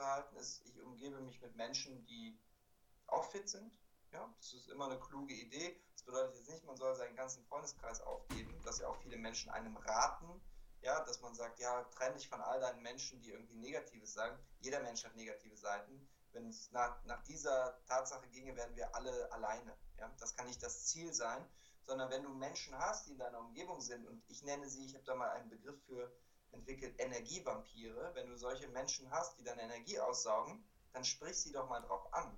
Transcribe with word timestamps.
aufrechtzuerhalten, 0.00 0.36
ist, 0.36 0.62
ich 0.66 0.80
umgebe 0.82 1.20
mich 1.20 1.40
mit 1.40 1.54
Menschen, 1.56 2.04
die 2.06 2.38
auch 3.06 3.30
fit 3.30 3.48
sind. 3.48 3.72
Ja, 4.12 4.28
das 4.38 4.54
ist 4.54 4.68
immer 4.68 4.86
eine 4.86 4.98
kluge 4.98 5.34
Idee. 5.34 5.80
Das 5.92 6.02
bedeutet 6.02 6.34
jetzt 6.36 6.50
nicht, 6.50 6.64
man 6.64 6.76
soll 6.76 6.94
seinen 6.96 7.14
ganzen 7.14 7.44
Freundeskreis 7.44 8.00
aufgeben, 8.00 8.60
dass 8.64 8.80
ja 8.80 8.88
auch 8.88 8.96
viele 8.96 9.16
Menschen 9.16 9.50
einem 9.50 9.76
raten, 9.76 10.40
ja, 10.82 11.04
dass 11.04 11.20
man 11.20 11.34
sagt, 11.34 11.60
ja, 11.60 11.84
trenn 11.84 12.14
dich 12.14 12.28
von 12.28 12.40
all 12.40 12.60
deinen 12.60 12.82
Menschen, 12.82 13.20
die 13.20 13.30
irgendwie 13.30 13.56
Negatives 13.56 14.14
sagen. 14.14 14.36
Jeder 14.60 14.80
Mensch 14.80 15.04
hat 15.04 15.14
negative 15.14 15.56
Seiten. 15.56 16.08
Wenn 16.32 16.48
es 16.48 16.70
nach, 16.72 17.04
nach 17.04 17.22
dieser 17.24 17.78
Tatsache 17.86 18.26
ginge, 18.28 18.56
wären 18.56 18.74
wir 18.74 18.94
alle 18.94 19.30
alleine. 19.32 19.76
Ja? 19.98 20.10
Das 20.18 20.34
kann 20.34 20.46
nicht 20.46 20.62
das 20.62 20.86
Ziel 20.86 21.12
sein, 21.12 21.44
sondern 21.84 22.10
wenn 22.10 22.22
du 22.22 22.30
Menschen 22.30 22.76
hast, 22.78 23.06
die 23.06 23.12
in 23.12 23.18
deiner 23.18 23.40
Umgebung 23.40 23.80
sind, 23.80 24.06
und 24.06 24.22
ich 24.28 24.42
nenne 24.42 24.68
sie, 24.68 24.84
ich 24.86 24.94
habe 24.94 25.04
da 25.04 25.14
mal 25.14 25.30
einen 25.30 25.50
Begriff 25.50 25.80
für 25.86 26.10
entwickelt, 26.52 26.94
Energievampire, 26.98 28.10
wenn 28.14 28.28
du 28.28 28.36
solche 28.36 28.68
Menschen 28.68 29.10
hast, 29.10 29.38
die 29.38 29.44
deine 29.44 29.62
Energie 29.62 29.98
aussaugen, 30.00 30.64
dann 30.92 31.04
sprich 31.04 31.40
sie 31.40 31.52
doch 31.52 31.68
mal 31.68 31.80
drauf 31.80 32.12
an. 32.12 32.36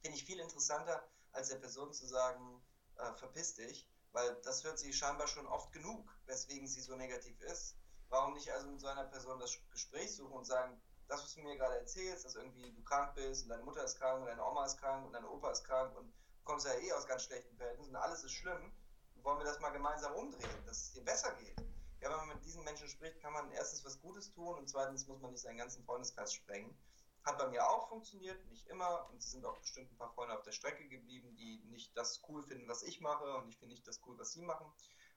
Finde 0.00 0.16
ich 0.16 0.24
viel 0.24 0.38
interessanter, 0.40 1.02
als 1.32 1.48
der 1.48 1.56
Person 1.56 1.92
zu 1.92 2.06
sagen, 2.06 2.62
äh, 2.96 3.12
verpiss 3.14 3.54
dich, 3.54 3.88
weil 4.12 4.34
das 4.42 4.62
hört 4.64 4.78
sie 4.78 4.92
scheinbar 4.92 5.26
schon 5.26 5.46
oft 5.46 5.72
genug, 5.72 6.08
weswegen 6.26 6.66
sie 6.66 6.80
so 6.80 6.94
negativ 6.96 7.40
ist. 7.42 7.76
Warum 8.08 8.34
nicht 8.34 8.50
also 8.52 8.68
mit 8.68 8.80
so 8.80 8.88
einer 8.88 9.04
Person 9.04 9.40
das 9.40 9.58
Gespräch 9.70 10.14
suchen 10.14 10.32
und 10.32 10.44
sagen, 10.44 10.80
das, 11.08 11.22
was 11.22 11.34
du 11.34 11.40
mir 11.40 11.56
gerade 11.56 11.78
erzählst, 11.78 12.24
dass 12.24 12.36
irgendwie 12.36 12.72
du 12.72 12.82
krank 12.82 13.14
bist 13.14 13.44
und 13.44 13.48
deine 13.48 13.62
Mutter 13.62 13.84
ist 13.84 13.98
krank 13.98 14.20
und 14.20 14.26
deine 14.26 14.44
Oma 14.44 14.64
ist 14.64 14.78
krank 14.78 15.06
und 15.06 15.12
dein 15.12 15.24
Opa 15.24 15.50
ist 15.50 15.64
krank 15.64 15.96
und 15.96 16.06
du 16.06 16.44
kommst 16.44 16.66
ja 16.66 16.74
eh 16.74 16.92
aus 16.92 17.06
ganz 17.06 17.24
schlechten 17.24 17.56
Verhältnissen 17.56 17.90
und 17.90 18.02
alles 18.02 18.22
ist 18.24 18.32
schlimm, 18.32 18.72
wollen 19.22 19.38
wir 19.38 19.44
das 19.44 19.60
mal 19.60 19.70
gemeinsam 19.70 20.14
umdrehen, 20.14 20.66
dass 20.66 20.78
es 20.78 20.92
dir 20.92 21.04
besser 21.04 21.34
geht. 21.36 21.71
Ja, 22.02 22.10
wenn 22.10 22.26
man 22.26 22.36
mit 22.36 22.44
diesen 22.44 22.64
Menschen 22.64 22.88
spricht, 22.88 23.20
kann 23.20 23.32
man 23.32 23.52
erstens 23.52 23.84
was 23.84 24.00
Gutes 24.00 24.32
tun 24.32 24.58
und 24.58 24.68
zweitens 24.68 25.06
muss 25.06 25.20
man 25.20 25.30
nicht 25.30 25.40
seinen 25.40 25.58
ganzen 25.58 25.84
Freundeskreis 25.84 26.34
sprengen. 26.34 26.76
Hat 27.22 27.38
bei 27.38 27.48
mir 27.48 27.64
auch 27.64 27.88
funktioniert, 27.88 28.44
nicht 28.46 28.66
immer. 28.66 29.08
Und 29.08 29.18
es 29.18 29.30
sind 29.30 29.46
auch 29.46 29.56
bestimmt 29.58 29.92
ein 29.92 29.96
paar 29.96 30.12
Freunde 30.12 30.36
auf 30.36 30.42
der 30.42 30.50
Strecke 30.50 30.88
geblieben, 30.88 31.36
die 31.36 31.62
nicht 31.70 31.96
das 31.96 32.20
cool 32.28 32.42
finden, 32.42 32.66
was 32.66 32.82
ich 32.82 33.00
mache 33.00 33.36
und 33.36 33.48
ich 33.48 33.56
finde 33.56 33.74
nicht 33.74 33.86
das 33.86 34.00
cool, 34.04 34.18
was 34.18 34.32
sie 34.32 34.42
machen. 34.42 34.66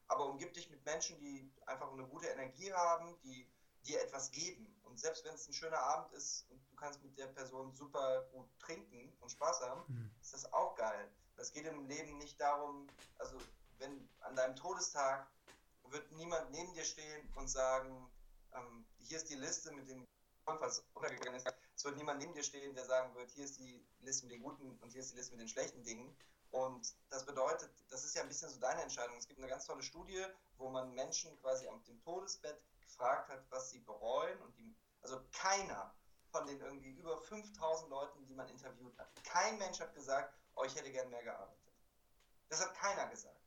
Aber 0.08 0.28
umgib 0.28 0.54
dich 0.54 0.70
mit 0.70 0.86
Menschen, 0.86 1.18
die 1.20 1.52
einfach 1.66 1.92
eine 1.92 2.06
gute 2.06 2.28
Energie 2.28 2.72
haben, 2.72 3.20
die 3.24 3.50
dir 3.88 4.04
etwas 4.04 4.30
geben. 4.30 4.80
Und 4.84 5.00
selbst 5.00 5.26
wenn 5.26 5.34
es 5.34 5.48
ein 5.48 5.54
schöner 5.54 5.80
Abend 5.80 6.14
ist 6.14 6.46
und 6.52 6.64
du 6.70 6.76
kannst 6.76 7.04
mit 7.04 7.18
der 7.18 7.28
Person 7.28 7.74
super 7.74 8.28
gut 8.32 8.48
trinken 8.60 9.12
und 9.22 9.32
Spaß 9.32 9.62
haben, 9.62 9.82
mhm. 9.92 10.12
ist 10.22 10.36
das 10.36 10.54
auch 10.54 10.76
geil. 10.76 11.12
Das 11.36 11.52
geht 11.52 11.66
im 11.66 11.88
Leben 11.88 12.20
nicht 12.20 12.40
darum, 12.40 12.88
also 13.18 13.38
wenn 13.80 14.08
an 14.20 14.36
deinem 14.36 14.56
Todestag 14.56 15.28
wird 15.96 16.12
niemand 16.12 16.52
neben 16.52 16.74
dir 16.74 16.84
stehen 16.84 17.32
und 17.36 17.48
sagen, 17.48 18.12
ähm, 18.54 18.86
hier 19.00 19.18
ist 19.18 19.30
die 19.30 19.36
Liste 19.36 19.72
mit 19.72 19.88
den 19.88 20.06
falls 20.46 20.86
untergegangen 20.94 21.38
ist, 21.38 21.48
es 21.76 21.84
wird 21.86 21.98
niemand 21.98 22.20
neben 22.20 22.34
dir 22.34 22.44
stehen, 22.44 22.76
der 22.76 22.86
sagen 22.86 23.16
wird, 23.16 23.32
hier 23.32 23.46
ist 23.46 23.58
die 23.58 23.84
Liste 24.02 24.26
mit 24.28 24.36
den 24.36 24.44
guten 24.44 24.78
und 24.80 24.92
hier 24.92 25.02
ist 25.02 25.12
die 25.12 25.16
Liste 25.16 25.32
mit 25.32 25.42
den 25.42 25.48
schlechten 25.48 25.84
Dingen. 25.84 26.16
Und 26.52 26.96
das 27.10 27.26
bedeutet, 27.26 27.72
das 27.90 28.04
ist 28.04 28.16
ja 28.16 28.22
ein 28.22 28.28
bisschen 28.28 28.50
so 28.50 28.60
deine 28.60 28.84
Entscheidung. 28.84 29.18
Es 29.18 29.28
gibt 29.28 29.40
eine 29.40 29.50
ganz 29.50 29.66
tolle 29.66 29.82
Studie, 29.82 30.24
wo 30.58 30.70
man 30.70 30.94
Menschen 30.94 31.36
quasi 31.42 31.68
am 31.68 31.84
dem 31.86 32.00
Todesbett 32.02 32.62
gefragt 32.82 33.30
hat, 33.30 33.44
was 33.50 33.72
sie 33.72 33.80
bereuen. 33.80 34.40
Und 34.42 34.56
die, 34.58 34.76
also 35.02 35.20
keiner 35.32 35.96
von 36.32 36.46
den 36.46 36.62
irgendwie 36.62 36.92
über 36.92 37.18
5000 37.18 37.90
Leuten, 37.90 38.26
die 38.28 38.36
man 38.36 38.48
interviewt 38.50 38.98
hat, 39.00 39.10
kein 39.24 39.58
Mensch 39.58 39.80
hat 39.80 39.96
gesagt, 39.96 40.34
oh, 40.56 40.64
ich 40.64 40.76
hätte 40.76 40.92
gern 40.92 41.10
mehr 41.10 41.24
gearbeitet. 41.24 41.74
Das 42.50 42.62
hat 42.62 42.76
keiner 42.76 43.08
gesagt. 43.08 43.45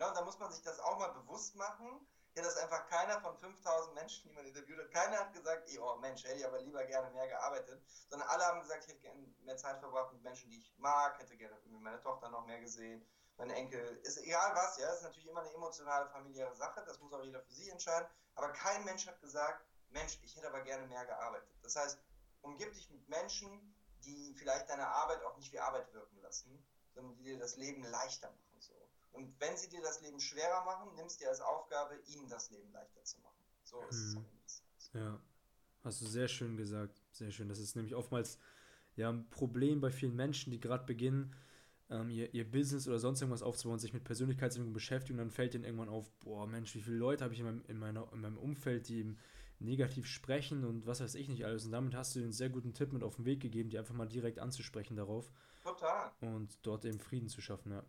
Ja, 0.00 0.08
und 0.08 0.16
da 0.16 0.22
muss 0.22 0.38
man 0.38 0.50
sich 0.50 0.62
das 0.62 0.80
auch 0.80 0.98
mal 0.98 1.12
bewusst 1.12 1.54
machen, 1.56 2.08
ja, 2.34 2.42
dass 2.42 2.56
einfach 2.56 2.86
keiner 2.86 3.20
von 3.20 3.36
5000 3.36 3.94
Menschen, 3.94 4.26
die 4.26 4.34
man 4.34 4.46
interviewt 4.46 4.78
hat, 4.78 4.90
keiner 4.92 5.18
hat 5.18 5.34
gesagt, 5.34 5.68
oh 5.78 5.96
Mensch, 5.96 6.24
hätte 6.24 6.36
ich 6.36 6.46
aber 6.46 6.58
lieber 6.62 6.82
gerne 6.86 7.10
mehr 7.10 7.28
gearbeitet, 7.28 7.82
sondern 8.08 8.26
alle 8.30 8.46
haben 8.46 8.62
gesagt, 8.62 8.84
ich 8.84 8.88
hätte 8.92 9.00
gerne 9.00 9.20
mehr 9.42 9.58
Zeit 9.58 9.78
verbracht 9.78 10.10
mit 10.14 10.22
Menschen, 10.22 10.48
die 10.48 10.56
ich 10.56 10.74
mag, 10.78 11.18
hätte 11.18 11.36
gerne 11.36 11.54
meine 11.68 12.00
Tochter 12.00 12.30
noch 12.30 12.46
mehr 12.46 12.60
gesehen, 12.60 13.06
meine 13.36 13.54
Enkel, 13.54 14.00
ist 14.04 14.16
egal 14.16 14.54
was, 14.54 14.78
ja, 14.78 14.90
ist 14.90 15.02
natürlich 15.02 15.28
immer 15.28 15.42
eine 15.42 15.52
emotionale, 15.52 16.08
familiäre 16.08 16.54
Sache, 16.56 16.82
das 16.86 16.98
muss 17.00 17.12
auch 17.12 17.22
jeder 17.22 17.42
für 17.42 17.52
sich 17.52 17.68
entscheiden, 17.70 18.08
aber 18.36 18.52
kein 18.52 18.82
Mensch 18.86 19.06
hat 19.06 19.20
gesagt, 19.20 19.66
Mensch, 19.90 20.18
ich 20.22 20.34
hätte 20.34 20.48
aber 20.48 20.62
gerne 20.62 20.86
mehr 20.86 21.04
gearbeitet. 21.04 21.50
Das 21.62 21.76
heißt, 21.76 21.98
umgib 22.40 22.72
dich 22.72 22.88
mit 22.88 23.06
Menschen, 23.10 23.76
die 24.04 24.34
vielleicht 24.38 24.70
deine 24.70 24.86
Arbeit 24.86 25.22
auch 25.24 25.36
nicht 25.36 25.52
wie 25.52 25.60
Arbeit 25.60 25.92
wirken 25.92 26.22
lassen, 26.22 26.64
sondern 26.94 27.14
die 27.16 27.24
dir 27.24 27.38
das 27.38 27.56
Leben 27.56 27.82
leichter 27.84 28.30
machen. 28.30 28.49
Und 29.12 29.38
wenn 29.40 29.56
sie 29.56 29.68
dir 29.68 29.82
das 29.82 30.00
Leben 30.02 30.20
schwerer 30.20 30.64
machen, 30.64 30.94
nimmst 30.94 31.20
du 31.20 31.24
dir 31.24 31.30
als 31.30 31.40
Aufgabe, 31.40 31.96
ihnen 32.06 32.28
das 32.28 32.50
Leben 32.50 32.70
leichter 32.72 33.02
zu 33.04 33.18
machen. 33.20 33.42
So 33.64 33.80
ist 33.88 34.14
mhm. 34.14 34.24
es. 34.46 34.62
Ja, 34.94 35.20
hast 35.84 36.00
du 36.00 36.06
sehr 36.06 36.28
schön 36.28 36.56
gesagt. 36.56 37.00
Sehr 37.12 37.30
schön. 37.30 37.48
Das 37.48 37.58
ist 37.58 37.76
nämlich 37.76 37.94
oftmals 37.94 38.38
ja, 38.96 39.10
ein 39.10 39.28
Problem 39.30 39.80
bei 39.80 39.90
vielen 39.90 40.16
Menschen, 40.16 40.50
die 40.50 40.60
gerade 40.60 40.84
beginnen, 40.84 41.34
ähm, 41.90 42.10
ihr, 42.10 42.32
ihr 42.34 42.48
Business 42.48 42.86
oder 42.86 42.98
sonst 42.98 43.20
irgendwas 43.20 43.42
aufzubauen, 43.42 43.78
sich 43.78 43.92
mit 43.92 44.04
Persönlichkeitsentwicklung 44.04 44.72
beschäftigen, 44.72 45.18
dann 45.18 45.30
fällt 45.30 45.54
ihnen 45.54 45.64
irgendwann 45.64 45.88
auf, 45.88 46.10
boah 46.20 46.46
Mensch, 46.46 46.74
wie 46.74 46.80
viele 46.80 46.96
Leute 46.96 47.24
habe 47.24 47.34
ich 47.34 47.40
in 47.40 47.46
meinem, 47.46 47.64
in, 47.66 47.78
meiner, 47.78 48.12
in 48.12 48.20
meinem 48.20 48.38
Umfeld, 48.38 48.88
die 48.88 48.98
eben 49.00 49.18
negativ 49.58 50.06
sprechen 50.06 50.64
und 50.64 50.86
was 50.86 51.00
weiß 51.00 51.14
ich 51.16 51.28
nicht 51.28 51.44
alles. 51.44 51.66
Und 51.66 51.72
damit 51.72 51.94
hast 51.94 52.16
du 52.16 52.20
einen 52.20 52.32
sehr 52.32 52.48
guten 52.48 52.72
Tipp 52.72 52.92
mit 52.92 53.02
auf 53.02 53.16
den 53.16 53.24
Weg 53.24 53.40
gegeben, 53.40 53.70
die 53.70 53.78
einfach 53.78 53.94
mal 53.94 54.08
direkt 54.08 54.38
anzusprechen 54.38 54.96
darauf. 54.96 55.30
Total. 55.62 56.10
Und 56.20 56.58
dort 56.62 56.84
eben 56.84 56.98
Frieden 56.98 57.28
zu 57.28 57.40
schaffen, 57.40 57.72
ja. 57.72 57.84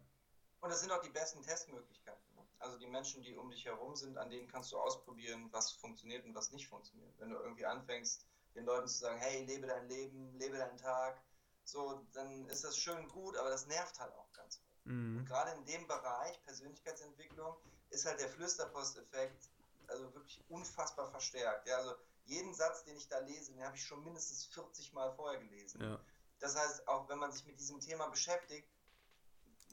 Und 0.61 0.69
das 0.69 0.81
sind 0.81 0.91
auch 0.91 1.01
die 1.01 1.09
besten 1.09 1.41
Testmöglichkeiten. 1.41 2.35
Ne? 2.35 2.45
Also 2.59 2.77
die 2.77 2.87
Menschen, 2.87 3.21
die 3.23 3.35
um 3.35 3.49
dich 3.49 3.65
herum 3.65 3.95
sind, 3.95 4.17
an 4.17 4.29
denen 4.29 4.47
kannst 4.47 4.71
du 4.71 4.79
ausprobieren, 4.79 5.49
was 5.51 5.71
funktioniert 5.71 6.23
und 6.25 6.35
was 6.35 6.51
nicht 6.51 6.67
funktioniert. 6.67 7.13
Wenn 7.19 7.31
du 7.31 7.37
irgendwie 7.37 7.65
anfängst, 7.65 8.25
den 8.55 8.65
Leuten 8.65 8.87
zu 8.87 8.99
sagen, 8.99 9.19
hey, 9.19 9.43
lebe 9.45 9.67
dein 9.67 9.87
Leben, 9.89 10.37
lebe 10.37 10.57
deinen 10.57 10.77
Tag, 10.77 11.21
so, 11.63 12.05
dann 12.13 12.47
ist 12.47 12.63
das 12.63 12.77
schön 12.77 13.07
gut, 13.09 13.37
aber 13.37 13.49
das 13.49 13.65
nervt 13.67 13.99
halt 13.99 14.13
auch 14.13 14.31
ganz 14.33 14.59
häufig. 14.59 14.85
Mhm. 14.85 15.19
Und 15.19 15.25
gerade 15.25 15.51
in 15.51 15.65
dem 15.65 15.87
Bereich 15.87 16.41
Persönlichkeitsentwicklung 16.43 17.55
ist 17.89 18.05
halt 18.05 18.19
der 18.19 18.29
Flüsterposteffekt 18.29 19.49
also 19.87 20.13
wirklich 20.13 20.43
unfassbar 20.49 21.09
verstärkt. 21.09 21.67
Ja, 21.67 21.77
also 21.77 21.95
jeden 22.25 22.53
Satz, 22.53 22.83
den 22.83 22.95
ich 22.95 23.07
da 23.07 23.19
lese, 23.19 23.51
den 23.51 23.63
habe 23.63 23.75
ich 23.75 23.83
schon 23.83 24.03
mindestens 24.03 24.45
40 24.45 24.93
Mal 24.93 25.11
vorher 25.13 25.39
gelesen. 25.39 25.81
Ja. 25.81 25.99
Das 26.39 26.55
heißt, 26.55 26.87
auch 26.87 27.07
wenn 27.09 27.19
man 27.19 27.31
sich 27.31 27.45
mit 27.45 27.59
diesem 27.59 27.79
Thema 27.79 28.07
beschäftigt, 28.07 28.67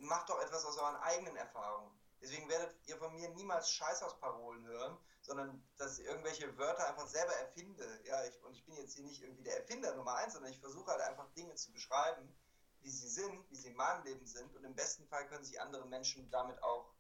macht 0.01 0.29
doch 0.29 0.41
etwas 0.41 0.65
aus 0.65 0.79
euren 0.79 0.97
eigenen 0.97 1.37
Erfahrungen. 1.37 1.99
Deswegen 2.21 2.49
werdet 2.49 2.75
ihr 2.87 2.97
von 2.97 3.15
mir 3.15 3.29
niemals 3.31 3.71
Scheißhausparolen 3.71 4.67
hören, 4.67 4.99
sondern 5.23 5.63
dass 5.77 5.99
ich 5.99 6.07
irgendwelche 6.07 6.57
Wörter 6.59 6.89
einfach 6.89 7.07
selber 7.07 7.33
erfinde. 7.35 7.87
Ja, 8.05 8.25
ich, 8.25 8.43
und 8.43 8.55
ich 8.55 8.65
bin 8.65 8.75
jetzt 8.77 8.95
hier 8.95 9.05
nicht 9.05 9.23
irgendwie 9.23 9.45
der 9.45 9.59
Erfinder 9.59 9.95
Nummer 9.95 10.15
eins, 10.17 10.33
sondern 10.33 10.51
ich 10.51 10.59
versuche 10.59 10.91
halt 10.91 11.03
einfach 11.03 11.29
Dinge 11.35 11.55
zu 11.55 11.73
beschreiben, 11.73 12.35
wie 12.81 12.91
sie 12.91 13.09
sind, 13.09 13.51
wie 13.51 13.57
sie 13.57 13.69
in 13.69 13.77
meinem 13.77 14.05
Leben 14.05 14.27
sind. 14.27 14.55
Und 14.57 14.65
im 14.65 14.75
besten 14.75 15.07
Fall 15.07 15.27
können 15.29 15.45
sich 15.45 15.61
andere 15.61 15.87
Menschen 15.87 16.29
damit 16.31 16.61
auch 16.63 16.93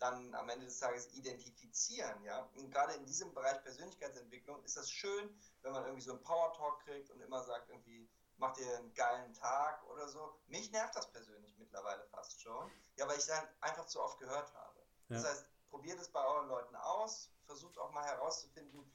dann 0.00 0.34
am 0.34 0.48
Ende 0.48 0.66
des 0.66 0.78
Tages 0.78 1.12
identifizieren. 1.14 2.22
Ja? 2.24 2.48
Und 2.56 2.70
gerade 2.70 2.94
in 2.94 3.06
diesem 3.06 3.32
Bereich 3.32 3.62
Persönlichkeitsentwicklung 3.62 4.62
ist 4.64 4.76
das 4.76 4.90
schön, 4.90 5.38
wenn 5.62 5.72
man 5.72 5.84
irgendwie 5.84 6.02
so 6.02 6.12
einen 6.12 6.22
Power 6.22 6.52
Talk 6.54 6.80
kriegt 6.84 7.10
und 7.10 7.20
immer 7.20 7.42
sagt, 7.44 7.70
irgendwie, 7.70 8.08
macht 8.38 8.58
ihr 8.58 8.78
einen 8.78 8.94
geilen 8.94 9.32
Tag 9.34 9.84
oder 9.88 10.08
so. 10.08 10.38
Mich 10.46 10.70
nervt 10.72 10.96
das 10.96 11.10
persönlich 11.10 11.56
mittlerweile 11.58 12.04
fast 12.06 12.40
schon. 12.40 12.70
Ja, 12.96 13.06
weil 13.08 13.18
ich 13.18 13.24
es 13.24 13.30
einfach 13.60 13.86
zu 13.86 14.00
oft 14.00 14.18
gehört 14.18 14.52
habe. 14.54 14.80
Ja. 15.08 15.16
Das 15.16 15.26
heißt, 15.26 15.46
probiert 15.70 15.98
es 16.00 16.10
bei 16.10 16.24
euren 16.24 16.48
Leuten 16.48 16.76
aus, 16.76 17.30
versucht 17.46 17.78
auch 17.78 17.90
mal 17.92 18.04
herauszufinden, 18.04 18.90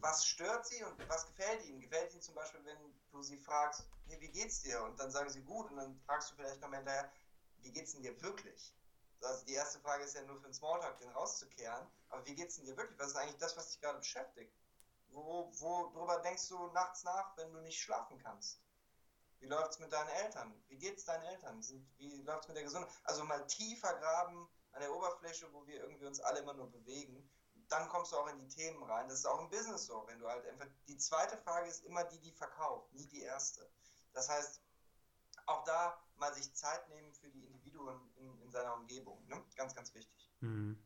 was 0.00 0.26
stört 0.26 0.66
sie 0.66 0.82
und 0.84 1.08
was 1.08 1.26
gefällt 1.26 1.64
ihnen. 1.64 1.80
Gefällt 1.80 2.12
ihnen 2.12 2.22
zum 2.22 2.34
Beispiel, 2.34 2.64
wenn 2.64 3.00
du 3.10 3.22
sie 3.22 3.38
fragst, 3.38 3.84
hey, 4.08 4.20
wie 4.20 4.28
geht's 4.28 4.60
dir? 4.62 4.82
Und 4.82 4.98
dann 4.98 5.10
sagen 5.10 5.30
sie 5.30 5.42
gut 5.42 5.70
und 5.70 5.76
dann 5.76 5.98
fragst 6.06 6.30
du 6.30 6.34
vielleicht 6.36 6.60
nochmal 6.60 6.80
hinterher, 6.80 7.10
wie 7.58 7.72
geht's 7.72 7.92
denn 7.92 8.02
dir 8.02 8.20
wirklich? 8.22 8.74
Also 9.22 9.44
die 9.46 9.54
erste 9.54 9.80
Frage 9.80 10.04
ist 10.04 10.14
ja 10.14 10.22
nur 10.22 10.36
für 10.36 10.48
den 10.48 10.54
Smalltalk, 10.54 10.98
den 10.98 11.08
rauszukehren. 11.10 11.86
Aber 12.10 12.24
wie 12.26 12.34
geht's 12.34 12.56
denn 12.56 12.66
dir 12.66 12.76
wirklich? 12.76 12.98
Was 12.98 13.08
ist 13.08 13.16
eigentlich 13.16 13.38
das, 13.38 13.56
was 13.56 13.68
dich 13.68 13.80
gerade 13.80 13.98
beschäftigt? 13.98 14.52
Wo, 15.08 15.50
worüber 15.60 16.18
denkst 16.18 16.48
du 16.48 16.66
nachts 16.68 17.04
nach, 17.04 17.36
wenn 17.36 17.52
du 17.52 17.60
nicht 17.60 17.80
schlafen 17.80 18.18
kannst? 18.18 18.60
Wie 19.46 19.50
läuft 19.50 19.74
es 19.74 19.78
mit 19.78 19.92
deinen 19.92 20.08
Eltern? 20.08 20.52
Wie 20.66 20.76
geht 20.76 20.98
es 20.98 21.04
deinen 21.04 21.22
Eltern? 21.22 21.64
Wie 21.98 22.20
läuft 22.22 22.42
es 22.42 22.48
mit 22.48 22.56
der 22.56 22.64
Gesundheit? 22.64 22.90
Also 23.04 23.22
mal 23.22 23.46
tiefer 23.46 23.94
graben 23.94 24.48
an 24.72 24.80
der 24.80 24.92
Oberfläche, 24.92 25.46
wo 25.52 25.64
wir 25.68 25.76
irgendwie 25.82 26.04
uns 26.04 26.18
alle 26.18 26.40
immer 26.40 26.52
nur 26.52 26.68
bewegen. 26.68 27.30
Dann 27.68 27.88
kommst 27.88 28.10
du 28.10 28.16
auch 28.16 28.26
in 28.26 28.40
die 28.40 28.48
Themen 28.48 28.82
rein. 28.82 29.08
Das 29.08 29.20
ist 29.20 29.26
auch 29.26 29.40
im 29.40 29.48
Business 29.48 29.86
so. 29.86 30.02
Wenn 30.08 30.18
du 30.18 30.26
halt 30.26 30.44
einfach, 30.46 30.66
die 30.88 30.98
zweite 30.98 31.36
Frage 31.36 31.68
ist 31.68 31.84
immer 31.84 32.02
die, 32.02 32.18
die 32.18 32.32
verkauft, 32.32 32.92
nie 32.92 33.06
die 33.06 33.22
erste. 33.22 33.70
Das 34.14 34.28
heißt, 34.28 34.60
auch 35.46 35.62
da 35.62 35.96
mal 36.16 36.34
sich 36.34 36.52
Zeit 36.52 36.88
nehmen 36.88 37.14
für 37.14 37.28
die 37.28 37.44
Individuen 37.44 38.00
in, 38.16 38.42
in 38.42 38.50
seiner 38.50 38.74
Umgebung. 38.74 39.24
Ne? 39.28 39.44
Ganz, 39.54 39.76
ganz 39.76 39.94
wichtig. 39.94 40.28
Mhm. 40.40 40.76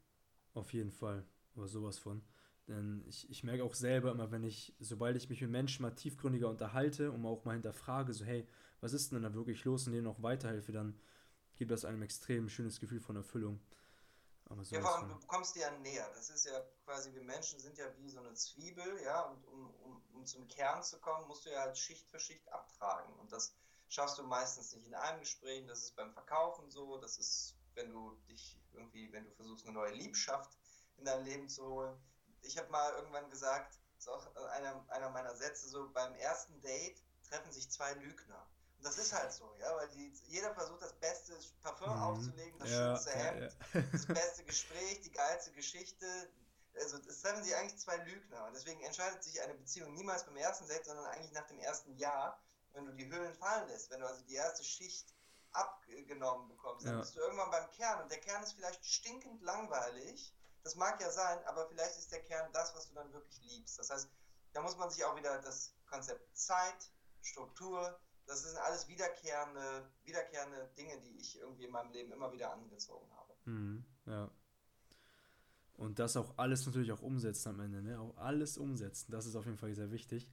Auf 0.52 0.70
jeden 0.74 0.92
Fall. 0.92 1.26
Aber 1.56 1.66
sowas 1.66 1.98
von. 1.98 2.22
Denn 2.68 3.04
ich, 3.06 3.28
ich 3.30 3.42
merke 3.42 3.64
auch 3.64 3.74
selber 3.74 4.12
immer, 4.12 4.30
wenn 4.30 4.44
ich, 4.44 4.74
sobald 4.78 5.16
ich 5.16 5.28
mich 5.28 5.40
mit 5.40 5.50
Menschen 5.50 5.82
mal 5.82 5.94
tiefgründiger 5.94 6.48
unterhalte 6.48 7.10
und 7.10 7.24
auch 7.26 7.44
mal 7.44 7.54
hinterfrage, 7.54 8.12
so, 8.12 8.24
hey, 8.24 8.46
was 8.80 8.92
ist 8.92 9.12
denn 9.12 9.22
da 9.22 9.34
wirklich 9.34 9.64
los 9.64 9.86
und 9.86 9.92
denen 9.92 10.06
auch 10.06 10.22
weiterhelfe, 10.22 10.72
dann 10.72 10.98
gibt 11.56 11.70
das 11.70 11.84
einem 11.84 12.02
extrem 12.02 12.48
schönes 12.48 12.80
Gefühl 12.80 13.00
von 13.00 13.16
Erfüllung. 13.16 13.60
Aber 14.50 14.62
ja, 14.64 14.80
vor 14.80 14.96
allem, 14.96 15.08
du 15.08 15.26
kommst 15.26 15.54
dir 15.54 15.60
ja 15.60 15.70
näher. 15.78 16.10
Das 16.14 16.28
ist 16.28 16.44
ja 16.44 16.60
quasi, 16.84 17.14
wir 17.14 17.22
Menschen 17.22 17.60
sind 17.60 17.78
ja 17.78 17.86
wie 17.98 18.08
so 18.08 18.18
eine 18.18 18.34
Zwiebel, 18.34 19.00
ja, 19.04 19.22
und 19.22 19.44
um, 19.46 19.74
um, 19.82 20.02
um 20.12 20.26
zum 20.26 20.48
Kern 20.48 20.82
zu 20.82 20.98
kommen, 20.98 21.28
musst 21.28 21.46
du 21.46 21.50
ja 21.50 21.60
halt 21.60 21.78
Schicht 21.78 22.08
für 22.10 22.18
Schicht 22.18 22.50
abtragen. 22.52 23.14
Und 23.20 23.30
das 23.32 23.54
schaffst 23.88 24.18
du 24.18 24.24
meistens 24.24 24.74
nicht 24.74 24.86
in 24.86 24.94
einem 24.94 25.20
Gespräch. 25.20 25.64
Das 25.66 25.84
ist 25.84 25.94
beim 25.94 26.12
Verkaufen 26.12 26.68
so, 26.68 26.98
das 26.98 27.18
ist, 27.18 27.56
wenn 27.74 27.90
du 27.92 28.16
dich 28.28 28.58
irgendwie, 28.72 29.12
wenn 29.12 29.24
du 29.24 29.30
versuchst, 29.32 29.66
eine 29.66 29.74
neue 29.74 29.92
Liebschaft 29.92 30.58
in 30.96 31.04
dein 31.04 31.24
Leben 31.24 31.48
zu 31.48 31.64
holen. 31.64 31.96
Ich 32.42 32.58
habe 32.58 32.70
mal 32.70 32.92
irgendwann 32.94 33.28
gesagt, 33.30 33.78
das 33.96 34.06
ist 34.06 34.08
auch 34.08 34.36
einer, 34.52 34.84
einer 34.88 35.10
meiner 35.10 35.34
Sätze, 35.34 35.68
so 35.68 35.90
beim 35.92 36.14
ersten 36.14 36.60
Date 36.62 37.02
treffen 37.28 37.52
sich 37.52 37.70
zwei 37.70 37.92
Lügner. 37.94 38.46
Und 38.78 38.86
das 38.86 38.96
ist 38.96 39.12
halt 39.12 39.30
so, 39.32 39.54
ja, 39.58 39.76
weil 39.76 39.88
die, 39.90 40.10
jeder 40.28 40.54
versucht, 40.54 40.80
das 40.80 40.94
beste 40.94 41.38
Parfum 41.62 41.94
mhm. 41.94 42.02
aufzulegen, 42.02 42.58
das 42.58 42.70
ja, 42.70 42.76
schönste 42.76 43.10
Hemd, 43.10 43.56
ja, 43.74 43.80
ja. 43.80 43.86
das 43.92 44.06
beste 44.06 44.44
Gespräch, 44.44 45.02
die 45.02 45.12
geilste 45.12 45.52
Geschichte. 45.52 46.06
Also 46.74 46.96
es 46.96 47.20
treffen 47.20 47.44
sich 47.44 47.54
eigentlich 47.54 47.78
zwei 47.78 47.96
Lügner. 47.98 48.46
Und 48.46 48.54
deswegen 48.54 48.80
entscheidet 48.82 49.22
sich 49.22 49.40
eine 49.42 49.54
Beziehung 49.54 49.92
niemals 49.92 50.24
beim 50.24 50.36
ersten 50.36 50.66
Date, 50.66 50.86
sondern 50.86 51.04
eigentlich 51.06 51.32
nach 51.32 51.46
dem 51.46 51.58
ersten 51.58 51.94
Jahr, 51.98 52.42
wenn 52.72 52.86
du 52.86 52.92
die 52.92 53.06
Höhlen 53.06 53.34
fallen 53.34 53.68
lässt, 53.68 53.90
wenn 53.90 54.00
du 54.00 54.06
also 54.06 54.22
die 54.22 54.34
erste 54.34 54.64
Schicht 54.64 55.14
abgenommen 55.52 56.48
bekommst, 56.48 56.86
dann 56.86 57.00
bist 57.00 57.16
du 57.16 57.20
irgendwann 57.20 57.50
beim 57.50 57.70
Kern 57.72 58.02
und 58.02 58.10
der 58.10 58.20
Kern 58.20 58.42
ist 58.42 58.52
vielleicht 58.52 58.84
stinkend 58.86 59.42
langweilig. 59.42 60.34
Das 60.62 60.76
mag 60.76 61.00
ja 61.00 61.10
sein, 61.10 61.38
aber 61.46 61.66
vielleicht 61.68 61.96
ist 61.96 62.12
der 62.12 62.22
Kern 62.22 62.50
das, 62.52 62.74
was 62.74 62.88
du 62.88 62.94
dann 62.94 63.12
wirklich 63.12 63.40
liebst. 63.44 63.78
Das 63.78 63.90
heißt, 63.90 64.10
da 64.52 64.60
muss 64.60 64.76
man 64.76 64.90
sich 64.90 65.04
auch 65.04 65.16
wieder 65.16 65.40
das 65.40 65.74
Konzept 65.88 66.36
Zeit, 66.36 66.90
Struktur, 67.22 67.98
das 68.26 68.42
sind 68.42 68.56
alles 68.58 68.86
wiederkehrende, 68.88 69.90
wiederkehrende 70.04 70.70
Dinge, 70.76 71.00
die 71.00 71.18
ich 71.18 71.38
irgendwie 71.38 71.64
in 71.64 71.72
meinem 71.72 71.90
Leben 71.90 72.12
immer 72.12 72.30
wieder 72.32 72.52
angezogen 72.52 73.10
habe. 73.16 73.34
Mhm, 73.44 73.84
ja. 74.06 74.30
Und 75.74 75.98
das 75.98 76.16
auch 76.16 76.36
alles 76.36 76.66
natürlich 76.66 76.92
auch 76.92 77.00
umsetzen 77.00 77.48
am 77.48 77.60
Ende, 77.60 77.82
ne? 77.82 77.98
Auch 77.98 78.16
alles 78.18 78.58
umsetzen, 78.58 79.10
das 79.10 79.26
ist 79.26 79.34
auf 79.34 79.46
jeden 79.46 79.56
Fall 79.56 79.74
sehr 79.74 79.90
wichtig. 79.90 80.30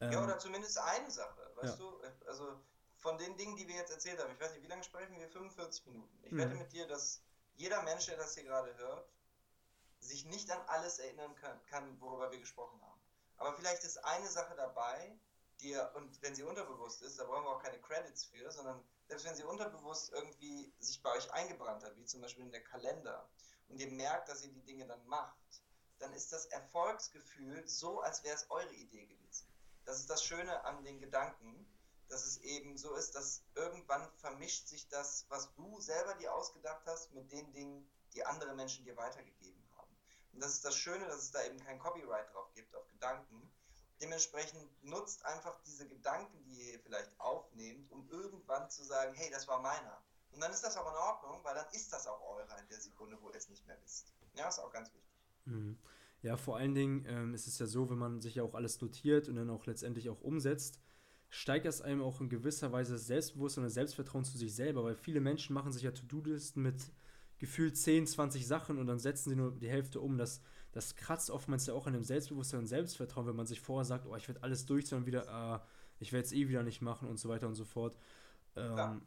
Ähm, 0.00 0.12
ja, 0.12 0.24
oder 0.24 0.38
zumindest 0.38 0.78
eine 0.78 1.10
Sache, 1.10 1.52
weißt 1.56 1.78
ja. 1.78 1.84
du? 1.84 2.00
Also 2.26 2.60
von 2.96 3.16
den 3.18 3.36
Dingen, 3.36 3.56
die 3.56 3.68
wir 3.68 3.76
jetzt 3.76 3.92
erzählt 3.92 4.20
haben, 4.20 4.32
ich 4.32 4.40
weiß 4.40 4.52
nicht, 4.52 4.62
wie 4.62 4.68
lange 4.68 4.82
sprechen 4.82 5.16
wir? 5.18 5.28
45 5.28 5.86
Minuten. 5.86 6.18
Ich 6.24 6.32
mhm. 6.32 6.38
wette 6.38 6.54
mit 6.54 6.72
dir, 6.72 6.88
dass 6.88 7.22
jeder 7.54 7.82
Mensch, 7.82 8.06
der 8.06 8.16
das 8.16 8.34
hier 8.34 8.44
gerade 8.44 8.76
hört, 8.76 9.08
sich 10.00 10.24
nicht 10.26 10.50
an 10.50 10.60
alles 10.68 10.98
erinnern 10.98 11.34
kann, 11.66 12.00
worüber 12.00 12.30
wir 12.30 12.38
gesprochen 12.38 12.80
haben. 12.82 13.00
Aber 13.36 13.54
vielleicht 13.54 13.84
ist 13.84 13.98
eine 14.04 14.28
Sache 14.28 14.54
dabei, 14.54 15.18
die, 15.60 15.74
und 15.94 16.22
wenn 16.22 16.34
sie 16.34 16.42
unterbewusst 16.42 17.02
ist, 17.02 17.18
da 17.18 17.24
brauchen 17.24 17.44
wir 17.44 17.50
auch 17.50 17.62
keine 17.62 17.80
Credits 17.80 18.24
für, 18.24 18.50
sondern 18.50 18.82
selbst 19.08 19.26
wenn 19.26 19.36
sie 19.36 19.44
unterbewusst 19.44 20.12
irgendwie 20.12 20.72
sich 20.78 21.02
bei 21.02 21.12
euch 21.12 21.30
eingebrannt 21.32 21.82
hat, 21.84 21.96
wie 21.96 22.04
zum 22.04 22.20
Beispiel 22.20 22.44
in 22.44 22.52
der 22.52 22.64
Kalender, 22.64 23.28
und 23.68 23.80
ihr 23.80 23.90
merkt, 23.90 24.28
dass 24.28 24.44
ihr 24.44 24.52
die 24.52 24.64
Dinge 24.64 24.86
dann 24.86 25.04
macht, 25.06 25.62
dann 25.98 26.12
ist 26.12 26.32
das 26.32 26.46
Erfolgsgefühl 26.46 27.66
so, 27.66 28.00
als 28.00 28.22
wäre 28.22 28.36
es 28.36 28.50
eure 28.50 28.72
Idee 28.74 29.06
gewesen. 29.06 29.46
Das 29.84 29.98
ist 29.98 30.10
das 30.10 30.22
Schöne 30.24 30.64
an 30.64 30.84
den 30.84 31.00
Gedanken, 31.00 31.66
dass 32.08 32.24
es 32.24 32.38
eben 32.38 32.76
so 32.76 32.94
ist, 32.94 33.14
dass 33.14 33.42
irgendwann 33.54 34.08
vermischt 34.18 34.68
sich 34.68 34.88
das, 34.88 35.26
was 35.28 35.52
du 35.54 35.80
selber 35.80 36.14
dir 36.14 36.34
ausgedacht 36.34 36.82
hast, 36.86 37.12
mit 37.12 37.30
den 37.32 37.52
Dingen, 37.52 37.90
die 38.14 38.24
andere 38.24 38.54
Menschen 38.54 38.84
dir 38.84 38.96
weitergegeben. 38.96 39.55
Und 40.36 40.44
das 40.44 40.52
ist 40.52 40.64
das 40.64 40.76
Schöne, 40.76 41.04
dass 41.06 41.22
es 41.22 41.30
da 41.32 41.42
eben 41.44 41.58
kein 41.58 41.78
Copyright 41.78 42.32
drauf 42.32 42.52
gibt 42.54 42.74
auf 42.76 42.86
Gedanken, 42.88 43.50
Dementsprechend 44.00 44.62
nutzt 44.82 45.24
einfach 45.24 45.58
diese 45.62 45.88
Gedanken, 45.88 46.44
die 46.44 46.72
ihr 46.72 46.80
vielleicht 46.80 47.18
aufnehmt, 47.18 47.90
um 47.90 48.06
irgendwann 48.10 48.68
zu 48.68 48.84
sagen, 48.84 49.14
hey, 49.14 49.30
das 49.30 49.48
war 49.48 49.62
meiner. 49.62 50.02
Und 50.32 50.42
dann 50.42 50.52
ist 50.52 50.62
das 50.62 50.76
auch 50.76 50.90
in 50.90 50.96
Ordnung, 50.96 51.42
weil 51.44 51.54
dann 51.54 51.66
ist 51.72 51.90
das 51.92 52.06
auch 52.06 52.20
eurer 52.20 52.58
in 52.60 52.68
der 52.68 52.78
Sekunde, 52.78 53.16
wo 53.22 53.30
ihr 53.30 53.36
es 53.36 53.48
nicht 53.48 53.66
mehr 53.66 53.78
wisst. 53.82 54.12
Ja, 54.34 54.48
ist 54.48 54.58
auch 54.58 54.70
ganz 54.70 54.92
wichtig. 54.92 55.10
Mhm. 55.46 55.78
Ja, 56.20 56.36
vor 56.36 56.56
allen 56.58 56.74
Dingen 56.74 57.06
ähm, 57.06 57.32
ist 57.32 57.46
es 57.46 57.58
ja 57.58 57.66
so, 57.66 57.88
wenn 57.88 57.96
man 57.96 58.20
sich 58.20 58.34
ja 58.34 58.42
auch 58.42 58.54
alles 58.54 58.80
notiert 58.82 59.28
und 59.28 59.36
dann 59.36 59.48
auch 59.48 59.64
letztendlich 59.64 60.10
auch 60.10 60.20
umsetzt, 60.20 60.78
steigt 61.30 61.64
das 61.64 61.80
einem 61.80 62.02
auch 62.02 62.20
in 62.20 62.28
gewisser 62.28 62.72
Weise 62.72 62.94
das 62.94 63.06
Selbstbewusstsein 63.06 63.62
und 63.62 63.68
das 63.68 63.74
Selbstvertrauen 63.74 64.24
zu 64.24 64.36
sich 64.36 64.54
selber, 64.54 64.84
weil 64.84 64.94
viele 64.94 65.20
Menschen 65.20 65.54
machen 65.54 65.72
sich 65.72 65.82
ja 65.82 65.92
To-Do-Listen 65.92 66.62
mit 66.62 66.92
gefühlt 67.38 67.76
10, 67.76 68.06
20 68.06 68.46
Sachen 68.46 68.78
und 68.78 68.86
dann 68.86 68.98
setzen 68.98 69.30
sie 69.30 69.36
nur 69.36 69.52
die 69.52 69.68
Hälfte 69.68 70.00
um. 70.00 70.18
Das 70.18 70.40
das 70.76 70.94
kratzt 70.94 71.30
oftmals 71.30 71.64
ja 71.64 71.72
auch 71.72 71.86
an 71.86 71.94
dem 71.94 72.04
Selbstbewusstsein 72.04 72.60
und 72.60 72.66
Selbstvertrauen, 72.66 73.26
wenn 73.26 73.34
man 73.34 73.46
sich 73.46 73.62
vorher 73.62 73.86
sagt, 73.86 74.04
oh, 74.04 74.14
ich 74.14 74.28
werde 74.28 74.42
alles 74.42 74.66
durchziehen 74.66 74.98
und 74.98 75.06
wieder, 75.06 75.24
äh, 75.26 75.66
ich 76.00 76.12
werde 76.12 76.26
es 76.26 76.32
eh 76.32 76.48
wieder 76.48 76.62
nicht 76.62 76.82
machen 76.82 77.08
und 77.08 77.16
so 77.16 77.30
weiter 77.30 77.46
und 77.46 77.54
so 77.54 77.64
fort. 77.64 77.96
Ähm, 78.56 78.76
ja. 78.76 79.00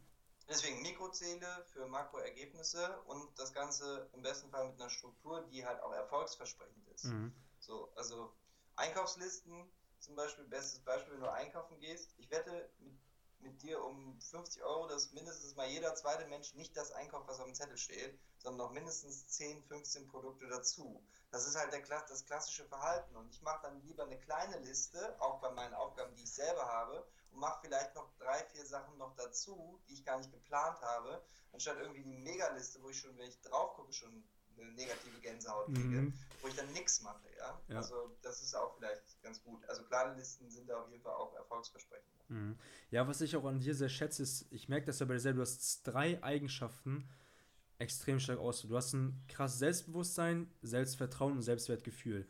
Deswegen 0.48 0.82
Mikroziele 0.82 1.46
für 1.72 1.86
Makroergebnisse 1.88 3.00
und 3.06 3.38
das 3.38 3.54
Ganze 3.54 4.10
im 4.14 4.24
besten 4.24 4.50
Fall 4.50 4.68
mit 4.68 4.82
einer 4.82 4.90
Struktur, 4.90 5.48
die 5.52 5.64
halt 5.64 5.80
auch 5.84 5.94
erfolgsversprechend 5.94 6.88
ist. 6.88 7.04
Mhm. 7.04 7.32
So, 7.60 7.94
also 7.96 8.34
Einkaufslisten 8.76 9.70
zum 10.00 10.16
Beispiel, 10.16 10.46
bestes 10.46 10.80
Beispiel, 10.80 11.14
wenn 11.14 11.22
du 11.22 11.32
einkaufen 11.32 11.80
gehst. 11.80 12.16
Ich 12.18 12.32
wette 12.32 12.72
mit, 12.80 12.98
mit 13.42 13.62
dir 13.62 13.84
um 13.84 14.20
50 14.20 14.64
Euro, 14.64 14.88
dass 14.88 15.12
mindestens 15.12 15.56
mal 15.56 15.68
jeder 15.68 15.96
zweite 15.96 16.26
Mensch 16.28 16.54
nicht 16.56 16.76
das 16.76 16.92
einkauft, 16.92 17.28
was 17.28 17.40
auf 17.40 17.46
dem 17.46 17.56
Zettel 17.56 17.78
steht, 17.78 18.18
sondern 18.38 18.68
noch 18.68 18.74
mindestens 18.74 19.28
10, 19.28 19.64
15 19.64 20.08
Produkte 20.08 20.48
dazu. 20.48 21.04
Das 21.32 21.48
ist 21.48 21.56
halt 21.56 21.72
der, 21.72 21.82
das 21.82 22.26
klassische 22.26 22.66
Verhalten. 22.66 23.16
Und 23.16 23.30
ich 23.30 23.42
mache 23.42 23.62
dann 23.64 23.82
lieber 23.82 24.04
eine 24.04 24.20
kleine 24.20 24.58
Liste, 24.60 25.16
auch 25.20 25.40
bei 25.40 25.52
meinen 25.52 25.74
Aufgaben, 25.74 26.16
die 26.16 26.24
ich 26.24 26.34
selber 26.34 26.66
habe, 26.66 27.06
und 27.32 27.40
mache 27.40 27.62
vielleicht 27.62 27.96
noch 27.96 28.10
drei, 28.18 28.44
vier 28.46 28.66
Sachen 28.66 28.98
noch 28.98 29.16
dazu, 29.16 29.80
die 29.88 29.94
ich 29.94 30.06
gar 30.06 30.18
nicht 30.18 30.32
geplant 30.32 30.82
habe, 30.82 31.22
anstatt 31.52 31.78
irgendwie 31.78 32.04
die 32.04 32.18
Megaliste, 32.18 32.82
wo 32.82 32.90
ich 32.90 33.00
schon, 33.00 33.18
wenn 33.18 33.30
ich 33.30 33.40
drauf 33.42 33.74
gucke, 33.76 33.94
schon 33.94 34.24
eine 34.62 34.72
negative 34.74 35.20
Gänsehaut 35.22 35.68
kriege, 35.68 36.02
mhm. 36.02 36.14
wo 36.42 36.48
ich 36.48 36.56
dann 36.56 36.72
nichts 36.74 37.02
mache. 37.02 37.28
Ja? 37.38 37.62
ja? 37.68 37.78
Also 37.78 38.16
das 38.22 38.42
ist 38.42 38.56
auch 38.56 38.76
vielleicht 38.78 39.22
ganz 39.22 39.44
gut. 39.44 39.68
Also 39.68 39.84
kleine 39.84 40.16
Listen 40.16 40.50
sind 40.50 40.70
da 40.70 40.82
auf 40.82 40.90
jeden 40.90 41.04
Fall 41.04 41.14
auch 41.14 41.34
erfolgsversprechend. 41.36 42.30
Mhm. 42.30 42.58
Ja, 42.92 43.08
was 43.08 43.22
ich 43.22 43.36
auch 43.36 43.46
an 43.46 43.60
dir 43.60 43.76
sehr 43.76 43.90
schätze, 43.90 44.24
ist, 44.24 44.46
ich 44.52 44.70
merke 44.70 44.86
das 44.86 45.00
ja 45.00 45.06
bei 45.06 45.14
dir 45.14 45.20
selber, 45.20 45.38
du 45.38 45.42
hast 45.42 45.84
drei 45.84 46.22
Eigenschaften, 46.24 47.10
extrem 47.80 48.20
stark 48.20 48.40
aus. 48.40 48.62
Du 48.62 48.76
hast 48.76 48.94
ein 48.94 49.24
krasses 49.28 49.60
Selbstbewusstsein, 49.60 50.52
Selbstvertrauen 50.62 51.34
und 51.34 51.42
Selbstwertgefühl. 51.42 52.28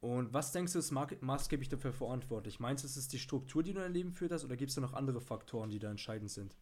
Und 0.00 0.32
was 0.32 0.52
denkst 0.52 0.72
du, 0.72 0.78
ist 0.78 0.90
maßgeblich 0.90 1.68
dafür 1.68 1.92
verantwortlich? 1.92 2.60
Meinst 2.60 2.84
du, 2.84 2.88
es 2.88 2.96
ist 2.96 3.12
die 3.12 3.18
Struktur, 3.18 3.62
die 3.62 3.72
du 3.72 3.78
in 3.78 3.84
dein 3.84 3.92
Leben 3.92 4.12
führt 4.12 4.32
hast, 4.32 4.44
oder 4.44 4.56
gibt 4.56 4.70
es 4.70 4.74
da 4.74 4.80
noch 4.80 4.92
andere 4.92 5.20
Faktoren, 5.20 5.70
die 5.70 5.78
da 5.78 5.90
entscheidend 5.90 6.30
sind? 6.30 6.56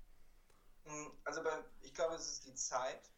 Hm, 0.84 1.12
also 1.24 1.42
bei, 1.42 1.50
ich 1.82 1.94
glaube, 1.94 2.14
es 2.14 2.26
ist 2.26 2.46
die 2.46 2.54
Zeit, 2.54 3.10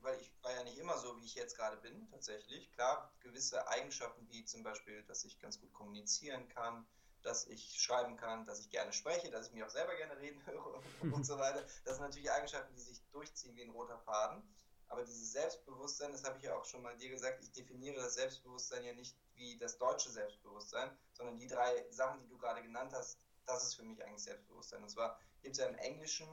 weil 0.00 0.18
ich 0.20 0.29
war 0.42 0.52
ja 0.52 0.64
nicht 0.64 0.78
immer 0.78 0.96
so, 0.98 1.16
wie 1.18 1.24
ich 1.24 1.34
jetzt 1.34 1.56
gerade 1.56 1.76
bin, 1.76 2.08
tatsächlich. 2.10 2.72
Klar, 2.72 3.12
gewisse 3.20 3.66
Eigenschaften, 3.68 4.28
wie 4.30 4.44
zum 4.44 4.62
Beispiel, 4.62 5.02
dass 5.04 5.24
ich 5.24 5.38
ganz 5.38 5.60
gut 5.60 5.72
kommunizieren 5.72 6.48
kann, 6.48 6.86
dass 7.22 7.46
ich 7.46 7.80
schreiben 7.80 8.16
kann, 8.16 8.46
dass 8.46 8.60
ich 8.60 8.70
gerne 8.70 8.92
spreche, 8.92 9.30
dass 9.30 9.48
ich 9.48 9.52
mich 9.52 9.64
auch 9.64 9.70
selber 9.70 9.94
gerne 9.96 10.18
reden 10.18 10.44
höre 10.46 10.82
und 11.14 11.24
so 11.26 11.38
weiter. 11.38 11.64
Das 11.84 11.96
sind 11.96 12.04
natürlich 12.04 12.30
Eigenschaften, 12.30 12.74
die 12.74 12.82
sich 12.82 13.02
durchziehen 13.10 13.54
wie 13.56 13.62
ein 13.62 13.70
roter 13.70 13.98
Faden. 13.98 14.42
Aber 14.88 15.04
dieses 15.04 15.32
Selbstbewusstsein, 15.32 16.10
das 16.10 16.24
habe 16.24 16.38
ich 16.38 16.44
ja 16.44 16.56
auch 16.56 16.64
schon 16.64 16.82
mal 16.82 16.96
dir 16.96 17.10
gesagt, 17.10 17.40
ich 17.42 17.52
definiere 17.52 18.02
das 18.02 18.14
Selbstbewusstsein 18.14 18.84
ja 18.84 18.92
nicht 18.92 19.16
wie 19.34 19.56
das 19.56 19.78
deutsche 19.78 20.10
Selbstbewusstsein, 20.10 20.90
sondern 21.12 21.38
die 21.38 21.46
drei 21.46 21.86
Sachen, 21.90 22.20
die 22.20 22.28
du 22.28 22.36
gerade 22.36 22.60
genannt 22.60 22.92
hast, 22.92 23.18
das 23.46 23.62
ist 23.62 23.74
für 23.74 23.84
mich 23.84 24.02
eigentlich 24.04 24.24
Selbstbewusstsein. 24.24 24.82
Und 24.82 24.88
zwar 24.88 25.20
gibt 25.42 25.54
es 25.54 25.62
ja 25.62 25.68
im 25.68 25.76
Englischen 25.76 26.28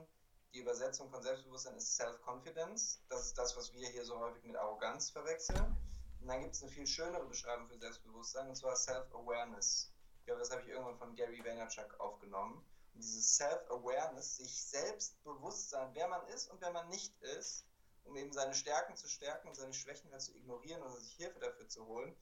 die 0.53 0.59
Übersetzung 0.59 1.09
von 1.09 1.21
Selbstbewusstsein 1.21 1.75
ist 1.75 1.95
Self-Confidence. 1.95 3.01
Das 3.09 3.25
ist 3.25 3.37
das, 3.37 3.55
was 3.57 3.73
wir 3.73 3.87
hier 3.89 4.05
so 4.05 4.17
häufig 4.19 4.43
mit 4.43 4.55
Arroganz 4.55 5.09
verwechseln. 5.09 5.77
Und 6.21 6.27
dann 6.27 6.41
gibt 6.41 6.55
es 6.55 6.63
eine 6.63 6.71
viel 6.71 6.87
schönere 6.87 7.25
Beschreibung 7.25 7.67
für 7.67 7.77
Selbstbewusstsein, 7.77 8.49
und 8.49 8.55
zwar 8.55 8.75
Self-Awareness 8.75 9.91
glaube, 10.27 10.41
das 10.41 10.51
habe 10.51 10.61
ich 10.61 10.67
irgendwann 10.67 10.97
von 10.97 11.15
Gary 11.15 11.43
Vaynerchuk 11.43 11.99
aufgenommen. 11.99 12.63
Und 12.93 13.01
dieses 13.01 13.37
Self-Awareness, 13.37 14.37
sich 14.37 14.61
selbst 14.61 15.23
bewusst 15.23 15.69
sein, 15.69 15.89
wer 15.93 16.07
man 16.07 16.25
ist 16.27 16.51
und 16.51 16.61
wer 16.61 16.71
man 16.71 16.87
nicht 16.89 17.19
ist, 17.21 17.65
um 18.03 18.15
eben 18.17 18.31
seine 18.31 18.53
Stärken 18.53 18.95
zu 18.95 19.07
stärken 19.07 19.47
und 19.47 19.55
seine 19.55 19.73
Schwächen 19.73 20.11
halt 20.11 20.21
zu 20.21 20.35
ignorieren 20.35 20.81
oder 20.83 20.97
sich 20.99 21.13
Hilfe 21.15 21.39
dafür 21.39 21.67
zu 21.67 21.85
holen. 21.85 22.15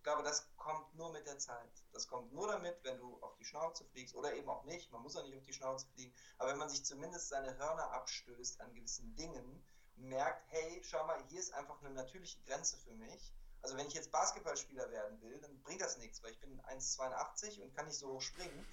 Ich 0.00 0.04
glaube, 0.04 0.22
das 0.22 0.48
kommt 0.56 0.94
nur 0.94 1.12
mit 1.12 1.26
der 1.26 1.38
Zeit. 1.38 1.84
Das 1.92 2.08
kommt 2.08 2.32
nur 2.32 2.48
damit, 2.48 2.82
wenn 2.84 2.96
du 2.98 3.18
auf 3.20 3.36
die 3.36 3.44
Schnauze 3.44 3.84
fliegst 3.84 4.14
oder 4.14 4.32
eben 4.34 4.48
auch 4.48 4.64
nicht. 4.64 4.90
Man 4.90 5.02
muss 5.02 5.14
ja 5.14 5.22
nicht 5.22 5.36
auf 5.36 5.44
die 5.44 5.52
Schnauze 5.52 5.86
fliegen. 5.94 6.14
Aber 6.38 6.50
wenn 6.50 6.58
man 6.58 6.70
sich 6.70 6.84
zumindest 6.84 7.28
seine 7.28 7.56
Hörner 7.58 7.90
abstößt 7.92 8.60
an 8.62 8.74
gewissen 8.74 9.14
Dingen 9.16 9.62
und 9.96 10.08
merkt, 10.08 10.42
hey, 10.48 10.80
schau 10.84 11.06
mal, 11.06 11.22
hier 11.28 11.40
ist 11.40 11.52
einfach 11.52 11.78
eine 11.80 11.90
natürliche 11.90 12.40
Grenze 12.46 12.78
für 12.78 12.94
mich 12.94 13.32
also 13.62 13.76
wenn 13.76 13.86
ich 13.86 13.94
jetzt 13.94 14.10
Basketballspieler 14.10 14.90
werden 14.90 15.20
will, 15.20 15.38
dann 15.40 15.60
bringt 15.62 15.80
das 15.80 15.98
nichts, 15.98 16.22
weil 16.22 16.30
ich 16.32 16.40
bin 16.40 16.60
1,82 16.62 17.60
und 17.60 17.74
kann 17.74 17.86
nicht 17.86 17.98
so 17.98 18.08
hoch 18.08 18.22
springen. 18.22 18.66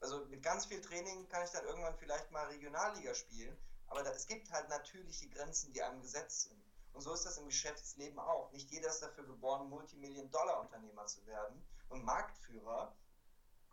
Also 0.00 0.24
mit 0.26 0.42
ganz 0.42 0.66
viel 0.66 0.80
Training 0.80 1.28
kann 1.28 1.44
ich 1.44 1.50
dann 1.50 1.64
irgendwann 1.64 1.96
vielleicht 1.96 2.30
mal 2.30 2.46
Regionalliga 2.46 3.14
spielen, 3.14 3.56
aber 3.86 4.02
da, 4.02 4.10
es 4.10 4.26
gibt 4.26 4.50
halt 4.50 4.68
natürliche 4.68 5.28
Grenzen, 5.28 5.72
die 5.72 5.82
einem 5.82 6.02
gesetzt 6.02 6.42
sind. 6.42 6.65
Und 6.96 7.02
so 7.02 7.12
ist 7.12 7.26
das 7.26 7.36
im 7.36 7.44
Geschäftsleben 7.44 8.18
auch. 8.18 8.50
Nicht 8.52 8.70
jeder 8.70 8.88
ist 8.88 9.02
dafür 9.02 9.24
geboren, 9.26 9.68
Multimillion-Dollar-Unternehmer 9.68 11.04
zu 11.04 11.26
werden 11.26 11.62
und 11.90 12.02
Marktführer, 12.06 12.96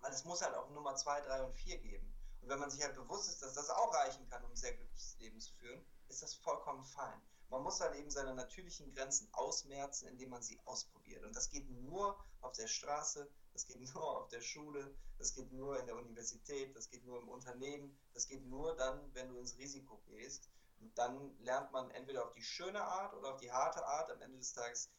weil 0.01 0.11
es 0.11 0.25
muss 0.25 0.41
halt 0.41 0.53
auch 0.55 0.69
Nummer 0.71 0.93
2, 0.93 1.21
3 1.21 1.43
und 1.43 1.53
4 1.53 1.77
geben. 1.77 2.13
Und 2.41 2.49
wenn 2.49 2.59
man 2.59 2.69
sich 2.69 2.83
halt 2.83 2.95
bewusst 2.95 3.29
ist, 3.29 3.41
dass 3.41 3.53
das 3.53 3.69
auch 3.69 3.93
reichen 3.93 4.27
kann, 4.27 4.43
um 4.43 4.51
ein 4.51 4.57
sehr 4.57 4.73
glückliches 4.73 5.17
Leben 5.19 5.39
zu 5.39 5.53
führen, 5.53 5.85
ist 6.09 6.21
das 6.21 6.33
vollkommen 6.33 6.83
fein. 6.83 7.21
Man 7.47 7.63
muss 7.63 7.79
halt 7.79 7.95
eben 7.95 8.11
seine 8.11 8.35
natürlichen 8.35 8.93
Grenzen 8.93 9.29
ausmerzen, 9.31 10.09
indem 10.09 10.31
man 10.31 10.43
sie 10.43 10.59
ausprobiert. 10.65 11.23
Und 11.23 11.33
das 11.33 11.49
geht 11.49 11.69
nur 11.69 12.21
auf 12.41 12.51
der 12.51 12.67
Straße, 12.67 13.31
das 13.53 13.65
geht 13.65 13.79
nur 13.93 14.17
auf 14.19 14.27
der 14.27 14.41
Schule, 14.41 14.93
das 15.17 15.33
geht 15.33 15.49
nur 15.53 15.79
in 15.79 15.85
der 15.85 15.95
Universität, 15.95 16.75
das 16.75 16.89
geht 16.89 17.05
nur 17.05 17.21
im 17.21 17.29
Unternehmen, 17.29 17.97
das 18.13 18.27
geht 18.27 18.45
nur 18.47 18.75
dann, 18.75 19.13
wenn 19.13 19.29
du 19.29 19.37
ins 19.37 19.57
Risiko 19.57 20.01
gehst. 20.07 20.49
Und 20.83 20.97
dann 20.97 21.31
lernt 21.39 21.71
man 21.71 21.89
entweder 21.91 22.25
auf 22.25 22.33
die 22.33 22.41
schöne 22.41 22.81
Art 22.81 23.13
oder 23.13 23.33
auf 23.33 23.39
die 23.39 23.51
harte 23.51 23.85
Art. 23.85 24.11
Am 24.11 24.21
Ende 24.21 24.37
des 24.37 24.53
Tages 24.53 24.91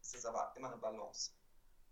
ist 0.00 0.14
es 0.14 0.24
aber 0.24 0.52
immer 0.56 0.68
eine 0.68 0.80
Balance. 0.80 1.32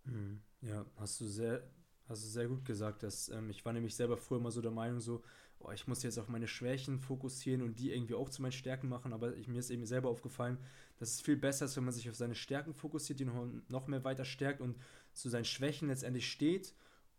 Hm, 0.05 0.41
ja, 0.61 0.85
hast 0.97 1.19
du 1.19 1.27
sehr, 1.27 1.69
hast 2.07 2.23
du 2.23 2.27
sehr 2.29 2.47
gut 2.47 2.63
gesagt. 2.63 3.03
Dass, 3.03 3.27
ähm, 3.29 3.49
ich 3.49 3.65
war 3.65 3.73
nämlich 3.73 3.95
selber 3.95 4.17
früher 4.17 4.39
immer 4.39 4.51
so 4.51 4.61
der 4.61 4.71
Meinung, 4.71 5.01
so, 5.01 5.21
oh, 5.59 5.71
ich 5.71 5.85
muss 5.85 6.01
jetzt 6.01 6.17
auf 6.17 6.29
meine 6.29 6.47
Schwächen 6.47 6.99
fokussieren 6.99 7.61
und 7.61 7.77
die 7.77 7.91
irgendwie 7.91 8.13
auch 8.13 8.29
zu 8.29 8.41
meinen 8.41 8.53
Stärken 8.53 8.87
machen, 8.87 9.11
aber 9.11 9.35
ich, 9.35 9.47
mir 9.47 9.59
ist 9.59 9.69
eben 9.69 9.85
selber 9.85 10.09
aufgefallen, 10.09 10.57
dass 10.97 11.15
es 11.15 11.21
viel 11.21 11.35
besser 11.35 11.65
ist, 11.65 11.75
wenn 11.75 11.83
man 11.83 11.93
sich 11.93 12.09
auf 12.09 12.15
seine 12.15 12.35
Stärken 12.35 12.73
fokussiert, 12.73 13.19
die 13.19 13.25
noch, 13.25 13.47
noch 13.67 13.87
mehr 13.87 14.03
weiter 14.05 14.25
stärkt 14.25 14.61
und 14.61 14.77
zu 15.13 15.29
seinen 15.29 15.45
Schwächen 15.45 15.89
letztendlich 15.89 16.31
steht 16.31 16.73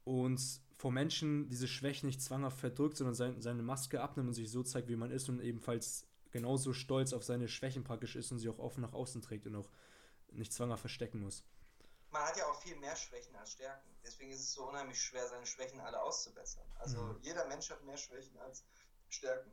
und 0.05 0.41
vor 0.77 0.91
Menschen 0.91 1.49
diese 1.49 1.69
Schwächen 1.69 2.07
nicht 2.07 2.23
zwanghaft 2.23 2.59
verdrückt, 2.59 2.97
sondern 2.97 3.15
sein, 3.15 3.41
seine 3.41 3.63
Maske 3.63 4.01
abnimmt 4.01 4.29
und 4.29 4.35
sich 4.35 4.51
so 4.51 4.63
zeigt, 4.63 4.89
wie 4.89 4.97
man 4.97 5.11
ist 5.11 5.29
und 5.29 5.41
ebenfalls 5.41 6.09
genauso 6.33 6.73
stolz 6.73 7.13
auf 7.13 7.23
seine 7.23 7.49
Schwächen 7.49 7.85
praktisch 7.85 8.17
ist 8.17 8.33
und 8.33 8.39
sie 8.39 8.49
auch 8.49 8.59
offen 8.59 8.81
nach 8.81 8.93
außen 8.93 9.23
trägt 9.23 9.47
und 9.47 9.57
auch 9.57 9.71
nicht 10.33 10.53
zwanghaft 10.53 10.81
verstecken 10.81 11.21
muss. 11.21 11.45
Man 12.11 12.23
hat 12.25 12.37
ja 12.37 12.47
auch 12.47 12.61
viel 12.61 12.77
mehr 12.77 12.97
Schwächen 12.97 13.35
als 13.37 13.53
Stärken. 13.53 13.89
Deswegen 14.05 14.33
ist 14.33 14.41
es 14.41 14.53
so 14.53 14.69
unheimlich 14.69 15.01
schwer, 15.01 15.27
seine 15.29 15.47
Schwächen 15.47 15.81
alle 15.81 16.03
auszubessern. 16.03 16.67
Also 16.79 17.03
mhm. 17.03 17.19
jeder 17.23 17.47
Mensch 17.47 17.71
hat 17.71 17.83
mehr 17.85 17.97
Schwächen 17.97 18.39
als 18.41 18.65
Stärken. 19.09 19.51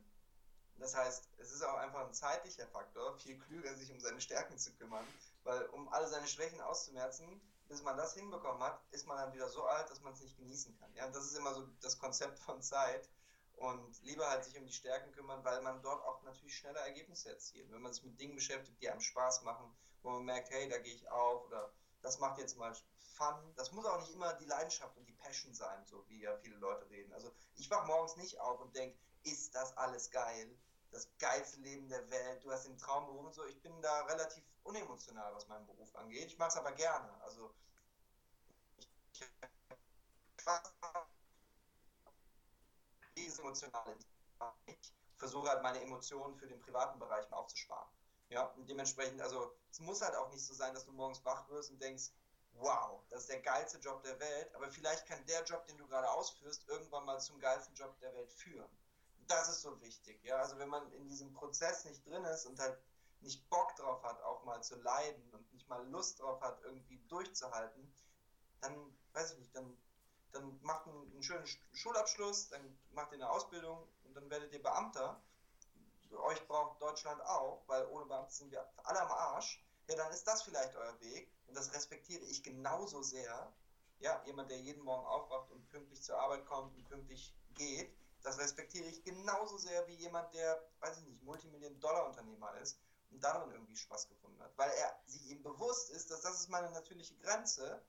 Das 0.78 0.96
heißt, 0.96 1.28
es 1.38 1.52
ist 1.52 1.62
auch 1.62 1.76
einfach 1.76 2.06
ein 2.06 2.14
zeitlicher 2.14 2.66
Faktor, 2.66 3.16
viel 3.18 3.38
klüger 3.38 3.74
sich 3.76 3.92
um 3.92 4.00
seine 4.00 4.20
Stärken 4.20 4.58
zu 4.58 4.72
kümmern, 4.72 5.06
weil 5.44 5.66
um 5.66 5.88
alle 5.90 6.08
seine 6.08 6.26
Schwächen 6.26 6.60
auszumerzen, 6.62 7.40
bis 7.68 7.82
man 7.82 7.98
das 7.98 8.14
hinbekommen 8.14 8.62
hat, 8.62 8.82
ist 8.90 9.06
man 9.06 9.18
dann 9.18 9.32
wieder 9.34 9.48
so 9.48 9.64
alt, 9.64 9.90
dass 9.90 10.00
man 10.00 10.14
es 10.14 10.22
nicht 10.22 10.38
genießen 10.38 10.74
kann. 10.78 10.92
Ja, 10.94 11.06
das 11.08 11.26
ist 11.26 11.36
immer 11.36 11.54
so 11.54 11.68
das 11.82 11.98
Konzept 11.98 12.38
von 12.38 12.62
Zeit 12.62 13.08
und 13.60 14.02
lieber 14.02 14.28
halt 14.28 14.42
sich 14.42 14.58
um 14.58 14.66
die 14.66 14.72
Stärken 14.72 15.12
kümmern, 15.12 15.44
weil 15.44 15.60
man 15.60 15.82
dort 15.82 16.02
auch 16.04 16.22
natürlich 16.22 16.56
schneller 16.56 16.80
Ergebnisse 16.80 17.28
erzielt. 17.28 17.70
Wenn 17.70 17.82
man 17.82 17.92
sich 17.92 18.02
mit 18.02 18.18
Dingen 18.18 18.34
beschäftigt, 18.34 18.80
die 18.80 18.88
einem 18.88 19.02
Spaß 19.02 19.42
machen, 19.42 19.70
wo 20.02 20.10
man 20.10 20.24
merkt, 20.24 20.50
hey, 20.50 20.66
da 20.68 20.78
gehe 20.78 20.94
ich 20.94 21.10
auf 21.10 21.44
oder 21.44 21.70
das 22.00 22.18
macht 22.18 22.38
jetzt 22.38 22.56
mal 22.56 22.74
Fun. 23.14 23.54
Das 23.56 23.70
muss 23.72 23.84
auch 23.84 24.00
nicht 24.00 24.14
immer 24.14 24.32
die 24.34 24.46
Leidenschaft 24.46 24.96
und 24.96 25.04
die 25.06 25.12
Passion 25.12 25.52
sein, 25.52 25.84
so 25.84 26.08
wie 26.08 26.22
ja 26.22 26.34
viele 26.38 26.56
Leute 26.56 26.88
reden. 26.88 27.12
Also 27.12 27.30
ich 27.56 27.70
wach 27.70 27.86
morgens 27.86 28.16
nicht 28.16 28.40
auf 28.40 28.58
und 28.62 28.74
denke, 28.74 28.98
ist 29.24 29.54
das 29.54 29.76
alles 29.76 30.10
geil? 30.10 30.58
Das 30.90 31.06
geilste 31.18 31.60
Leben 31.60 31.86
der 31.90 32.10
Welt, 32.10 32.42
du 32.42 32.50
hast 32.50 32.64
den 32.64 32.78
Traumberuf 32.78 33.26
und 33.26 33.34
so. 33.34 33.44
Ich 33.44 33.60
bin 33.60 33.78
da 33.82 34.04
relativ 34.06 34.42
unemotional, 34.62 35.34
was 35.34 35.46
meinen 35.48 35.66
Beruf 35.66 35.94
angeht. 35.96 36.28
Ich 36.28 36.38
mache 36.38 36.48
es 36.48 36.56
aber 36.56 36.72
gerne. 36.72 37.12
Also 37.20 37.52
ich, 38.78 38.88
ich 39.12 39.28
diese 40.38 40.79
emotionale 43.40 43.96
ich 44.66 44.94
versuche 45.16 45.50
halt 45.50 45.62
meine 45.62 45.80
Emotionen 45.82 46.34
für 46.36 46.46
den 46.46 46.60
privaten 46.60 46.98
Bereich 46.98 47.30
aufzusparen. 47.32 47.90
Ja, 48.30 48.46
und 48.56 48.68
dementsprechend, 48.68 49.20
also 49.20 49.54
es 49.70 49.80
muss 49.80 50.00
halt 50.00 50.14
auch 50.14 50.30
nicht 50.30 50.44
so 50.44 50.54
sein, 50.54 50.72
dass 50.72 50.86
du 50.86 50.92
morgens 50.92 51.24
wach 51.24 51.48
wirst 51.50 51.70
und 51.70 51.82
denkst, 51.82 52.10
wow, 52.52 53.02
das 53.10 53.22
ist 53.22 53.30
der 53.30 53.40
geilste 53.40 53.78
Job 53.78 54.02
der 54.02 54.18
Welt, 54.20 54.54
aber 54.54 54.70
vielleicht 54.70 55.06
kann 55.06 55.24
der 55.26 55.42
Job, 55.44 55.66
den 55.66 55.76
du 55.78 55.86
gerade 55.86 56.08
ausführst, 56.10 56.68
irgendwann 56.68 57.04
mal 57.04 57.18
zum 57.20 57.38
geilsten 57.40 57.74
Job 57.74 57.98
der 58.00 58.14
Welt 58.14 58.32
führen. 58.32 58.70
Das 59.26 59.48
ist 59.48 59.62
so 59.62 59.80
wichtig, 59.80 60.22
ja, 60.24 60.36
also 60.36 60.58
wenn 60.58 60.68
man 60.68 60.90
in 60.92 61.08
diesem 61.08 61.32
Prozess 61.32 61.84
nicht 61.84 62.04
drin 62.06 62.24
ist 62.24 62.46
und 62.46 62.58
halt 62.58 62.78
nicht 63.20 63.48
Bock 63.50 63.76
drauf 63.76 64.02
hat, 64.02 64.20
auch 64.22 64.44
mal 64.44 64.62
zu 64.62 64.76
leiden 64.76 65.30
und 65.32 65.52
nicht 65.52 65.68
mal 65.68 65.86
Lust 65.88 66.20
drauf 66.20 66.40
hat, 66.40 66.60
irgendwie 66.62 66.98
durchzuhalten, 67.08 67.92
dann, 68.60 68.96
weiß 69.12 69.32
ich 69.32 69.38
nicht, 69.38 69.54
dann, 69.54 69.76
dann 70.32 70.58
macht 70.62 70.86
einen, 70.86 71.12
einen 71.12 71.22
schönen 71.22 71.46
Schulabschluss, 71.72 72.48
dann 72.48 72.78
macht 72.92 73.12
ihr 73.12 73.16
eine 73.16 73.30
Ausbildung 73.30 73.86
und 74.04 74.14
dann 74.14 74.28
werdet 74.30 74.52
ihr 74.52 74.62
Beamter 74.62 75.20
euch 76.18 76.46
braucht 76.46 76.80
Deutschland 76.82 77.20
auch, 77.22 77.62
weil 77.66 77.86
ohne 77.86 78.06
Beamte 78.06 78.32
sind 78.32 78.50
wir 78.50 78.66
alle 78.82 79.00
am 79.00 79.10
Arsch, 79.10 79.62
ja, 79.88 79.96
dann 79.96 80.10
ist 80.12 80.26
das 80.26 80.42
vielleicht 80.42 80.74
euer 80.76 81.00
Weg 81.00 81.30
und 81.46 81.56
das 81.56 81.72
respektiere 81.72 82.24
ich 82.24 82.42
genauso 82.42 83.02
sehr. 83.02 83.52
Ja, 83.98 84.22
jemand, 84.24 84.50
der 84.50 84.58
jeden 84.58 84.82
Morgen 84.82 85.04
aufwacht 85.06 85.50
und 85.50 85.68
pünktlich 85.68 86.02
zur 86.02 86.18
Arbeit 86.18 86.46
kommt 86.46 86.74
und 86.74 86.88
pünktlich 86.88 87.34
geht, 87.54 87.94
das 88.22 88.38
respektiere 88.38 88.86
ich 88.86 89.02
genauso 89.04 89.58
sehr 89.58 89.86
wie 89.88 89.94
jemand, 89.94 90.32
der, 90.32 90.62
weiß 90.80 90.98
ich 90.98 91.04
nicht, 91.04 91.22
Multimillion-Dollar-Unternehmer 91.22 92.54
ist 92.56 92.78
und 93.10 93.22
darin 93.22 93.50
irgendwie 93.50 93.76
Spaß 93.76 94.08
gefunden 94.08 94.40
hat, 94.42 94.56
weil 94.56 94.70
er 94.70 94.98
sich 95.04 95.26
ihm 95.26 95.42
bewusst 95.42 95.90
ist, 95.90 96.10
dass 96.10 96.22
das 96.22 96.40
ist 96.40 96.48
meine 96.48 96.70
natürliche 96.70 97.14
Grenze. 97.16 97.82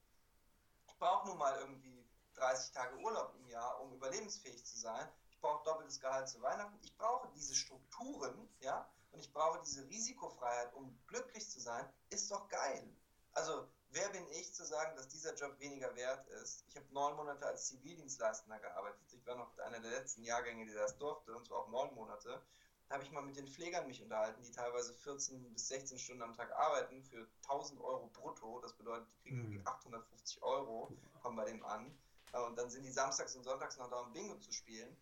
Ich 0.87 0.97
brauche 0.97 1.27
nun 1.27 1.37
mal 1.37 1.57
irgendwie 1.59 2.00
30 2.41 2.73
Tage 2.73 2.97
Urlaub 2.97 3.33
im 3.39 3.47
Jahr, 3.47 3.79
um 3.81 3.93
überlebensfähig 3.93 4.65
zu 4.65 4.77
sein 4.77 5.07
brauche 5.41 5.63
doppeltes 5.65 5.99
Gehalt 5.99 6.29
zu 6.29 6.41
Weihnachten. 6.41 6.77
Ich 6.83 6.95
brauche 6.97 7.27
diese 7.35 7.55
Strukturen, 7.55 8.47
ja, 8.61 8.87
und 9.11 9.19
ich 9.19 9.33
brauche 9.33 9.59
diese 9.65 9.85
Risikofreiheit, 9.89 10.73
um 10.75 10.97
glücklich 11.07 11.49
zu 11.49 11.59
sein, 11.59 11.85
ist 12.09 12.31
doch 12.31 12.47
geil. 12.47 12.87
Also, 13.33 13.67
wer 13.91 14.07
bin 14.09 14.25
ich 14.31 14.53
zu 14.53 14.65
sagen, 14.65 14.95
dass 14.95 15.07
dieser 15.07 15.33
Job 15.33 15.59
weniger 15.59 15.93
wert 15.95 16.25
ist? 16.41 16.63
Ich 16.69 16.75
habe 16.77 16.85
neun 16.91 17.15
Monate 17.15 17.45
als 17.45 17.67
Zivildienstleistender 17.67 18.59
gearbeitet. 18.59 19.01
Ich 19.11 19.25
war 19.25 19.35
noch 19.35 19.57
einer 19.59 19.79
der 19.79 19.91
letzten 19.91 20.23
Jahrgänge, 20.23 20.65
die 20.65 20.73
das 20.73 20.97
durfte, 20.97 21.35
und 21.35 21.45
zwar 21.45 21.59
auch 21.59 21.69
neun 21.69 21.93
Monate. 21.95 22.41
Da 22.87 22.95
habe 22.95 23.03
ich 23.03 23.11
mal 23.11 23.21
mit 23.21 23.37
den 23.37 23.47
Pflegern 23.47 23.87
mich 23.87 24.01
unterhalten, 24.01 24.43
die 24.43 24.51
teilweise 24.51 24.93
14 24.93 25.53
bis 25.53 25.69
16 25.69 25.97
Stunden 25.97 26.23
am 26.23 26.35
Tag 26.35 26.51
arbeiten 26.53 27.01
für 27.03 27.25
1000 27.43 27.79
Euro 27.81 28.07
brutto. 28.07 28.59
Das 28.59 28.73
bedeutet, 28.73 29.07
die 29.23 29.29
kriegen 29.29 29.59
mhm. 29.59 29.67
850 29.67 30.43
Euro, 30.43 30.91
kommen 31.21 31.37
bei 31.37 31.45
dem 31.45 31.63
an. 31.65 31.97
Und 32.31 32.55
dann 32.55 32.69
sind 32.69 32.83
die 32.83 32.91
samstags 32.91 33.35
und 33.35 33.43
sonntags 33.43 33.77
noch 33.77 33.89
da, 33.89 33.99
um 33.99 34.13
Bingo 34.13 34.37
zu 34.39 34.51
spielen 34.51 34.97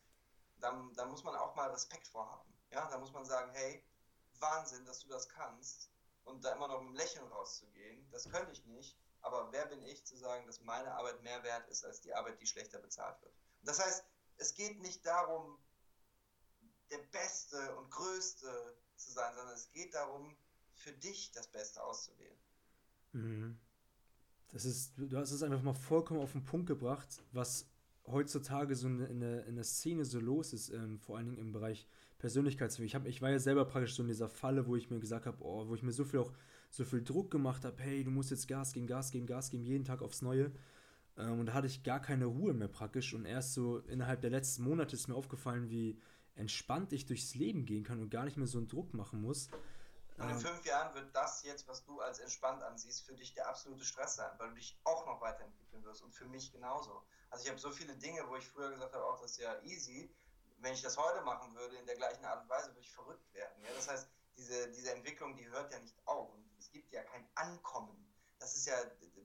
da, 0.61 0.89
da 0.95 1.05
muss 1.05 1.23
man 1.23 1.35
auch 1.35 1.55
mal 1.55 1.69
Respekt 1.71 2.07
vorhaben. 2.07 2.53
Ja, 2.71 2.89
da 2.89 2.97
muss 2.97 3.11
man 3.11 3.25
sagen, 3.25 3.51
hey, 3.53 3.83
Wahnsinn, 4.39 4.85
dass 4.85 4.99
du 4.99 5.09
das 5.09 5.27
kannst 5.29 5.89
und 6.25 6.43
da 6.43 6.53
immer 6.53 6.67
noch 6.67 6.79
mit 6.79 6.89
einem 6.89 6.95
Lächeln 6.95 7.27
rauszugehen, 7.27 8.07
das 8.11 8.29
könnte 8.29 8.51
ich 8.51 8.65
nicht. 8.65 8.97
Aber 9.21 9.51
wer 9.51 9.65
bin 9.65 9.83
ich 9.83 10.05
zu 10.05 10.15
sagen, 10.15 10.45
dass 10.45 10.61
meine 10.61 10.93
Arbeit 10.93 11.21
mehr 11.23 11.43
wert 11.43 11.67
ist 11.67 11.83
als 11.83 11.99
die 11.99 12.13
Arbeit, 12.13 12.39
die 12.39 12.47
schlechter 12.47 12.79
bezahlt 12.79 13.21
wird? 13.21 13.33
Das 13.63 13.79
heißt, 13.79 14.05
es 14.37 14.53
geht 14.53 14.79
nicht 14.79 15.05
darum, 15.05 15.57
der 16.89 16.99
Beste 16.99 17.75
und 17.75 17.91
Größte 17.91 18.77
zu 18.95 19.11
sein, 19.11 19.35
sondern 19.35 19.53
es 19.53 19.69
geht 19.71 19.93
darum, 19.93 20.37
für 20.73 20.93
dich 20.93 21.31
das 21.31 21.47
Beste 21.47 21.83
auszuwählen. 21.83 22.39
Mhm. 23.11 23.59
Das 24.51 24.65
ist, 24.65 24.93
du 24.97 25.17
hast 25.17 25.31
es 25.31 25.43
einfach 25.43 25.61
mal 25.61 25.73
vollkommen 25.73 26.19
auf 26.19 26.31
den 26.31 26.43
Punkt 26.43 26.67
gebracht, 26.67 27.21
was 27.31 27.69
heutzutage 28.07 28.75
so 28.75 28.87
in, 28.87 29.19
der, 29.19 29.45
in 29.45 29.55
der 29.55 29.63
Szene 29.63 30.05
so 30.05 30.19
los 30.19 30.53
ist, 30.53 30.69
ähm, 30.69 30.99
vor 30.99 31.17
allen 31.17 31.27
Dingen 31.27 31.37
im 31.37 31.51
Bereich 31.51 31.87
Persönlichkeitsentwicklung. 32.17 33.05
Ich, 33.05 33.15
ich 33.15 33.21
war 33.21 33.29
ja 33.29 33.39
selber 33.39 33.65
praktisch 33.65 33.95
so 33.95 34.01
in 34.01 34.07
dieser 34.07 34.27
Falle, 34.27 34.67
wo 34.67 34.75
ich 34.75 34.89
mir 34.89 34.99
gesagt 34.99 35.25
habe, 35.25 35.37
oh, 35.41 35.67
wo 35.67 35.75
ich 35.75 35.83
mir 35.83 35.91
so 35.91 36.03
viel 36.03 36.19
auch 36.19 36.33
so 36.69 36.83
viel 36.83 37.03
Druck 37.03 37.31
gemacht 37.31 37.65
habe, 37.65 37.81
hey, 37.81 38.03
du 38.03 38.11
musst 38.11 38.31
jetzt 38.31 38.47
Gas 38.47 38.73
geben, 38.73 38.87
Gas 38.87 39.11
geben, 39.11 39.25
Gas 39.25 39.49
geben, 39.49 39.63
jeden 39.63 39.85
Tag 39.85 40.01
aufs 40.01 40.21
Neue. 40.21 40.51
Ähm, 41.17 41.39
und 41.39 41.45
da 41.47 41.53
hatte 41.53 41.67
ich 41.67 41.83
gar 41.83 42.01
keine 42.01 42.25
Ruhe 42.25 42.53
mehr 42.53 42.67
praktisch. 42.67 43.13
Und 43.13 43.25
erst 43.25 43.53
so 43.53 43.79
innerhalb 43.79 44.21
der 44.21 44.29
letzten 44.29 44.63
Monate 44.63 44.95
ist 44.95 45.07
mir 45.07 45.15
aufgefallen, 45.15 45.69
wie 45.69 45.97
entspannt 46.35 46.93
ich 46.93 47.05
durchs 47.05 47.35
Leben 47.35 47.65
gehen 47.65 47.83
kann 47.83 47.99
und 47.99 48.09
gar 48.09 48.25
nicht 48.25 48.37
mehr 48.37 48.47
so 48.47 48.57
einen 48.57 48.67
Druck 48.67 48.93
machen 48.93 49.21
muss. 49.21 49.49
Und 50.19 50.29
in 50.29 50.35
ähm, 50.35 50.41
fünf 50.41 50.65
Jahren 50.65 50.93
wird 50.95 51.15
das 51.15 51.43
jetzt, 51.43 51.67
was 51.67 51.83
du 51.83 52.01
als 52.01 52.19
entspannt 52.19 52.61
ansiehst, 52.61 53.05
für 53.05 53.13
dich 53.13 53.33
der 53.33 53.47
absolute 53.47 53.85
Stress 53.85 54.15
sein, 54.15 54.31
weil 54.37 54.49
du 54.49 54.55
dich 54.55 54.77
auch 54.83 55.05
noch 55.05 55.21
weiterentwickeln 55.21 55.83
wirst 55.85 56.03
und 56.03 56.13
für 56.13 56.25
mich 56.25 56.51
genauso. 56.51 57.05
Also 57.29 57.43
ich 57.43 57.49
habe 57.49 57.59
so 57.59 57.71
viele 57.71 57.95
Dinge, 57.95 58.27
wo 58.27 58.35
ich 58.35 58.47
früher 58.47 58.69
gesagt 58.69 58.93
habe, 58.93 59.05
auch 59.05 59.19
das 59.21 59.31
ist 59.31 59.37
ja 59.37 59.61
easy. 59.63 60.13
Wenn 60.57 60.73
ich 60.73 60.81
das 60.81 60.97
heute 60.97 61.21
machen 61.21 61.55
würde, 61.55 61.77
in 61.77 61.85
der 61.85 61.95
gleichen 61.95 62.25
Art 62.25 62.43
und 62.43 62.49
Weise, 62.49 62.67
würde 62.67 62.81
ich 62.81 62.91
verrückt 62.91 63.33
werden. 63.33 63.63
Ja? 63.63 63.69
Das 63.73 63.87
heißt, 63.87 64.09
diese, 64.35 64.69
diese 64.71 64.91
Entwicklung, 64.91 65.35
die 65.35 65.47
hört 65.47 65.71
ja 65.71 65.79
nicht 65.79 65.95
auf. 66.05 66.33
Und 66.33 66.45
es 66.57 66.69
gibt 66.69 66.91
ja 66.91 67.01
kein 67.03 67.25
Ankommen. 67.35 68.13
Das 68.39 68.55
ist 68.55 68.65
ja 68.65 68.75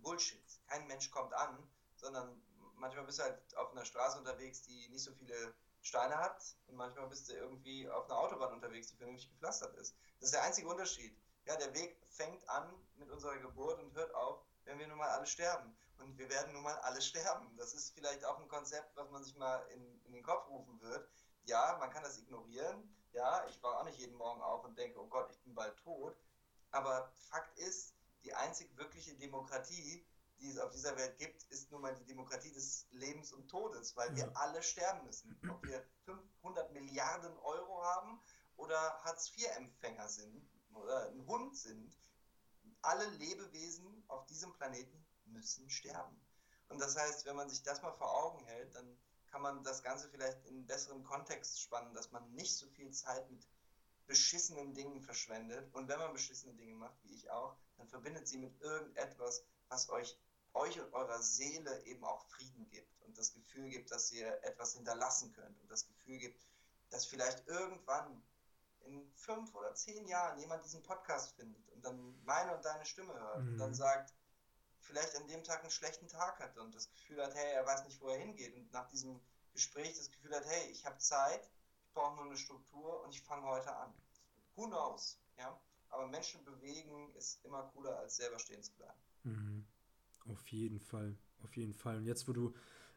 Bullshit. 0.03 0.45
Kein 0.69 0.87
Mensch 0.87 1.11
kommt 1.11 1.35
an, 1.35 1.59
sondern 1.97 2.41
manchmal 2.77 3.05
bist 3.05 3.19
du 3.19 3.25
halt 3.25 3.57
auf 3.57 3.73
einer 3.73 3.85
Straße 3.85 4.19
unterwegs, 4.19 4.63
die 4.63 4.89
nicht 4.91 5.03
so 5.03 5.13
viele 5.13 5.55
Steine 5.85 6.17
hat 6.17 6.57
und 6.67 6.77
manchmal 6.77 7.07
bist 7.09 7.29
du 7.29 7.35
irgendwie 7.35 7.89
auf 7.89 8.07
einer 8.07 8.19
Autobahn 8.19 8.55
unterwegs, 8.55 8.89
die 8.89 8.97
vernünftig 8.97 9.31
gepflastert 9.31 9.77
ist. 9.77 9.95
Das 10.19 10.29
ist 10.29 10.35
der 10.35 10.43
einzige 10.43 10.67
Unterschied. 10.67 11.17
Ja, 11.45 11.57
der 11.57 11.75
Weg 11.75 12.01
fängt 12.09 12.49
an 12.49 12.75
mit 12.97 13.11
unserer 13.11 13.37
Geburt 13.39 13.79
und 13.79 13.95
hört 13.95 14.15
auf, 14.15 14.41
wenn 14.65 14.79
wir 14.79 14.89
nun 14.89 14.97
mal 14.97 15.11
alle 15.11 15.27
sterben. 15.27 15.77
Und 15.99 16.17
wir 16.17 16.29
werden 16.31 16.55
nun 16.55 16.63
mal 16.63 16.77
alle 16.79 17.03
sterben. 17.03 17.55
Das 17.59 17.75
ist 17.75 17.95
vielleicht 17.95 18.25
auch 18.25 18.41
ein 18.41 18.49
Konzept, 18.49 18.97
was 18.97 19.11
man 19.11 19.23
sich 19.23 19.37
mal 19.37 19.59
in, 19.75 20.03
in 20.05 20.13
den 20.13 20.23
Kopf 20.23 20.49
rufen 20.49 20.81
wird. 20.81 21.07
Ja, 21.45 21.77
man 21.79 21.91
kann 21.91 22.03
das 22.03 22.19
ignorieren. 22.19 22.97
Ja, 23.13 23.47
ich 23.49 23.63
war 23.63 23.79
auch 23.79 23.85
nicht 23.85 23.99
jeden 23.99 24.17
Morgen 24.17 24.41
auf 24.41 24.65
und 24.65 24.79
denke, 24.79 24.99
oh 24.99 25.07
Gott, 25.07 25.31
ich 25.31 25.41
bin 25.43 25.55
bald 25.55 25.77
tot. 25.77 26.17
Aber 26.71 27.13
Fakt 27.19 27.59
ist, 27.59 27.95
die 28.25 28.35
einzig 28.35 28.75
wirkliche 28.77 29.15
Demokratie, 29.15 30.05
die 30.41 30.51
es 30.51 30.59
auf 30.59 30.71
dieser 30.71 30.97
Welt 30.97 31.17
gibt, 31.19 31.45
ist 31.45 31.71
nun 31.71 31.83
mal 31.83 31.95
die 31.95 32.05
Demokratie 32.05 32.53
des 32.53 32.87
Lebens 32.91 33.33
und 33.33 33.49
Todes, 33.49 33.97
weil 33.97 34.15
wir 34.17 34.37
alle 34.37 34.63
sterben 34.63 35.05
müssen. 35.07 35.39
Ob 35.49 35.63
wir 35.65 35.85
500 36.05 36.73
Milliarden 36.73 37.37
Euro 37.39 37.83
haben 37.85 38.21
oder 38.57 38.77
Hartz-IV-Empfänger 39.05 40.09
sind, 40.09 40.49
oder 40.75 41.09
ein 41.09 41.27
Hund 41.27 41.57
sind, 41.57 41.97
alle 42.83 43.07
Lebewesen 43.11 44.05
auf 44.09 44.27
diesem 44.27 44.53
Planeten 44.53 45.05
müssen 45.27 45.71
sterben. 45.71 46.21
Und 46.69 46.81
das 46.81 46.97
heißt, 46.97 47.25
wenn 47.27 47.37
man 47.37 47.49
sich 47.49 47.63
das 47.63 47.83
mal 47.83 47.93
vor 47.93 48.13
Augen 48.25 48.45
hält, 48.45 48.75
dann 48.75 48.99
kann 49.31 49.43
man 49.43 49.65
das 49.65 49.83
Ganze 49.83 50.09
vielleicht 50.09 50.45
in 50.47 50.57
einen 50.57 50.67
besseren 50.67 51.03
Kontext 51.05 51.61
spannen, 51.61 51.95
dass 51.95 52.11
man 52.13 52.31
nicht 52.35 52.57
so 52.57 52.69
viel 52.69 52.91
Zeit 52.93 53.31
mit 53.31 53.47
beschissenen 54.07 54.75
Dingen 54.75 55.01
verschwendet. 55.01 55.73
Und 55.75 55.89
wenn 55.89 55.99
man 55.99 56.13
beschissene 56.13 56.55
Dinge 56.55 56.75
macht, 56.75 56.97
wie 57.03 57.15
ich 57.15 57.31
auch, 57.31 57.57
dann 57.77 57.89
verbindet 57.89 58.29
sie 58.29 58.39
mit 58.39 58.61
irgendetwas, 58.61 59.45
was 59.69 59.89
euch, 59.91 60.19
euch 60.53 60.81
und 60.81 60.93
eurer 60.93 61.23
Seele 61.23 61.83
eben 61.85 62.05
auch 62.05 62.25
Frieden 62.27 62.69
gibt 62.69 63.01
und 63.03 63.17
das 63.19 63.33
Gefühl 63.33 63.69
gibt, 63.69 63.91
dass 63.91 64.13
ihr 64.13 64.43
etwas 64.45 64.75
hinterlassen 64.75 65.33
könnt 65.33 65.61
und 65.61 65.71
das 65.71 65.87
Gefühl 65.87 66.19
gibt, 66.19 66.47
dass 66.91 67.07
vielleicht 67.07 67.47
irgendwann 67.49 68.23
in 68.81 69.11
fünf 69.15 69.55
oder 69.55 69.75
zehn 69.75 70.07
Jahren 70.07 70.39
jemand 70.39 70.65
diesen 70.65 70.83
Podcast 70.83 71.35
findet 71.37 71.69
und 71.71 71.85
dann 71.85 72.23
meine 72.25 72.55
und 72.55 72.65
deine 72.65 72.85
Stimme 72.85 73.15
hört 73.15 73.43
mhm. 73.43 73.53
und 73.53 73.59
dann 73.59 73.71
mhm. 73.71 73.75
sagt, 73.75 74.15
vielleicht 74.81 75.17
an 75.17 75.27
dem 75.27 75.43
Tag 75.43 75.63
einen 75.63 75.71
schlechten 75.71 76.09
Tag 76.09 76.39
hatte 76.39 76.61
und 76.63 76.75
das 76.75 76.91
Gefühl 76.91 77.23
hat, 77.23 77.35
hey, 77.35 77.53
er 77.55 77.67
weiß 77.67 77.85
nicht, 77.85 78.01
wo 78.01 78.09
er 78.09 78.19
hingeht 78.19 78.55
und 78.55 78.71
nach 78.73 78.87
diesem 78.89 79.21
Gespräch 79.53 79.97
das 79.97 80.11
Gefühl 80.11 80.35
hat, 80.35 80.45
hey, 80.47 80.71
ich 80.71 80.85
habe 80.85 80.99
Zeit, 80.99 81.49
brauche 81.95 82.17
nur 82.17 82.27
eine 82.27 82.37
Struktur 82.37 83.03
und 83.03 83.15
ich 83.15 83.23
fange 83.23 83.47
heute 83.47 83.75
an. 83.75 83.95
Who 84.57 84.67
knows, 84.67 85.19
ja? 85.39 85.59
Aber 85.89 86.09
Menschen 86.09 86.45
bewegen 86.45 87.15
ist 87.15 87.45
immer 87.45 87.63
cooler, 87.75 87.99
als 87.99 88.17
selber 88.17 88.39
stehen 88.39 88.63
zu 88.63 88.73
bleiben. 88.75 88.99
Mhm. 89.23 89.65
Auf 90.27 90.47
jeden 90.49 90.81
Fall, 90.81 91.17
auf 91.43 91.57
jeden 91.57 91.75
Fall. 91.75 91.97
Und 91.99 92.07
jetzt, 92.07 92.27
wo 92.29 92.33
du 92.33 92.55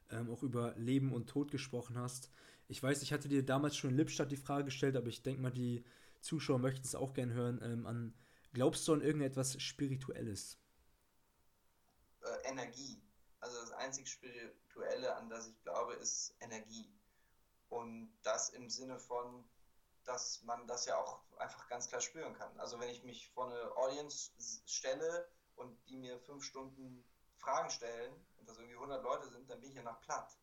ähm, 0.09 0.29
auch 0.31 0.43
über 0.43 0.73
Leben 0.77 1.13
und 1.13 1.27
Tod 1.27 1.51
gesprochen 1.51 1.97
hast, 1.97 2.31
ich 2.67 2.81
weiß, 2.81 3.01
ich 3.01 3.13
hatte 3.13 3.29
dir 3.29 3.45
damals 3.45 3.77
schon 3.77 3.91
in 3.91 3.97
Lippstadt 3.97 4.31
die 4.31 4.37
Frage 4.37 4.65
gestellt, 4.65 4.95
aber 4.95 5.07
ich 5.07 5.23
denke 5.23 5.41
mal, 5.41 5.51
die 5.51 5.85
Zuschauer 6.21 6.59
möchten 6.59 6.85
es 6.85 6.95
auch 6.95 7.13
gerne 7.13 7.33
hören. 7.33 7.59
Ähm, 7.63 7.85
an, 7.85 8.13
glaubst 8.53 8.87
du 8.87 8.93
an 8.93 9.01
irgendetwas 9.01 9.61
Spirituelles? 9.61 10.57
Äh, 12.21 12.49
Energie. 12.49 13.01
Also 13.39 13.59
das 13.61 13.71
einzig 13.71 14.09
Spirituelle, 14.09 15.15
an 15.15 15.29
das 15.29 15.47
ich 15.47 15.61
glaube, 15.61 15.93
ist 15.93 16.35
Energie. 16.39 16.96
Und 17.69 18.17
das 18.23 18.49
im 18.49 18.69
Sinne 18.69 18.99
von, 18.99 19.43
dass 20.05 20.41
man 20.43 20.65
das 20.67 20.85
ja 20.85 20.97
auch 20.97 21.21
einfach 21.37 21.67
ganz 21.67 21.87
klar 21.87 22.01
spüren 22.01 22.33
kann. 22.33 22.57
Also 22.59 22.79
wenn 22.79 22.89
ich 22.89 23.03
mich 23.03 23.29
vor 23.29 23.51
eine 23.51 23.75
Audience 23.75 24.31
stelle 24.65 25.27
und 25.55 25.77
die 25.89 25.97
mir 25.97 26.17
fünf 26.19 26.43
Stunden 26.43 27.03
Fragen 27.35 27.69
stellen 27.69 28.13
und 28.37 28.49
das 28.49 28.57
irgendwie 28.57 28.75
100 28.75 29.03
Leute 29.03 29.29
sind, 29.29 29.49
dann 29.49 29.59
bin 29.59 29.69
ich 29.69 29.75
ja 29.75 29.83
nach 29.83 29.99
platt. 30.01 30.37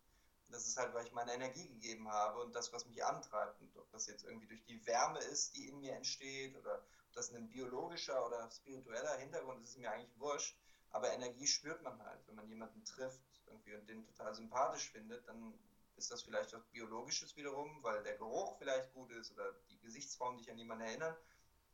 Das 0.50 0.66
ist 0.66 0.76
halt, 0.76 0.95
weil 0.95 1.07
ich 1.07 1.12
meine 1.12 1.33
Energie 1.33 1.66
gegeben 1.66 2.09
habe 2.09 2.43
und 2.43 2.54
das, 2.54 2.73
was 2.73 2.87
mich 2.87 3.02
antreibt. 3.04 3.61
Und 3.61 3.76
ob 3.76 3.90
das 3.90 4.07
jetzt 4.07 4.25
irgendwie 4.25 4.47
durch 4.47 4.64
die 4.64 4.87
Wärme 4.87 5.19
ist, 5.19 5.57
die 5.57 5.69
in 5.69 5.81
mir 5.81 5.95
entsteht 5.95 6.57
oder 6.57 6.76
ob 7.09 7.12
das 7.14 7.33
ein 7.33 7.49
biologischer 7.49 8.25
oder 8.26 8.50
spiritueller 8.50 9.16
Hintergrund 9.16 9.62
ist, 9.62 9.71
ist 9.71 9.78
mir 9.78 9.90
eigentlich 9.90 10.19
wurscht. 10.19 10.57
Aber 10.90 11.12
Energie 11.12 11.47
spürt 11.47 11.83
man 11.83 12.00
halt, 12.04 12.21
wenn 12.28 12.37
man 12.37 12.49
jemanden 12.49 12.85
trifft 12.85 13.21
irgendwie 13.47 13.75
und 13.75 13.88
den 13.88 14.04
total 14.04 14.35
sympathisch 14.35 14.90
findet, 14.90 15.26
dann 15.26 15.59
ist 15.97 16.11
das 16.11 16.23
vielleicht 16.23 16.53
was 16.53 16.65
Biologisches 16.67 17.37
wiederum, 17.37 17.83
weil 17.83 18.03
der 18.03 18.17
Geruch 18.17 18.57
vielleicht 18.59 18.93
gut 18.93 19.11
ist 19.13 19.33
oder 19.33 19.53
die 19.71 19.79
Gesichtsform 19.81 20.37
dich 20.37 20.51
an 20.51 20.59
jemanden 20.59 20.85
erinnern. 20.85 21.17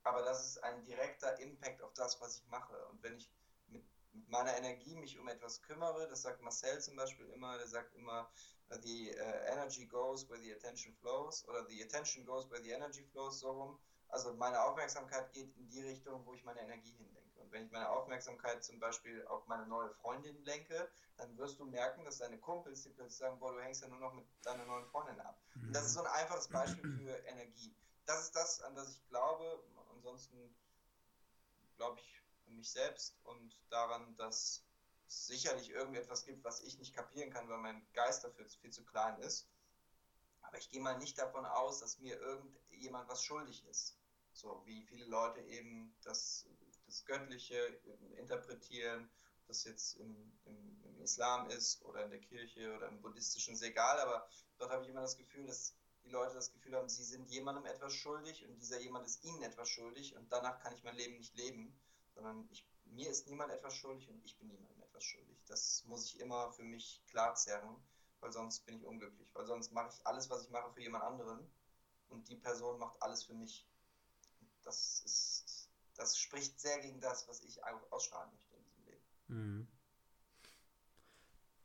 Aber 0.03 0.23
das 0.23 0.47
ist 0.47 0.65
ein 0.65 0.85
direkter 0.85 1.39
Impact 1.41 1.83
auf 1.83 1.93
das, 1.95 2.21
was 2.21 2.37
ich 2.37 2.47
mache. 2.49 2.77
Und 2.89 3.03
wenn 3.03 3.17
ich 3.17 3.31
mit, 3.69 3.85
meiner 4.29 4.57
Energie 4.57 4.97
mich 4.97 5.19
um 5.19 5.29
etwas 5.29 5.63
kümmere, 5.63 6.09
das 6.09 6.23
sagt 6.23 6.41
Marcel 6.43 6.81
zum 6.81 6.97
Beispiel 6.97 7.27
immer, 7.31 7.59
der 7.59 7.67
sagt 7.67 7.95
immer, 7.95 8.31
the 8.83 9.15
uh, 9.19 9.53
energy 9.53 9.85
goes 9.87 10.29
where 10.29 10.41
the 10.41 10.53
attention 10.53 10.95
flows 10.95 11.47
oder 11.49 11.67
the 11.69 11.83
attention 11.83 12.25
goes 12.25 12.49
where 12.51 12.63
the 12.63 12.71
energy 12.71 13.05
flows, 13.13 13.41
so 13.41 13.51
rum. 13.51 13.79
Also 14.09 14.35
meine 14.35 14.61
Aufmerksamkeit 14.63 15.33
geht 15.33 15.57
in 15.57 15.69
die 15.69 15.83
Richtung, 15.83 16.25
wo 16.25 16.35
ich 16.35 16.45
meine 16.45 16.61
Energie 16.61 16.93
hinlenke. 16.93 17.20
Wenn 17.51 17.67
ich 17.67 17.73
meine 17.73 17.89
Aufmerksamkeit 17.89 18.63
zum 18.65 18.79
Beispiel 18.79 19.27
auf 19.27 19.47
meine 19.47 19.67
neue 19.67 19.91
Freundin 19.91 20.43
lenke, 20.45 20.91
dann 21.17 21.37
wirst 21.37 21.59
du 21.59 21.65
merken, 21.65 22.05
dass 22.05 22.19
deine 22.19 22.39
Kumpels 22.39 22.83
dir 22.83 22.91
plötzlich 22.91 23.19
sagen, 23.19 23.39
boah, 23.39 23.53
du 23.53 23.61
hängst 23.61 23.83
ja 23.83 23.89
nur 23.89 23.99
noch 23.99 24.15
mit 24.15 24.27
deiner 24.43 24.65
neuen 24.65 24.87
Freundin 24.87 25.21
ab. 25.21 25.41
Und 25.55 25.75
das 25.75 25.87
ist 25.87 25.95
so 25.95 26.01
ein 26.01 26.07
einfaches 26.07 26.49
Beispiel 26.49 26.83
für 26.99 27.17
Energie. 27.27 27.75
Das 28.07 28.23
ist 28.25 28.37
das, 28.37 28.61
an 28.63 28.75
das 28.75 28.91
ich 28.91 29.09
glaube. 29.09 29.63
Ansonsten 29.95 30.55
glaube 31.77 32.01
ich 32.01 32.23
an 32.47 32.57
mich 32.57 32.71
selbst 32.71 33.17
und 33.25 33.59
daran, 33.71 34.17
dass 34.17 34.65
es 35.07 35.27
sicherlich 35.27 35.71
irgendetwas 35.71 36.25
gibt, 36.25 36.45
was 36.45 36.61
ich 36.61 36.79
nicht 36.79 36.95
kapieren 36.95 37.31
kann, 37.31 37.49
weil 37.49 37.59
mein 37.59 37.83
Geist 37.93 38.25
dafür 38.25 38.47
viel 38.47 38.71
zu 38.71 38.85
klein 38.85 39.19
ist. 39.21 39.49
Aber 40.43 40.59
ich 40.59 40.71
gehe 40.71 40.81
mal 40.81 40.99
nicht 40.99 41.19
davon 41.19 41.45
aus, 41.45 41.81
dass 41.81 41.99
mir 41.99 42.19
irgendjemand 42.19 43.09
was 43.09 43.23
schuldig 43.23 43.65
ist. 43.67 43.97
So 44.33 44.63
wie 44.65 44.83
viele 44.83 45.07
Leute 45.07 45.41
eben 45.43 45.95
das, 46.03 46.47
das 46.91 47.05
Göttliche 47.05 47.81
interpretieren, 48.17 49.09
ob 49.41 49.47
das 49.47 49.65
jetzt 49.65 49.95
im, 49.95 50.33
im, 50.45 50.85
im 50.85 51.01
Islam 51.01 51.49
ist 51.51 51.83
oder 51.85 52.05
in 52.05 52.11
der 52.11 52.21
Kirche 52.21 52.75
oder 52.77 52.89
im 52.89 53.01
Buddhistischen, 53.01 53.55
ist 53.55 53.63
egal, 53.63 53.99
aber 54.01 54.29
dort 54.59 54.71
habe 54.71 54.83
ich 54.83 54.91
immer 54.91 55.01
das 55.01 55.17
Gefühl, 55.17 55.47
dass 55.47 55.75
die 56.05 56.11
Leute 56.11 56.35
das 56.35 56.53
Gefühl 56.53 56.77
haben, 56.77 56.89
sie 56.89 57.05
sind 57.05 57.31
jemandem 57.31 57.67
etwas 57.67 57.93
schuldig 57.93 58.47
und 58.47 58.59
dieser 58.59 58.81
jemand 58.81 59.07
ist 59.07 59.23
ihnen 59.25 59.43
etwas 59.43 59.69
schuldig 59.69 60.17
und 60.17 60.33
danach 60.33 60.61
kann 60.61 60.75
ich 60.75 60.83
mein 60.83 60.97
Leben 60.97 61.17
nicht 61.17 61.35
leben, 61.37 61.79
sondern 62.15 62.49
ich, 62.51 62.67
mir 62.85 63.09
ist 63.09 63.29
niemand 63.29 63.53
etwas 63.53 63.75
schuldig 63.75 64.09
und 64.09 64.25
ich 64.25 64.37
bin 64.39 64.49
niemandem 64.49 64.83
etwas 64.83 65.05
schuldig. 65.05 65.39
Das 65.47 65.85
muss 65.85 66.07
ich 66.07 66.21
immer 66.21 66.53
für 66.53 66.65
mich 66.65 67.03
klar 67.07 67.35
zerren, 67.35 67.77
weil 68.21 68.33
sonst 68.33 68.65
bin 68.67 68.77
ich 68.77 68.85
unglücklich. 68.85 69.29
Weil 69.35 69.47
sonst 69.47 69.73
mache 69.73 69.91
ich 69.95 70.07
alles, 70.07 70.29
was 70.29 70.45
ich 70.45 70.51
mache, 70.51 70.73
für 70.73 70.81
jemand 70.81 71.05
anderen 71.05 71.51
und 72.09 72.29
die 72.29 72.37
Person 72.37 72.79
macht 72.79 73.01
alles 73.03 73.25
für 73.25 73.35
mich. 73.35 73.67
Das 74.63 75.03
ist, 75.05 75.50
das 76.01 76.19
spricht 76.19 76.59
sehr 76.59 76.81
gegen 76.81 77.01
das, 77.01 77.29
was 77.29 77.43
ich 77.43 77.63
ausstrahlen 77.91 78.31
möchte 78.33 78.57
in 78.57 78.65
diesem 78.65 78.85
Leben. 78.87 79.05
Mhm. 79.29 79.69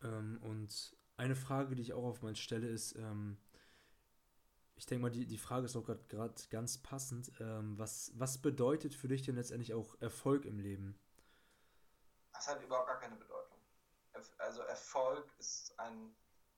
Ähm, 0.04 0.39
und 0.43 0.98
eine 1.17 1.36
Frage, 1.36 1.76
die 1.76 1.82
ich 1.82 1.93
auch 1.93 2.04
auf 2.04 2.21
meine 2.21 2.36
stelle, 2.36 2.67
ist, 2.67 2.95
ähm, 2.95 3.38
ich 4.76 4.86
denke 4.86 5.04
mal, 5.04 5.10
die, 5.10 5.26
die 5.26 5.38
Frage 5.38 5.65
ist 5.65 5.76
auch 5.78 5.86
gerade 5.86 6.34
ganz 6.50 6.78
passend. 6.78 7.32
Ähm, 7.39 7.78
was, 7.80 8.12
was 8.15 8.41
bedeutet 8.41 8.93
für 8.93 9.08
dich 9.08 9.21
denn 9.24 9.36
letztendlich 9.36 9.74
auch 9.74 9.95
Erfolg 10.02 10.45
im 10.45 10.60
Leben? 10.60 11.00
Das 12.34 12.48
hat 12.48 12.62
überhaupt 12.62 12.88
gar 12.88 13.00
keine 13.00 13.15
Bedeutung. 13.15 13.58
Also 14.38 14.62
Erfolg 14.63 15.34
ist 15.39 15.78
ein, 15.80 16.13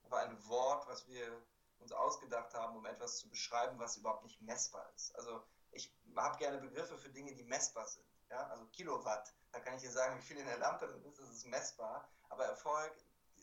ein 0.09 0.47
Wort, 0.47 0.87
was 0.87 1.07
wir 1.07 1.41
uns 1.77 1.91
ausgedacht 1.91 2.53
haben, 2.55 2.75
um 2.75 2.85
etwas 2.85 3.19
zu 3.19 3.29
beschreiben, 3.29 3.77
was 3.77 3.97
überhaupt 3.97 4.23
nicht 4.23 4.41
messbar 4.41 4.91
ist. 4.95 5.15
Also 5.15 5.43
ich 5.77 5.91
habe 6.15 6.37
gerne 6.37 6.57
Begriffe 6.57 6.97
für 6.97 7.09
Dinge, 7.09 7.33
die 7.33 7.43
messbar 7.43 7.87
sind. 7.87 8.05
Ja? 8.29 8.47
Also 8.47 8.65
Kilowatt, 8.67 9.33
da 9.51 9.59
kann 9.59 9.75
ich 9.75 9.81
dir 9.81 9.91
sagen, 9.91 10.17
wie 10.17 10.23
viel 10.23 10.37
in 10.37 10.45
der 10.45 10.57
Lampe 10.57 10.87
drin 10.87 11.03
ist, 11.05 11.19
das 11.19 11.29
ist 11.29 11.45
messbar. 11.45 12.09
Aber 12.29 12.45
Erfolg, 12.45 12.93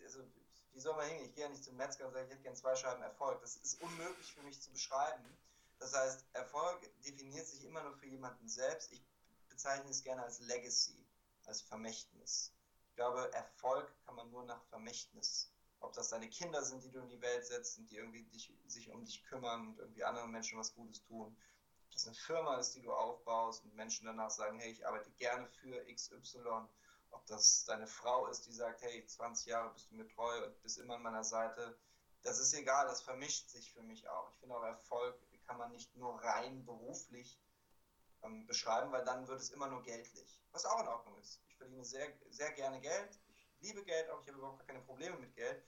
also 0.02 0.20
wie 0.72 0.80
soll 0.80 0.94
man 0.96 1.06
hingehen? 1.06 1.26
Ich 1.26 1.34
gehe 1.34 1.44
ja 1.44 1.50
nicht 1.50 1.64
zum 1.64 1.76
Metzger 1.76 2.06
und 2.06 2.12
sage, 2.12 2.26
ich 2.26 2.32
hätte 2.32 2.42
gerne 2.42 2.56
zwei 2.56 2.76
Scheiben 2.76 3.02
Erfolg. 3.02 3.40
Das 3.40 3.56
ist 3.56 3.80
unmöglich 3.80 4.34
für 4.34 4.42
mich 4.42 4.60
zu 4.60 4.70
beschreiben. 4.70 5.24
Das 5.78 5.94
heißt, 5.94 6.24
Erfolg 6.32 6.80
definiert 7.02 7.46
sich 7.46 7.64
immer 7.64 7.82
nur 7.82 7.94
für 7.94 8.06
jemanden 8.06 8.48
selbst. 8.48 8.92
Ich 8.92 9.02
bezeichne 9.48 9.90
es 9.90 10.02
gerne 10.02 10.22
als 10.22 10.40
Legacy 10.40 11.04
als 11.46 11.62
Vermächtnis. 11.62 12.52
Ich 12.88 12.96
glaube, 12.96 13.32
Erfolg 13.32 13.92
kann 14.04 14.14
man 14.14 14.30
nur 14.30 14.44
nach 14.44 14.62
Vermächtnis. 14.64 15.50
Ob 15.80 15.92
das 15.92 16.08
deine 16.08 16.28
Kinder 16.28 16.62
sind, 16.64 16.82
die 16.82 16.90
du 16.90 17.00
in 17.00 17.08
die 17.08 17.20
Welt 17.20 17.46
setzt 17.46 17.78
und 17.78 17.90
die 17.90 17.96
irgendwie 17.96 18.22
dich, 18.24 18.52
sich 18.66 18.90
um 18.90 19.04
dich 19.04 19.22
kümmern 19.24 19.68
und 19.68 19.78
irgendwie 19.78 20.04
anderen 20.04 20.30
Menschen 20.30 20.58
was 20.58 20.74
Gutes 20.74 21.02
tun. 21.02 21.36
Das 21.94 22.06
eine 22.06 22.16
Firma 22.16 22.56
ist, 22.56 22.74
die 22.74 22.82
du 22.82 22.92
aufbaust 22.92 23.64
und 23.64 23.74
Menschen 23.74 24.06
danach 24.06 24.30
sagen, 24.30 24.58
hey, 24.58 24.72
ich 24.72 24.86
arbeite 24.86 25.10
gerne 25.12 25.46
für 25.48 25.84
XY. 25.92 26.66
Ob 27.10 27.24
das 27.26 27.64
deine 27.64 27.86
Frau 27.86 28.26
ist, 28.26 28.46
die 28.46 28.52
sagt, 28.52 28.82
hey, 28.82 29.06
20 29.06 29.46
Jahre 29.46 29.72
bist 29.72 29.90
du 29.90 29.94
mir 29.94 30.08
treu 30.08 30.44
und 30.44 30.62
bist 30.62 30.78
immer 30.78 30.96
an 30.96 31.02
meiner 31.02 31.24
Seite. 31.24 31.78
Das 32.22 32.38
ist 32.38 32.52
egal, 32.54 32.86
das 32.86 33.02
vermischt 33.02 33.48
sich 33.48 33.72
für 33.72 33.82
mich 33.82 34.08
auch. 34.08 34.30
Ich 34.30 34.38
finde 34.38 34.56
auch 34.56 34.64
Erfolg 34.64 35.16
kann 35.46 35.58
man 35.58 35.72
nicht 35.72 35.94
nur 35.96 36.14
rein 36.22 36.64
beruflich 36.64 37.38
ähm, 38.22 38.46
beschreiben, 38.46 38.90
weil 38.92 39.04
dann 39.04 39.28
wird 39.28 39.40
es 39.40 39.50
immer 39.50 39.68
nur 39.68 39.82
geldlich 39.82 40.40
was 40.54 40.64
auch 40.64 40.80
in 40.80 40.88
Ordnung 40.88 41.18
ist. 41.18 41.40
Ich 41.48 41.56
verdiene 41.56 41.84
sehr, 41.84 42.06
sehr 42.30 42.52
gerne 42.52 42.80
Geld, 42.80 43.18
ich 43.28 43.48
liebe 43.60 43.84
Geld, 43.84 44.08
auch 44.08 44.22
ich 44.22 44.28
habe 44.28 44.38
überhaupt 44.38 44.66
keine 44.66 44.80
Probleme 44.80 45.18
mit 45.18 45.34
Geld. 45.34 45.62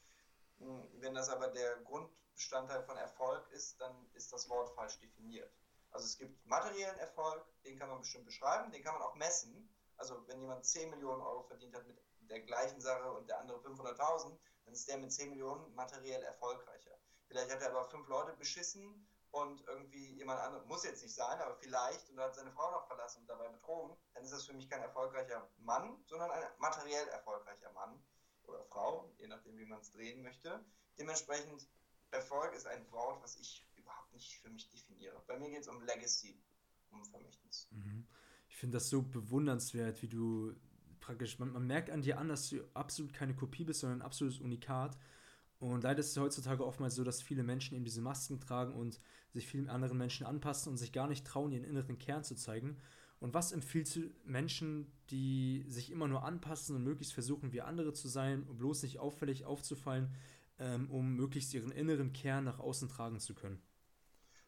Hm, 0.59 0.89
wenn 1.01 1.15
das 1.15 1.29
aber 1.29 1.49
der 1.49 1.77
Grundbestandteil 1.79 2.83
von 2.85 2.97
Erfolg 2.97 3.51
ist, 3.51 3.79
dann 3.81 3.93
ist 4.15 4.33
das 4.33 4.49
Wort 4.49 4.71
falsch 4.75 4.99
definiert. 5.01 5.53
Also 5.97 6.09
es 6.09 6.19
gibt 6.19 6.45
materiellen 6.45 6.99
Erfolg, 6.99 7.43
den 7.65 7.79
kann 7.79 7.89
man 7.89 8.01
bestimmt 8.01 8.27
beschreiben, 8.27 8.71
den 8.71 8.85
kann 8.85 8.93
man 8.93 9.03
auch 9.03 9.15
messen. 9.15 9.75
Also 9.97 10.29
wenn 10.29 10.43
jemand 10.43 10.67
10 10.67 10.91
Millionen 10.91 11.23
Euro 11.23 11.45
verdient 11.45 11.75
hat 11.75 11.87
mit 11.87 11.97
der 12.21 12.41
gleichen 12.41 12.83
Sache 12.83 13.11
und 13.13 13.27
der 13.31 13.41
andere 13.41 13.57
500.000, 13.61 14.37
dann 14.67 14.75
ist 14.75 14.87
der 14.87 14.99
mit 14.99 15.11
10 15.11 15.31
Millionen 15.31 15.75
materiell 15.75 16.23
erfolgreicher. 16.23 16.99
Vielleicht 17.29 17.51
hat 17.51 17.63
er 17.63 17.71
aber 17.71 17.89
fünf 17.89 18.07
Leute 18.09 18.35
beschissen 18.35 19.09
und 19.31 19.67
irgendwie 19.67 20.17
jemand 20.17 20.39
anderes, 20.41 20.67
muss 20.67 20.85
jetzt 20.85 21.03
nicht 21.03 21.15
sein, 21.15 21.41
aber 21.41 21.57
vielleicht, 21.57 22.11
und 22.11 22.19
er 22.19 22.25
hat 22.25 22.35
seine 22.35 22.53
Frau 22.53 22.71
noch 22.73 22.87
verlassen 22.87 23.23
und 23.23 23.29
dabei 23.29 23.49
betrogen, 23.49 23.97
dann 24.13 24.23
ist 24.23 24.35
das 24.35 24.45
für 24.45 24.53
mich 24.53 24.69
kein 24.69 24.83
erfolgreicher 24.83 25.49
Mann, 25.57 26.05
sondern 26.05 26.31
ein 26.31 26.45
materiell 26.59 27.09
erfolgreicher 27.09 27.73
Mann 27.73 28.05
oder 28.43 28.63
Frau, 28.67 29.11
je 29.17 29.29
nachdem, 29.29 29.57
wie 29.57 29.65
man 29.65 29.81
es 29.81 29.93
drehen 29.93 30.23
möchte. 30.23 30.63
Dementsprechend, 30.99 31.67
Erfolg 32.11 32.53
ist 32.55 32.67
ein 32.67 32.91
Wort, 32.93 33.23
was 33.23 33.37
ich 33.37 33.67
nicht 34.17 34.39
für 34.39 34.51
mich 34.51 34.69
definiere. 34.71 35.23
Bei 35.27 35.39
mir 35.39 35.51
geht 35.51 35.61
es 35.61 35.69
um 35.69 35.81
Legacy. 35.83 36.41
Unvermächtnis. 36.91 37.69
Mhm. 37.71 38.07
Ich 38.49 38.57
finde 38.57 38.77
das 38.77 38.89
so 38.89 39.03
bewundernswert, 39.03 40.03
wie 40.03 40.09
du 40.09 40.55
praktisch, 41.01 41.39
man, 41.39 41.53
man, 41.53 41.67
merkt 41.67 41.91
an 41.91 42.03
dir 42.03 42.19
an, 42.19 42.29
dass 42.29 42.49
du 42.49 42.65
absolut 42.75 43.13
keine 43.13 43.35
Kopie 43.35 43.65
bist, 43.65 43.81
sondern 43.81 44.01
ein 44.01 44.07
absolutes 44.07 44.41
Unikat. 44.41 44.99
Und 45.59 45.85
leider 45.85 46.01
ist 46.01 46.11
es 46.11 46.17
heutzutage 46.17 46.67
oftmals 46.67 46.95
so, 46.95 47.05
dass 47.05 47.23
viele 47.23 47.43
Menschen 47.43 47.77
eben 47.77 47.85
diese 47.85 48.01
Masken 48.01 48.41
tragen 48.41 48.75
und 48.75 49.01
sich 49.33 49.47
vielen 49.47 49.69
anderen 49.69 49.99
Menschen 49.99 50.27
anpassen 50.27 50.71
und 50.71 50.77
sich 50.77 50.93
gar 50.93 51.07
nicht 51.07 51.27
trauen, 51.27 51.53
ihren 51.53 51.65
inneren 51.65 51.99
Kern 51.99 52.25
zu 52.25 52.35
zeigen. 52.35 52.77
Und 53.21 53.33
was 53.33 53.53
empfiehlst 53.53 53.97
du 53.97 54.11
Menschen, 54.25 54.93
die 55.11 55.65
sich 55.69 55.91
immer 55.91 56.09
nur 56.09 56.25
anpassen 56.25 56.77
und 56.77 56.85
möglichst 56.85 57.15
versuchen, 57.15 57.53
wie 57.53 57.63
andere 57.63 57.95
zu 57.95 58.09
sein, 58.09 58.45
um 58.45 58.59
bloß 58.59 58.83
nicht 58.83 58.99
auffällig 58.99 59.47
aufzufallen, 59.47 60.15
ähm, 60.59 60.91
um 60.91 61.15
möglichst 61.15 61.55
ihren 61.55 61.71
inneren 61.71 62.13
Kern 62.13 62.45
nach 62.45 62.59
außen 62.59 62.89
tragen 62.89 63.19
zu 63.19 63.35
können? 63.35 63.61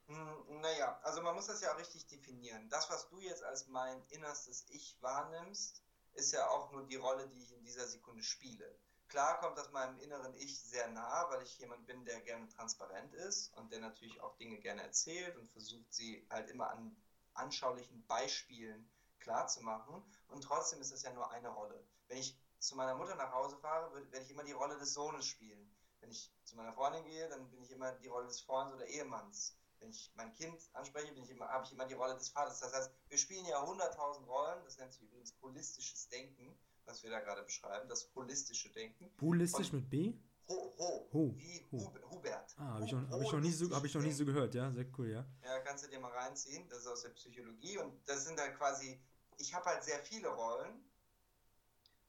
Hm, 0.08 0.60
naja, 0.62 0.98
also 1.02 1.20
man 1.22 1.34
muss 1.34 1.46
das 1.46 1.60
ja 1.60 1.72
richtig 1.72 2.06
definieren. 2.06 2.68
Das, 2.70 2.88
was 2.90 3.08
du 3.08 3.20
jetzt 3.20 3.44
als 3.44 3.66
mein 3.68 4.02
innerstes 4.08 4.64
Ich 4.70 4.96
wahrnimmst, 5.02 5.82
ist 6.14 6.32
ja 6.32 6.48
auch 6.48 6.72
nur 6.72 6.86
die 6.86 6.96
Rolle, 6.96 7.28
die 7.28 7.42
ich 7.42 7.52
in 7.52 7.62
dieser 7.62 7.86
Sekunde 7.86 8.22
spiele. 8.22 8.74
Klar 9.08 9.38
kommt 9.38 9.58
das 9.58 9.70
meinem 9.70 9.98
inneren 10.00 10.34
Ich 10.34 10.62
sehr 10.62 10.88
nah, 10.88 11.26
weil 11.30 11.42
ich 11.42 11.58
jemand 11.58 11.86
bin, 11.86 12.04
der 12.06 12.20
gerne 12.22 12.48
transparent 12.48 13.12
ist 13.14 13.54
und 13.56 13.70
der 13.70 13.80
natürlich 13.80 14.20
auch 14.22 14.36
Dinge 14.36 14.58
gerne 14.58 14.82
erzählt 14.82 15.36
und 15.36 15.50
versucht, 15.50 15.92
sie 15.92 16.26
halt 16.30 16.48
immer 16.48 16.70
an 16.70 16.96
anschaulichen 17.34 18.04
Beispielen 18.06 18.90
klarzumachen. 19.20 20.02
Und 20.28 20.42
trotzdem 20.42 20.80
ist 20.80 20.92
das 20.92 21.02
ja 21.02 21.12
nur 21.12 21.30
eine 21.30 21.48
Rolle. 21.50 21.86
Wenn 22.08 22.18
ich 22.18 22.38
zu 22.58 22.76
meiner 22.76 22.94
Mutter 22.94 23.14
nach 23.14 23.32
Hause 23.32 23.58
fahre, 23.58 23.94
werde 24.10 24.24
ich 24.24 24.30
immer 24.30 24.44
die 24.44 24.52
Rolle 24.52 24.78
des 24.78 24.94
Sohnes 24.94 25.26
spielen. 25.26 25.70
Wenn 26.00 26.10
ich 26.10 26.32
zu 26.44 26.56
meiner 26.56 26.72
Freundin 26.72 27.04
gehe, 27.04 27.28
dann 27.28 27.50
bin 27.50 27.62
ich 27.62 27.70
immer 27.70 27.92
die 27.92 28.08
Rolle 28.08 28.26
des 28.26 28.40
Freundes 28.40 28.74
oder 28.74 28.86
Ehemanns. 28.86 29.57
Wenn 29.80 29.90
ich 29.90 30.12
mein 30.16 30.32
Kind 30.32 30.60
anspreche, 30.74 31.12
habe 31.40 31.64
ich 31.64 31.72
immer 31.72 31.86
die 31.86 31.94
Rolle 31.94 32.14
des 32.14 32.28
Vaters. 32.30 32.60
Das 32.60 32.72
heißt, 32.74 32.90
wir 33.08 33.18
spielen 33.18 33.46
ja 33.46 33.64
hunderttausend 33.64 34.26
Rollen. 34.28 34.62
Das 34.64 34.78
nennt 34.78 34.92
sich 34.92 35.02
übrigens 35.02 35.34
holistisches 35.40 36.08
Denken, 36.08 36.58
was 36.84 37.02
wir 37.02 37.10
da 37.10 37.20
gerade 37.20 37.42
beschreiben. 37.42 37.88
Das 37.88 38.10
holistische 38.14 38.70
Denken. 38.70 39.10
Holistisch 39.20 39.72
mit 39.72 39.88
B? 39.88 40.14
Ho, 40.48 40.74
ho, 40.78 41.08
ho 41.12 41.34
wie 41.36 41.66
Ho. 41.72 41.92
Hubert. 42.10 42.54
Ah, 42.56 42.74
habe 42.74 42.84
ich, 42.86 42.92
noch, 42.92 43.10
hab 43.10 43.20
ich, 43.20 43.32
noch 43.32 43.40
nie 43.40 43.52
so, 43.52 43.70
hab 43.70 43.84
ich 43.84 43.94
noch 43.94 44.00
nie 44.00 44.12
so 44.12 44.24
gehört, 44.24 44.54
ja, 44.54 44.72
sehr 44.72 44.86
cool, 44.96 45.10
ja. 45.10 45.26
Ja, 45.42 45.60
kannst 45.60 45.84
du 45.84 45.88
dir 45.88 46.00
mal 46.00 46.10
reinziehen, 46.10 46.66
das 46.70 46.78
ist 46.78 46.86
aus 46.86 47.02
der 47.02 47.10
Psychologie 47.10 47.76
und 47.76 48.00
das 48.08 48.24
sind 48.24 48.40
halt 48.40 48.56
quasi, 48.56 48.98
ich 49.36 49.52
habe 49.52 49.66
halt 49.66 49.84
sehr 49.84 49.98
viele 50.00 50.28
Rollen 50.28 50.82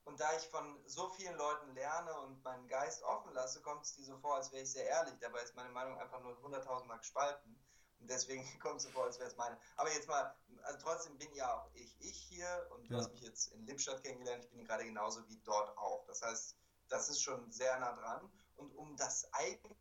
und 0.06 0.20
da 0.20 0.36
ich 0.38 0.48
von 0.48 0.80
so 0.88 1.10
vielen 1.10 1.36
Leuten 1.36 1.76
lerne 1.76 2.18
und 2.22 2.44
meinen 2.44 2.68
Geist 2.68 3.04
offen 3.04 3.34
lasse, 3.34 3.62
kommt 3.62 3.84
es 3.84 3.94
dir 3.94 4.06
so 4.06 4.18
vor, 4.18 4.38
als 4.38 4.52
wäre 4.52 4.64
ich 4.64 4.72
sehr 4.72 4.86
ehrlich. 4.86 5.14
Dabei 5.20 5.42
ist 5.42 5.56
meine 5.56 5.70
Meinung 5.70 6.00
einfach 6.00 6.20
nur 6.22 6.32
100.000 6.38 6.86
Mal 6.86 6.98
gespalten. 6.98 7.59
Und 8.00 8.10
deswegen 8.10 8.44
kommt 8.60 8.78
es 8.78 8.84
so 8.84 8.90
vor, 8.90 9.06
als 9.06 9.20
wäre 9.20 9.30
es 9.30 9.36
meine. 9.36 9.58
Aber 9.76 9.92
jetzt 9.92 10.08
mal, 10.08 10.36
also 10.64 10.80
trotzdem 10.80 11.18
bin 11.18 11.34
ja 11.34 11.54
auch 11.54 11.70
ich, 11.74 11.96
ich 12.00 12.18
hier 12.18 12.68
und 12.72 12.90
du 12.90 12.94
ja. 12.94 13.00
hast 13.00 13.12
mich 13.12 13.22
jetzt 13.22 13.52
in 13.54 13.66
Lippstadt 13.66 14.04
kennengelernt. 14.04 14.44
Ich 14.46 14.52
bin 14.52 14.66
gerade 14.66 14.86
genauso 14.86 15.28
wie 15.28 15.38
dort 15.44 15.78
auch. 15.78 16.06
Das 16.06 16.22
heißt, 16.22 16.56
das 16.88 17.10
ist 17.10 17.22
schon 17.22 17.52
sehr 17.52 17.80
nah 17.80 17.94
dran. 17.94 18.32
Und 18.56 18.76
um 18.76 18.96
das 18.98 19.32
eigene 19.34 19.76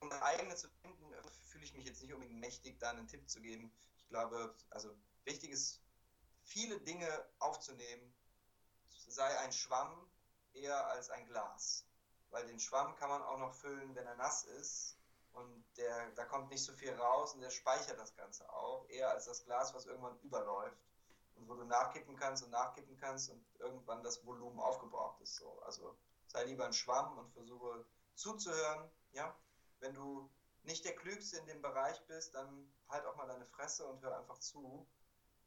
um 0.00 0.08
das 0.08 0.22
eigene 0.22 0.54
zu 0.54 0.68
finden, 0.82 1.12
fühle 1.42 1.64
ich 1.64 1.74
mich 1.74 1.84
jetzt 1.84 2.02
nicht 2.02 2.12
unbedingt 2.12 2.40
mächtig, 2.40 2.78
da 2.78 2.90
einen 2.90 3.06
Tipp 3.06 3.28
zu 3.28 3.40
geben. 3.40 3.72
Ich 3.96 4.08
glaube, 4.08 4.54
also 4.70 4.96
wichtig 5.24 5.50
ist, 5.50 5.82
viele 6.42 6.80
Dinge 6.80 7.08
aufzunehmen, 7.38 8.14
sei 9.08 9.38
ein 9.40 9.52
Schwamm 9.52 10.10
eher 10.52 10.86
als 10.88 11.10
ein 11.10 11.26
Glas. 11.26 11.84
Weil 12.30 12.46
den 12.46 12.60
Schwamm 12.60 12.94
kann 12.96 13.10
man 13.10 13.22
auch 13.22 13.38
noch 13.38 13.54
füllen, 13.54 13.94
wenn 13.94 14.06
er 14.06 14.16
nass 14.16 14.44
ist. 14.44 14.96
Und 15.32 15.64
der, 15.76 16.10
da 16.16 16.24
kommt 16.24 16.50
nicht 16.50 16.64
so 16.64 16.72
viel 16.72 16.92
raus 16.92 17.34
und 17.34 17.40
der 17.40 17.50
speichert 17.50 17.98
das 17.98 18.14
Ganze 18.16 18.48
auch, 18.52 18.84
eher 18.88 19.10
als 19.10 19.26
das 19.26 19.44
Glas, 19.44 19.72
was 19.74 19.86
irgendwann 19.86 20.18
überläuft 20.22 20.76
und 21.36 21.48
wo 21.48 21.54
du 21.54 21.64
nachkippen 21.64 22.16
kannst 22.16 22.42
und 22.42 22.50
nachkippen 22.50 22.96
kannst 22.96 23.30
und 23.30 23.44
irgendwann 23.60 24.02
das 24.02 24.24
Volumen 24.26 24.58
aufgebraucht 24.58 25.20
ist. 25.20 25.36
So. 25.36 25.62
Also 25.62 25.96
sei 26.26 26.44
lieber 26.44 26.66
ein 26.66 26.72
Schwamm 26.72 27.16
und 27.16 27.32
versuche 27.32 27.84
zuzuhören. 28.14 28.90
Ja? 29.12 29.34
Wenn 29.78 29.94
du 29.94 30.28
nicht 30.64 30.84
der 30.84 30.94
Klügste 30.94 31.38
in 31.38 31.46
dem 31.46 31.62
Bereich 31.62 32.04
bist, 32.06 32.34
dann 32.34 32.70
halt 32.88 33.06
auch 33.06 33.16
mal 33.16 33.26
deine 33.26 33.46
Fresse 33.46 33.86
und 33.86 34.02
hör 34.02 34.18
einfach 34.18 34.38
zu, 34.38 34.86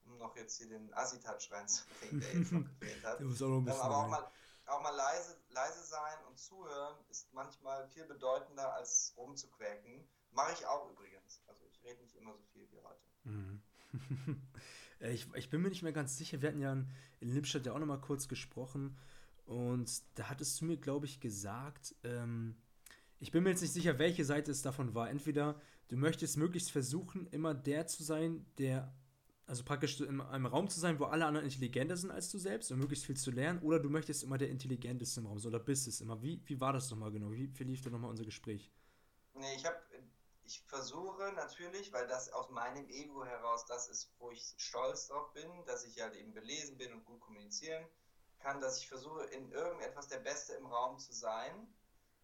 um 0.06 0.17
noch 0.17 0.36
jetzt 0.36 0.58
hier 0.58 0.69
den 0.69 0.93
Assi-Touch 0.93 1.52
reinzubringen, 1.52 2.19
der 2.19 2.34
jetzt 2.39 2.52
noch 2.52 2.63
gefehlt 2.63 3.04
hat. 3.04 3.17
auch 3.17 3.22
noch 3.22 3.58
ein 3.58 3.65
bisschen 3.65 3.82
Aber 3.82 3.98
auch 3.98 4.08
mal, 4.08 4.32
auch 4.67 4.82
mal 4.82 4.95
leise, 4.95 5.38
leise 5.49 5.84
sein 5.84 6.17
und 6.28 6.38
zuhören 6.38 6.95
ist 7.10 7.34
manchmal 7.34 7.88
viel 7.88 8.06
bedeutender 8.06 8.73
als 8.73 9.13
rumzuquäken. 9.17 10.08
Mache 10.32 10.54
ich 10.54 10.65
auch 10.65 10.89
übrigens. 10.91 11.41
Also 11.47 11.65
ich 11.65 11.84
rede 11.84 12.02
nicht 12.02 12.15
immer 12.15 12.34
so 12.34 12.43
viel 12.54 12.67
wie 12.71 12.80
heute. 12.80 13.02
Mhm. 13.23 13.62
Äh, 14.99 15.12
ich, 15.12 15.28
ich 15.34 15.49
bin 15.49 15.62
mir 15.62 15.69
nicht 15.69 15.84
mehr 15.84 15.91
ganz 15.91 16.17
sicher. 16.17 16.41
Wir 16.41 16.49
hatten 16.49 16.62
ja 16.62 16.71
in, 16.71 16.88
Lippstadt 17.19 17.65
ja 17.65 17.73
auch 17.73 17.80
nochmal 17.80 17.99
kurz 17.99 18.28
gesprochen. 18.28 18.95
Und 19.45 20.02
da 20.17 20.30
hattest 20.30 20.62
du 20.62 20.65
mir, 20.65 20.78
glaube 20.78 21.08
ich, 21.08 21.19
gesagt, 21.19 21.95
ähm, 22.04 22.56
ich 23.19 23.32
bin 23.32 23.43
mir 23.43 23.49
jetzt 23.49 23.62
nicht 23.62 23.73
sicher, 23.73 23.99
welche 23.99 24.23
Seite 24.23 24.52
es 24.52 24.62
davon 24.62 24.95
war. 24.95 25.10
Entweder 25.10 25.60
du 25.89 25.97
möchtest 25.97 26.38
möglichst 26.38 26.71
versuchen, 26.71 27.28
immer 27.28 27.54
der 27.54 27.88
zu 27.88 28.04
sein, 28.04 28.45
der, 28.58 28.93
also 29.45 29.63
praktisch 29.63 29.99
in 29.99 30.21
einem 30.21 30.45
Raum 30.45 30.69
zu 30.69 30.79
sein, 30.79 30.99
wo 30.99 31.06
alle 31.06 31.25
anderen 31.25 31.45
intelligenter 31.45 31.97
sind 31.97 32.12
als 32.12 32.29
du 32.29 32.38
selbst 32.38 32.71
und 32.71 32.79
möglichst 32.79 33.06
viel 33.06 33.17
zu 33.17 33.32
lernen, 33.32 33.60
oder 33.62 33.79
du 33.79 33.89
möchtest 33.89 34.23
immer 34.23 34.38
der 34.38 34.49
Intelligenteste 34.49 35.19
im 35.19 35.27
Raum 35.27 35.39
sein, 35.39 35.49
oder 35.53 35.63
bist 35.63 35.88
es 35.88 36.01
immer. 36.01 36.21
Wie, 36.21 36.41
wie 36.45 36.60
war 36.60 36.73
das 36.73 36.89
nochmal 36.89 37.12
genau? 37.12 37.32
Wie 37.32 37.47
verlief 37.47 37.82
da 37.82 37.89
nochmal 37.89 38.10
unser 38.10 38.25
Gespräch? 38.25 38.71
Nee, 39.34 39.56
ich 39.56 39.65
habe 39.65 39.77
ich 40.45 40.62
versuche 40.67 41.32
natürlich, 41.34 41.91
weil 41.93 42.06
das 42.08 42.32
aus 42.32 42.49
meinem 42.49 42.88
Ego 42.89 43.23
heraus 43.25 43.65
das 43.65 43.88
ist, 43.88 44.12
wo 44.19 44.29
ich 44.32 44.53
stolz 44.58 45.08
drauf 45.08 45.32
bin, 45.34 45.49
dass 45.65 45.86
ich 45.86 46.01
halt 46.01 46.15
eben 46.15 46.34
belesen 46.34 46.77
bin 46.77 46.91
und 46.93 47.06
gut 47.06 47.21
kommunizieren 47.21 47.86
kann, 48.39 48.60
dass 48.60 48.77
ich 48.79 48.88
versuche, 48.88 49.23
in 49.25 49.51
irgendetwas 49.51 50.10
der 50.10 50.19
Beste 50.19 50.53
im 50.53 50.65
Raum 50.65 50.99
zu 50.99 51.13
sein. 51.13 51.67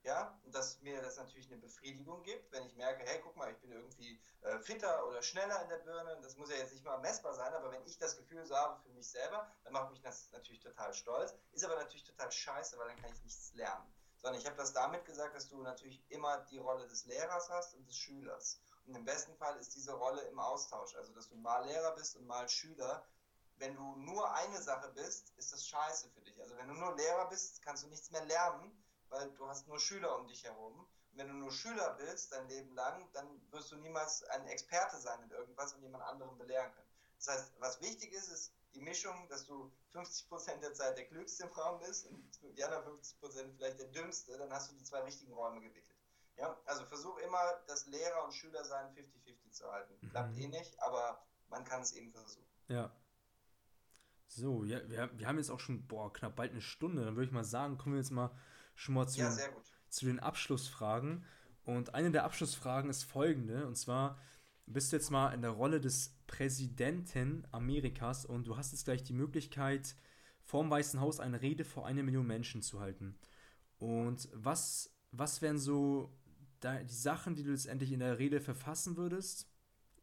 Ja, 0.04 0.40
und 0.46 0.56
dass 0.56 0.80
mir 0.82 1.02
das 1.02 1.18
natürlich 1.18 1.52
eine 1.52 1.58
Befriedigung 1.58 2.24
gibt, 2.24 2.52
wenn 2.54 2.66
ich 2.66 2.76
merke, 2.76 3.04
hey, 3.06 3.20
guck 3.22 3.36
mal, 3.36 3.52
ich 3.52 3.58
bin 3.60 3.72
irgendwie 3.72 4.20
äh, 4.42 4.58
fitter 4.60 5.06
oder 5.08 5.22
schneller 5.22 5.62
in 5.64 5.70
der 5.70 5.80
Birne. 5.80 6.18
Das 6.22 6.38
muss 6.38 6.50
ja 6.50 6.56
jetzt 6.56 6.72
nicht 6.72 6.86
mal 6.86 7.00
messbar 7.00 7.34
sein, 7.34 7.54
aber 7.54 7.72
wenn 7.72 7.86
ich 7.86 7.98
das 7.98 8.16
Gefühl 8.16 8.46
so 8.46 8.56
habe 8.56 8.82
für 8.82 8.90
mich 8.94 9.10
selber, 9.10 9.52
dann 9.66 9.74
macht 9.74 9.92
mich 9.92 10.02
das 10.02 10.32
natürlich 10.32 10.62
total 10.62 10.94
stolz. 10.94 11.36
Ist 11.52 11.66
aber 11.66 11.76
natürlich 11.76 12.06
total 12.06 12.32
scheiße, 12.32 12.78
weil 12.78 12.88
dann 12.88 12.98
kann 12.98 13.12
ich 13.12 13.24
nichts 13.24 13.54
lernen 13.56 13.94
sondern 14.22 14.42
ich 14.42 14.46
habe 14.46 14.58
das 14.58 14.74
damit 14.74 15.06
gesagt, 15.06 15.36
dass 15.36 15.48
du 15.48 15.62
natürlich 15.62 16.04
immer 16.10 16.40
die 16.52 16.58
Rolle 16.58 16.88
des 16.88 17.06
Lehrers 17.06 17.50
hast 17.50 17.74
und 17.76 17.88
des 17.88 17.96
Schülers. 17.96 18.60
Und 18.86 18.96
im 18.96 19.06
besten 19.06 19.36
Fall 19.36 19.58
ist 19.58 19.76
diese 19.76 19.94
Rolle 19.94 20.22
im 20.24 20.40
Austausch, 20.40 20.96
also 20.96 21.14
dass 21.14 21.30
du 21.30 21.36
mal 21.36 21.66
Lehrer 21.66 21.96
bist 21.96 22.16
und 22.16 22.26
mal 22.26 22.48
Schüler. 22.50 23.06
Wenn 23.58 23.76
du 23.76 23.96
nur 23.98 24.34
eine 24.34 24.62
Sache 24.62 24.90
bist, 24.90 25.34
ist 25.38 25.54
das 25.54 25.68
scheiße 25.68 26.10
für 26.10 26.22
dich. 26.22 26.40
Also 26.42 26.58
wenn 26.58 26.68
du 26.68 26.74
nur 26.74 26.96
Lehrer 26.96 27.28
bist, 27.30 27.62
kannst 27.62 27.84
du 27.84 27.88
nichts 27.88 28.12
mehr 28.12 28.26
lernen, 28.26 28.72
weil 29.10 29.32
du 29.32 29.48
hast 29.48 29.68
nur 29.68 29.80
Schüler 29.80 30.18
um 30.18 30.28
dich 30.28 30.44
herum. 30.44 30.80
Und 31.12 31.18
wenn 31.18 31.28
du 31.28 31.34
nur 31.34 31.52
Schüler 31.52 31.96
bist, 31.96 32.32
dein 32.32 32.48
Leben 32.48 32.74
lang, 32.76 33.08
dann 33.14 33.28
wirst 33.52 33.72
du 33.72 33.78
niemals 33.78 34.24
ein 34.24 34.48
Experte 34.48 34.98
sein 34.98 35.22
in 35.24 35.32
irgendwas 35.32 35.74
und 35.74 35.82
jemand 35.82 36.04
anderen 36.04 36.38
belehren 36.38 36.72
können. 36.74 36.90
Das 37.18 37.28
heißt, 37.28 37.54
was 37.60 37.82
wichtig 37.82 38.14
ist, 38.14 38.30
ist 38.30 38.54
die 38.74 38.82
Mischung, 38.82 39.28
dass 39.30 39.46
du 39.46 39.72
50% 39.94 40.60
der 40.60 40.74
Zeit 40.74 40.98
der 40.98 41.06
Klügste 41.06 41.44
im 41.44 41.50
Raum 41.50 41.80
bist 41.80 42.06
und 42.08 42.40
die 42.58 42.64
anderen 42.64 42.84
50% 43.00 43.56
vielleicht 43.56 43.80
der 43.80 43.88
Dümmste, 43.88 44.38
dann 44.38 44.52
hast 44.54 44.72
du 44.72 44.76
die 44.76 44.84
zwei 44.84 45.00
richtigen 45.00 45.34
Räume 45.34 45.60
gewickelt. 45.62 45.86
Ja, 46.38 46.58
also 46.66 46.86
versuch 46.86 47.18
immer, 47.18 47.60
das 47.68 47.88
Lehrer 47.88 48.24
und 48.24 48.34
Schüler 48.34 48.64
sein 48.64 48.96
50-50 48.96 49.52
zu 49.52 49.70
halten. 49.70 49.94
Mhm. 50.00 50.10
Klappt 50.10 50.38
eh 50.38 50.48
nicht, 50.48 50.82
aber 50.82 51.22
man 51.50 51.66
kann 51.66 51.82
es 51.82 51.92
eben 51.94 52.12
versuchen. 52.12 52.48
Ja. 52.68 52.96
So, 54.28 54.64
ja, 54.64 54.88
wir, 54.88 55.10
wir 55.18 55.28
haben 55.28 55.38
jetzt 55.38 55.50
auch 55.50 55.60
schon, 55.60 55.86
boah, 55.88 56.14
knapp 56.14 56.36
bald 56.36 56.52
eine 56.52 56.62
Stunde. 56.62 57.04
Dann 57.04 57.16
würde 57.16 57.26
ich 57.26 57.32
mal 57.32 57.44
sagen, 57.44 57.78
kommen 57.78 57.96
wir 57.96 58.02
jetzt 58.02 58.12
mal 58.12 58.32
schon 58.80 58.96
mal 58.96 59.08
zu, 59.08 59.20
ja, 59.20 59.36
den, 59.36 59.52
zu 59.90 60.06
den 60.06 60.20
Abschlussfragen. 60.20 61.26
Und 61.66 61.94
eine 61.94 62.12
der 62.12 62.24
Abschlussfragen 62.24 62.90
ist 62.90 63.04
folgende, 63.04 63.68
und 63.68 63.76
zwar, 63.76 64.18
bist 64.66 64.92
du 64.92 64.96
jetzt 64.96 65.10
mal 65.10 65.34
in 65.34 65.42
der 65.42 65.52
Rolle 65.52 65.82
des 65.82 66.16
Präsidenten 66.28 67.46
Amerikas 67.52 68.26
und 68.26 68.48
du 68.48 68.56
hast 68.56 68.72
jetzt 68.72 68.86
gleich 68.86 69.04
die 69.04 69.14
Möglichkeit, 69.14 69.96
vorm 70.44 70.70
Weißen 70.72 71.02
Haus 71.02 71.20
eine 71.20 71.42
Rede 71.42 71.66
vor 71.66 71.86
einer 71.86 72.04
Million 72.04 72.26
Menschen 72.26 72.62
zu 72.62 72.80
halten. 72.80 73.20
Und 73.80 74.30
was, 74.34 74.96
was 75.12 75.42
wären 75.42 75.60
so 75.60 76.18
die 76.64 76.94
Sachen, 76.94 77.36
die 77.36 77.44
du 77.44 77.52
letztendlich 77.52 77.92
in 77.92 78.00
der 78.00 78.18
Rede 78.18 78.40
verfassen 78.40 78.96
würdest? 78.96 79.50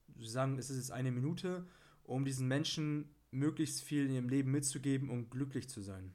Wir 0.08 0.28
sagen, 0.28 0.58
es 0.58 0.68
ist 0.68 0.76
jetzt 0.76 0.92
eine 0.92 1.12
Minute, 1.12 1.66
um 2.04 2.24
diesen 2.24 2.46
Menschen 2.46 3.14
möglichst 3.30 3.82
viel 3.82 4.06
in 4.06 4.12
ihrem 4.12 4.28
Leben 4.28 4.50
mitzugeben 4.50 5.10
und 5.10 5.30
glücklich 5.30 5.68
zu 5.68 5.80
sein. 5.80 6.14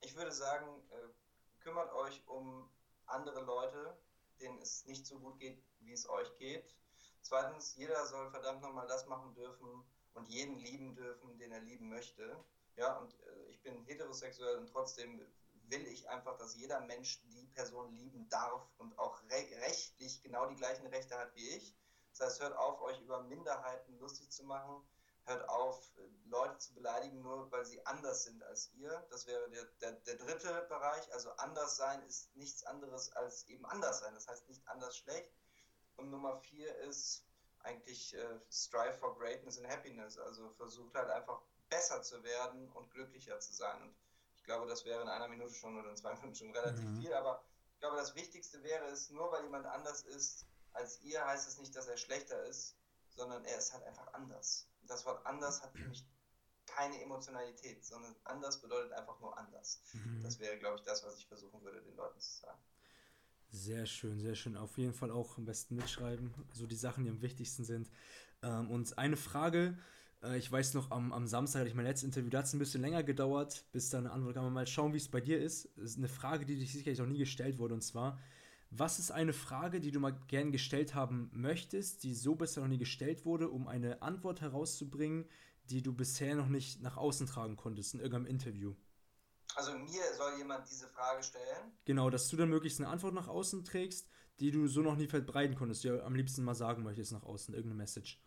Ich 0.00 0.16
würde 0.16 0.32
sagen, 0.32 0.66
kümmert 1.64 1.92
euch 1.94 2.22
um 2.28 2.70
andere 3.06 3.42
Leute, 3.42 3.98
denen 4.40 4.58
es 4.60 4.84
nicht 4.86 5.06
so 5.06 5.18
gut 5.18 5.38
geht, 5.40 5.58
wie 5.80 5.92
es 5.92 6.08
euch 6.08 6.36
geht 6.38 6.74
Zweitens, 7.24 7.74
jeder 7.76 8.04
soll 8.06 8.30
verdammt 8.30 8.60
nochmal 8.60 8.86
das 8.86 9.06
machen 9.06 9.34
dürfen 9.34 9.82
und 10.12 10.28
jeden 10.28 10.58
lieben 10.58 10.94
dürfen, 10.94 11.38
den 11.38 11.52
er 11.52 11.60
lieben 11.60 11.88
möchte. 11.88 12.36
Ja, 12.76 12.98
und 12.98 13.14
äh, 13.14 13.48
ich 13.48 13.62
bin 13.62 13.82
heterosexuell 13.86 14.58
und 14.58 14.68
trotzdem 14.68 15.26
will 15.68 15.86
ich 15.86 16.06
einfach, 16.10 16.36
dass 16.36 16.54
jeder 16.54 16.80
Mensch 16.80 17.22
die 17.22 17.46
Person 17.54 17.90
lieben 17.94 18.28
darf 18.28 18.62
und 18.76 18.98
auch 18.98 19.22
re 19.30 19.46
rechtlich 19.62 20.20
genau 20.22 20.46
die 20.46 20.56
gleichen 20.56 20.86
Rechte 20.88 21.18
hat 21.18 21.34
wie 21.34 21.48
ich. 21.48 21.74
Das 22.10 22.20
heißt, 22.20 22.42
hört 22.42 22.56
auf, 22.58 22.82
euch 22.82 23.00
über 23.00 23.22
Minderheiten 23.22 23.98
lustig 23.98 24.30
zu 24.30 24.44
machen. 24.44 24.86
Hört 25.26 25.48
auf, 25.48 25.90
Leute 26.26 26.58
zu 26.58 26.74
beleidigen, 26.74 27.22
nur 27.22 27.50
weil 27.50 27.64
sie 27.64 27.84
anders 27.86 28.24
sind 28.24 28.42
als 28.44 28.70
ihr. 28.74 29.06
Das 29.10 29.26
wäre 29.26 29.48
der, 29.50 29.64
der, 29.80 29.92
der 29.92 30.16
dritte 30.16 30.66
Bereich. 30.68 31.12
Also 31.12 31.30
anders 31.32 31.76
sein 31.76 32.02
ist 32.06 32.34
nichts 32.36 32.64
anderes 32.64 33.12
als 33.12 33.44
eben 33.48 33.64
anders 33.66 34.00
sein. 34.00 34.14
Das 34.14 34.28
heißt 34.28 34.48
nicht 34.48 34.66
anders 34.68 34.96
schlecht. 34.96 35.32
Und 35.96 36.10
Nummer 36.10 36.36
vier 36.40 36.76
ist 36.78 37.24
eigentlich 37.60 38.14
äh, 38.14 38.40
strive 38.50 38.94
for 38.94 39.16
greatness 39.16 39.58
and 39.58 39.68
happiness. 39.68 40.18
Also 40.18 40.50
versucht 40.50 40.94
halt 40.94 41.08
einfach 41.10 41.40
besser 41.70 42.02
zu 42.02 42.22
werden 42.22 42.70
und 42.72 42.90
glücklicher 42.90 43.38
zu 43.40 43.52
sein. 43.52 43.80
Und 43.82 43.94
ich 44.36 44.44
glaube, 44.44 44.66
das 44.66 44.84
wäre 44.84 45.00
in 45.00 45.08
einer 45.08 45.28
Minute 45.28 45.54
schon 45.54 45.78
oder 45.78 45.90
in 45.90 45.96
zwei 45.96 46.14
Minuten 46.16 46.34
schon 46.34 46.50
relativ 46.50 46.84
mhm. 46.84 47.00
viel. 47.00 47.14
Aber 47.14 47.42
ich 47.74 47.80
glaube, 47.80 47.96
das 47.96 48.14
Wichtigste 48.14 48.62
wäre 48.62 48.86
es, 48.86 49.10
nur 49.10 49.30
weil 49.32 49.44
jemand 49.44 49.66
anders 49.66 50.02
ist 50.02 50.46
als 50.72 51.00
ihr, 51.02 51.24
heißt 51.24 51.48
es 51.48 51.58
nicht, 51.58 51.74
dass 51.76 51.86
er 51.86 51.96
schlechter 51.96 52.42
ist, 52.44 52.76
sondern 53.10 53.44
er 53.44 53.58
ist 53.58 53.72
halt 53.72 53.84
einfach 53.84 54.12
anders. 54.12 54.68
Das 54.86 55.04
Wort 55.06 55.24
anders 55.26 55.62
hat 55.62 55.72
für 55.72 55.86
mich 55.88 56.04
keine 56.66 57.00
Emotionalität, 57.02 57.84
sondern 57.84 58.14
anders 58.24 58.60
bedeutet 58.60 58.92
einfach 58.92 59.20
nur 59.20 59.36
anders. 59.36 59.82
Mhm. 59.92 60.22
Das 60.22 60.38
wäre, 60.40 60.58
glaube 60.58 60.76
ich, 60.76 60.82
das, 60.82 61.04
was 61.04 61.18
ich 61.18 61.26
versuchen 61.26 61.62
würde, 61.62 61.82
den 61.82 61.96
Leuten 61.96 62.18
zu 62.20 62.40
sagen. 62.40 62.58
Sehr 63.50 63.86
schön, 63.86 64.18
sehr 64.18 64.34
schön. 64.34 64.56
Auf 64.56 64.76
jeden 64.78 64.94
Fall 64.94 65.10
auch 65.10 65.38
am 65.38 65.44
besten 65.44 65.76
mitschreiben, 65.76 66.34
so 66.52 66.66
die 66.66 66.74
Sachen, 66.74 67.04
die 67.04 67.10
am 67.10 67.22
wichtigsten 67.22 67.64
sind. 67.64 67.88
Ähm, 68.42 68.70
und 68.70 68.98
eine 68.98 69.16
Frage, 69.16 69.78
äh, 70.24 70.36
ich 70.38 70.50
weiß 70.50 70.74
noch, 70.74 70.90
am, 70.90 71.12
am 71.12 71.26
Samstag 71.26 71.60
hatte 71.60 71.68
ich 71.68 71.76
mein 71.76 71.86
letztes 71.86 72.04
Interview, 72.04 72.30
da 72.30 72.38
hat 72.38 72.46
es 72.46 72.52
ein 72.52 72.58
bisschen 72.58 72.80
länger 72.80 73.04
gedauert, 73.04 73.64
bis 73.70 73.90
dann 73.90 74.06
eine 74.06 74.14
Antwort 74.14 74.34
kam. 74.34 74.52
Mal 74.52 74.66
schauen, 74.66 74.92
wie 74.92 74.98
es 74.98 75.08
bei 75.08 75.20
dir 75.20 75.40
ist. 75.40 75.68
Das 75.76 75.90
ist 75.90 75.98
eine 75.98 76.08
Frage, 76.08 76.44
die 76.44 76.56
dich 76.56 76.72
sicherlich 76.72 77.00
auch 77.00 77.06
nie 77.06 77.18
gestellt 77.18 77.58
wurde. 77.58 77.74
Und 77.74 77.82
zwar, 77.82 78.18
was 78.78 78.98
ist 78.98 79.10
eine 79.10 79.32
Frage, 79.32 79.80
die 79.80 79.90
du 79.90 80.00
mal 80.00 80.18
gern 80.26 80.50
gestellt 80.50 80.94
haben 80.94 81.30
möchtest, 81.32 82.02
die 82.02 82.14
so 82.14 82.34
bisher 82.34 82.62
noch 82.62 82.70
nie 82.70 82.78
gestellt 82.78 83.24
wurde, 83.24 83.48
um 83.48 83.68
eine 83.68 84.02
Antwort 84.02 84.40
herauszubringen, 84.40 85.28
die 85.70 85.82
du 85.82 85.92
bisher 85.92 86.34
noch 86.34 86.48
nicht 86.48 86.82
nach 86.82 86.96
außen 86.96 87.26
tragen 87.26 87.56
konntest 87.56 87.94
in 87.94 88.00
irgendeinem 88.00 88.26
Interview? 88.26 88.74
Also 89.54 89.72
mir 89.78 90.02
soll 90.16 90.38
jemand 90.38 90.68
diese 90.68 90.88
Frage 90.88 91.22
stellen? 91.22 91.72
Genau, 91.84 92.10
dass 92.10 92.28
du 92.28 92.36
dann 92.36 92.50
möglichst 92.50 92.80
eine 92.80 92.88
Antwort 92.88 93.14
nach 93.14 93.28
außen 93.28 93.64
trägst, 93.64 94.08
die 94.40 94.50
du 94.50 94.66
so 94.66 94.80
noch 94.80 94.96
nie 94.96 95.06
verbreiten 95.06 95.54
konntest, 95.54 95.84
die 95.84 95.88
du 95.88 96.04
am 96.04 96.16
liebsten 96.16 96.42
mal 96.42 96.56
sagen 96.56 96.82
möchtest 96.82 97.12
nach 97.12 97.22
außen, 97.22 97.54
irgendeine 97.54 97.76
Message. 97.76 98.20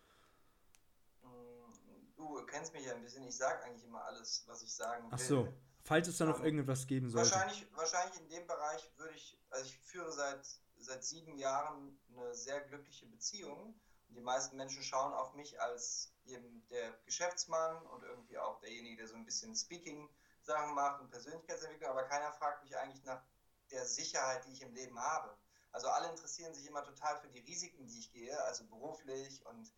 Mm, 1.24 2.16
du 2.16 2.46
kennst 2.46 2.72
mich 2.74 2.86
ja 2.86 2.96
ein 2.96 3.04
bisschen, 3.04 3.28
ich 3.28 3.36
sage 3.36 3.62
eigentlich 3.64 3.84
immer 3.84 4.04
alles, 4.06 4.46
was 4.48 4.64
ich 4.64 4.74
sagen 4.74 5.04
will. 5.04 5.12
Ach 5.12 5.20
so, 5.20 5.54
falls 5.88 6.08
es 6.10 6.18
da 6.18 6.26
noch 6.26 6.40
um, 6.40 6.44
irgendetwas 6.44 6.86
geben 6.86 7.10
sollte. 7.10 7.32
Wahrscheinlich, 7.32 7.66
wahrscheinlich 7.74 8.20
in 8.20 8.30
dem 8.30 8.46
Bereich 8.46 8.92
würde 8.98 9.14
ich, 9.16 9.40
also 9.50 9.66
ich 9.66 9.80
führe 9.80 10.12
seit, 10.12 10.46
seit 10.78 11.04
sieben 11.04 11.38
Jahren 11.38 11.98
eine 12.12 12.36
sehr 12.36 12.60
glückliche 12.62 13.06
Beziehung. 13.06 13.80
Und 14.10 14.16
die 14.16 14.22
meisten 14.22 14.58
Menschen 14.58 14.84
schauen 14.84 15.14
auf 15.14 15.34
mich 15.34 15.60
als 15.62 16.12
eben 16.26 16.66
der 16.70 16.92
Geschäftsmann 17.06 17.86
und 17.88 18.04
irgendwie 18.04 18.38
auch 18.38 18.60
derjenige, 18.60 18.98
der 18.98 19.08
so 19.08 19.16
ein 19.16 19.26
bisschen 19.26 19.56
Speaking 19.56 20.10
Sachen 20.42 20.76
macht 20.76 21.02
und 21.02 21.10
Persönlichkeitsentwicklung, 21.10 21.90
aber 21.90 22.04
keiner 22.04 22.32
fragt 22.34 22.64
mich 22.64 22.78
eigentlich 22.78 23.04
nach 23.04 23.22
der 23.72 23.86
Sicherheit, 23.86 24.46
die 24.46 24.54
ich 24.54 24.62
im 24.62 24.74
Leben 24.74 25.00
habe. 25.00 25.38
Also 25.72 25.90
alle 25.90 26.10
interessieren 26.10 26.54
sich 26.54 26.66
immer 26.66 26.84
total 26.84 27.18
für 27.18 27.28
die 27.28 27.40
Risiken, 27.40 27.86
die 27.86 28.00
ich 28.00 28.12
gehe, 28.12 28.38
also 28.44 28.66
beruflich 28.66 29.46
und 29.46 29.72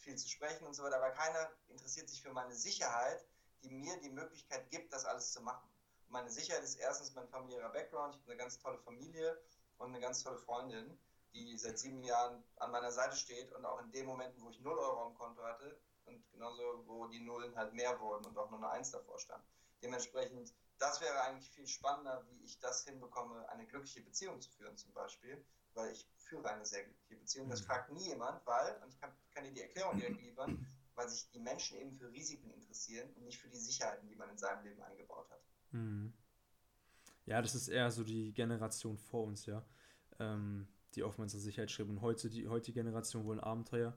viel 0.00 0.16
zu 0.16 0.28
sprechen 0.28 0.66
und 0.66 0.74
so 0.74 0.82
weiter, 0.82 0.96
aber 0.96 1.10
keiner 1.10 1.48
interessiert 1.68 2.08
sich 2.08 2.22
für 2.22 2.32
meine 2.32 2.56
Sicherheit, 2.56 3.24
die 3.66 3.74
mir 3.74 3.96
die 4.00 4.10
Möglichkeit 4.10 4.70
gibt, 4.70 4.92
das 4.92 5.04
alles 5.04 5.32
zu 5.32 5.42
machen. 5.42 5.68
Und 6.06 6.12
meine 6.12 6.30
Sicherheit 6.30 6.62
ist 6.62 6.76
erstens 6.76 7.14
mein 7.14 7.28
familiärer 7.28 7.70
Background, 7.70 8.14
ich 8.14 8.20
habe 8.22 8.32
eine 8.32 8.40
ganz 8.40 8.58
tolle 8.58 8.78
Familie 8.78 9.40
und 9.78 9.88
eine 9.88 10.00
ganz 10.00 10.22
tolle 10.22 10.38
Freundin, 10.38 10.98
die 11.34 11.58
seit 11.58 11.78
sieben 11.78 12.02
Jahren 12.02 12.42
an 12.56 12.70
meiner 12.70 12.92
Seite 12.92 13.16
steht 13.16 13.52
und 13.52 13.64
auch 13.64 13.82
in 13.82 13.90
den 13.90 14.06
Momenten, 14.06 14.40
wo 14.42 14.50
ich 14.50 14.60
0 14.60 14.78
Euro 14.78 15.06
am 15.06 15.14
Konto 15.14 15.42
hatte 15.42 15.78
und 16.04 16.30
genauso, 16.30 16.84
wo 16.86 17.06
die 17.08 17.20
Nullen 17.20 17.54
halt 17.56 17.74
mehr 17.74 17.98
wurden 18.00 18.24
und 18.24 18.38
auch 18.38 18.50
nur 18.50 18.58
eine 18.58 18.70
Eins 18.70 18.90
davor 18.90 19.18
stand. 19.18 19.44
Dementsprechend, 19.82 20.54
das 20.78 21.00
wäre 21.00 21.20
eigentlich 21.22 21.50
viel 21.50 21.66
spannender, 21.66 22.24
wie 22.28 22.44
ich 22.44 22.58
das 22.60 22.84
hinbekomme, 22.84 23.48
eine 23.50 23.66
glückliche 23.66 24.00
Beziehung 24.00 24.40
zu 24.40 24.50
führen 24.50 24.76
zum 24.76 24.92
Beispiel, 24.92 25.44
weil 25.74 25.90
ich 25.90 26.08
führe 26.16 26.48
eine 26.48 26.64
sehr 26.64 26.84
glückliche 26.84 27.16
Beziehung. 27.16 27.48
Das 27.50 27.60
mhm. 27.62 27.66
fragt 27.66 27.92
nie 27.92 28.08
jemand, 28.08 28.44
weil, 28.46 28.80
und 28.82 28.88
ich 28.88 29.00
kann, 29.00 29.12
kann 29.34 29.44
dir 29.44 29.52
die 29.52 29.62
Erklärung 29.62 29.98
direkt 29.98 30.20
liefern, 30.20 30.66
weil 30.96 31.08
sich 31.08 31.30
die 31.30 31.38
Menschen 31.38 31.78
eben 31.78 31.92
für 31.92 32.10
Risiken 32.10 32.50
interessieren 32.50 33.08
und 33.14 33.24
nicht 33.24 33.38
für 33.38 33.48
die 33.48 33.58
Sicherheiten, 33.58 34.08
die 34.08 34.16
man 34.16 34.30
in 34.30 34.38
seinem 34.38 34.64
Leben 34.64 34.82
eingebaut 34.82 35.30
hat. 35.30 35.40
Mhm. 35.70 36.12
Ja, 37.26 37.42
das 37.42 37.54
ist 37.54 37.68
eher 37.68 37.90
so 37.90 38.04
die 38.04 38.32
Generation 38.32 38.96
vor 38.98 39.24
uns, 39.24 39.46
ja. 39.46 39.64
Ähm, 40.18 40.68
die 40.94 41.02
oftmals 41.02 41.32
zur 41.32 41.40
Sicherheit 41.40 41.70
schreiben. 41.70 41.90
Und 41.90 42.00
heute, 42.00 42.30
die 42.30 42.48
heutige 42.48 42.82
Generation 42.82 43.24
wollen 43.26 43.40
Abenteuer. 43.40 43.96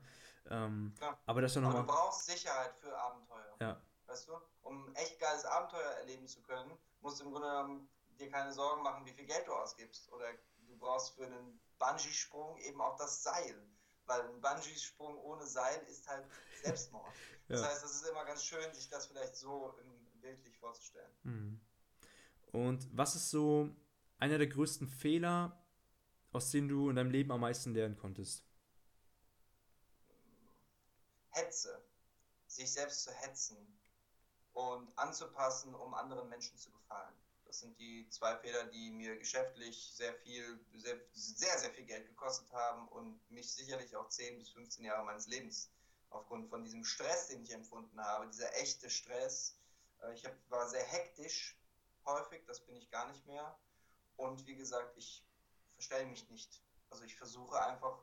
Ähm, 0.50 0.94
aber 1.26 1.42
das 1.42 1.52
ist 1.52 1.56
ja 1.56 1.62
nochmal. 1.62 1.82
Du 1.82 1.88
brauchst 1.88 2.26
Sicherheit 2.26 2.76
für 2.76 2.96
Abenteuer. 2.98 3.56
Ja. 3.62 3.82
Weißt 4.08 4.28
du? 4.28 4.34
um 4.70 4.88
ein 4.88 4.96
echt 4.96 5.20
geiles 5.20 5.46
Abenteuer 5.46 5.92
erleben 6.00 6.28
zu 6.28 6.42
können, 6.42 6.78
musst 7.02 7.20
du 7.20 7.26
im 7.26 7.32
Grunde 7.32 7.48
genommen 7.48 7.90
dir 8.20 8.30
keine 8.30 8.54
Sorgen 8.54 8.84
machen, 8.84 9.06
wie 9.06 9.12
viel 9.12 9.26
Geld 9.26 9.48
du 9.48 9.54
ausgibst. 9.54 10.12
Oder 10.12 10.26
du 10.68 10.78
brauchst 10.78 11.16
für 11.16 11.26
einen 11.26 11.60
Bungee-Sprung 11.80 12.58
eben 12.60 12.80
auch 12.82 12.96
das 12.98 13.24
Seil. 13.24 13.56
Weil 14.10 14.22
ein 14.22 14.42
Bungee-Sprung 14.42 15.20
ohne 15.20 15.46
Seil 15.46 15.84
ist 15.84 16.08
halt 16.08 16.26
Selbstmord. 16.64 17.14
ja. 17.48 17.56
Das 17.56 17.64
heißt, 17.64 17.86
es 17.86 17.92
ist 17.92 18.08
immer 18.08 18.26
ganz 18.26 18.44
schön, 18.44 18.74
sich 18.74 18.90
das 18.90 19.06
vielleicht 19.06 19.36
so 19.36 19.78
bildlich 20.20 20.58
vorzustellen. 20.58 21.12
Mhm. 21.24 21.62
Und 22.52 22.98
was 22.98 23.16
ist 23.16 23.30
so 23.30 23.70
einer 24.18 24.40
der 24.40 24.48
größten 24.48 24.88
Fehler, 24.88 25.64
aus 26.32 26.50
denen 26.50 26.70
du 26.70 26.90
in 26.90 26.96
deinem 26.96 27.12
Leben 27.12 27.32
am 27.32 27.42
meisten 27.42 27.76
lernen 27.76 27.98
konntest? 27.98 28.44
Hetze. 31.30 31.86
Sich 32.48 32.74
selbst 32.74 33.04
zu 33.04 33.12
hetzen 33.12 33.80
und 34.54 34.98
anzupassen, 34.98 35.76
um 35.76 35.94
anderen 35.94 36.28
Menschen 36.30 36.58
zu 36.58 36.72
gefallen. 36.72 37.14
Das 37.50 37.62
sind 37.62 37.80
die 37.80 38.08
zwei 38.12 38.38
Fehler, 38.38 38.66
die 38.66 38.92
mir 38.92 39.18
geschäftlich 39.18 39.92
sehr 39.96 40.14
viel, 40.14 40.64
sehr, 40.76 41.00
sehr, 41.14 41.58
sehr 41.58 41.72
viel 41.72 41.86
Geld 41.86 42.08
gekostet 42.08 42.54
haben 42.54 42.88
und 42.90 43.20
mich 43.32 43.52
sicherlich 43.52 43.96
auch 43.96 44.08
10 44.08 44.38
bis 44.38 44.52
15 44.52 44.86
Jahre 44.86 45.04
meines 45.04 45.26
Lebens 45.26 45.72
aufgrund 46.12 46.48
von 46.48 46.64
diesem 46.64 46.86
Stress, 46.86 47.30
den 47.30 47.42
ich 47.42 47.52
empfunden 47.52 48.00
habe, 48.00 48.28
dieser 48.28 48.56
echte 48.58 48.88
Stress. 48.92 49.58
Äh, 50.04 50.14
ich 50.14 50.24
war 50.50 50.70
sehr 50.70 50.84
hektisch 50.84 51.58
häufig, 52.06 52.46
das 52.46 52.64
bin 52.68 52.76
ich 52.76 52.92
gar 52.92 53.08
nicht 53.08 53.26
mehr. 53.26 53.58
Und 54.16 54.46
wie 54.46 54.56
gesagt, 54.56 54.96
ich 54.96 55.26
verstelle 55.74 56.06
mich 56.06 56.30
nicht. 56.30 56.62
Also 56.92 57.04
ich 57.04 57.16
versuche 57.16 57.60
einfach 57.66 57.98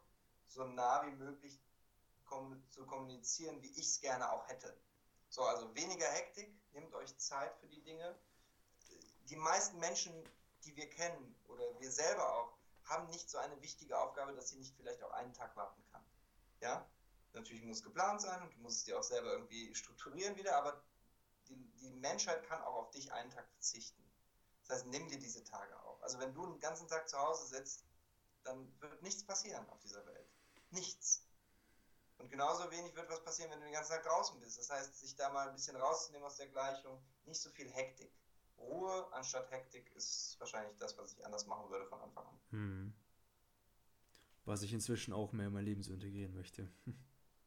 so 0.49 0.65
nah 0.65 1.07
wie 1.07 1.15
möglich 1.15 1.61
zu 2.71 2.85
kommunizieren, 2.85 3.63
wie 3.63 3.71
ich 3.71 3.87
es 3.87 4.01
gerne 4.01 4.29
auch 4.29 4.49
hätte. 4.49 4.77
So, 5.29 5.43
also 5.43 5.73
weniger 5.77 6.09
Hektik, 6.09 6.53
nehmt 6.73 6.93
euch 6.95 7.17
Zeit 7.17 7.57
für 7.61 7.69
die 7.69 7.85
Dinge. 7.85 8.19
Die 9.29 9.37
meisten 9.37 9.79
Menschen, 9.79 10.13
die 10.65 10.77
wir 10.77 10.89
kennen 10.89 11.35
oder 11.49 11.65
wir 11.81 11.91
selber 11.91 12.33
auch, 12.35 12.57
haben 12.85 13.09
nicht 13.09 13.29
so 13.29 13.39
eine 13.39 13.61
wichtige 13.61 13.99
Aufgabe, 13.99 14.33
dass 14.35 14.51
sie 14.51 14.57
nicht 14.57 14.75
vielleicht 14.77 15.03
auch 15.03 15.11
einen 15.13 15.33
Tag 15.33 15.57
warten 15.57 15.83
kann. 15.91 16.05
Ja, 16.61 16.89
natürlich 17.33 17.65
muss 17.65 17.79
es 17.79 17.83
geplant 17.83 18.21
sein 18.21 18.41
und 18.43 18.55
du 18.55 18.59
musst 18.61 18.79
es 18.79 18.85
dir 18.85 18.99
auch 18.99 19.03
selber 19.03 19.33
irgendwie 19.33 19.75
strukturieren 19.75 20.37
wieder, 20.37 20.57
aber 20.57 20.83
die, 21.49 21.57
die 21.81 21.91
Menschheit 21.91 22.45
kann 22.45 22.63
auch 22.63 22.75
auf 22.75 22.91
dich 22.91 23.13
einen 23.13 23.31
Tag 23.31 23.49
verzichten. 23.51 24.03
Das 24.63 24.79
heißt, 24.79 24.87
nimm 24.87 25.09
dir 25.09 25.19
diese 25.19 25.45
Tage 25.45 25.81
auch. 25.83 26.01
Also 26.03 26.19
wenn 26.19 26.35
du 26.35 26.45
einen 26.45 26.59
ganzen 26.59 26.89
Tag 26.89 27.09
zu 27.09 27.19
Hause 27.19 27.47
sitzt, 27.47 27.85
dann 28.45 28.73
wird 28.81 29.03
nichts 29.03 29.25
passieren 29.25 29.69
auf 29.71 29.79
dieser 29.81 30.05
Welt. 30.07 30.29
Nichts. 30.71 31.23
Und 32.19 32.31
genauso 32.31 32.71
wenig 32.71 32.95
wird 32.97 33.11
was 33.11 33.23
passieren, 33.23 33.51
wenn 33.51 33.61
du 33.61 33.67
den 33.67 33.75
ganzen 33.75 33.93
Tag 33.93 34.05
draußen 34.05 34.41
bist. 34.41 34.59
Das 34.59 34.71
heißt, 34.71 34.99
sich 34.99 35.15
da 35.17 35.29
mal 35.31 35.49
ein 35.49 35.55
bisschen 35.55 35.77
rauszunehmen 35.77 36.27
aus 36.27 36.37
der 36.37 36.49
Gleichung, 36.49 37.01
nicht 37.27 37.41
so 37.41 37.51
viel 37.51 37.71
Hektik. 37.71 38.13
Ruhe 38.59 39.13
anstatt 39.13 39.51
Hektik 39.51 39.91
ist 39.95 40.37
wahrscheinlich 40.39 40.77
das, 40.79 40.97
was 40.99 41.13
ich 41.13 41.25
anders 41.25 41.47
machen 41.47 41.71
würde 41.71 41.87
von 41.87 42.01
Anfang 42.01 42.27
an. 42.27 42.41
Hm. 42.51 42.95
Was 44.45 44.63
ich 44.63 44.73
inzwischen 44.73 45.13
auch 45.13 45.33
mehr 45.33 45.49
in 45.49 45.53
mein 45.53 45.65
Leben 45.65 45.83
so 45.83 45.93
integrieren 45.93 46.35
möchte. 46.35 46.71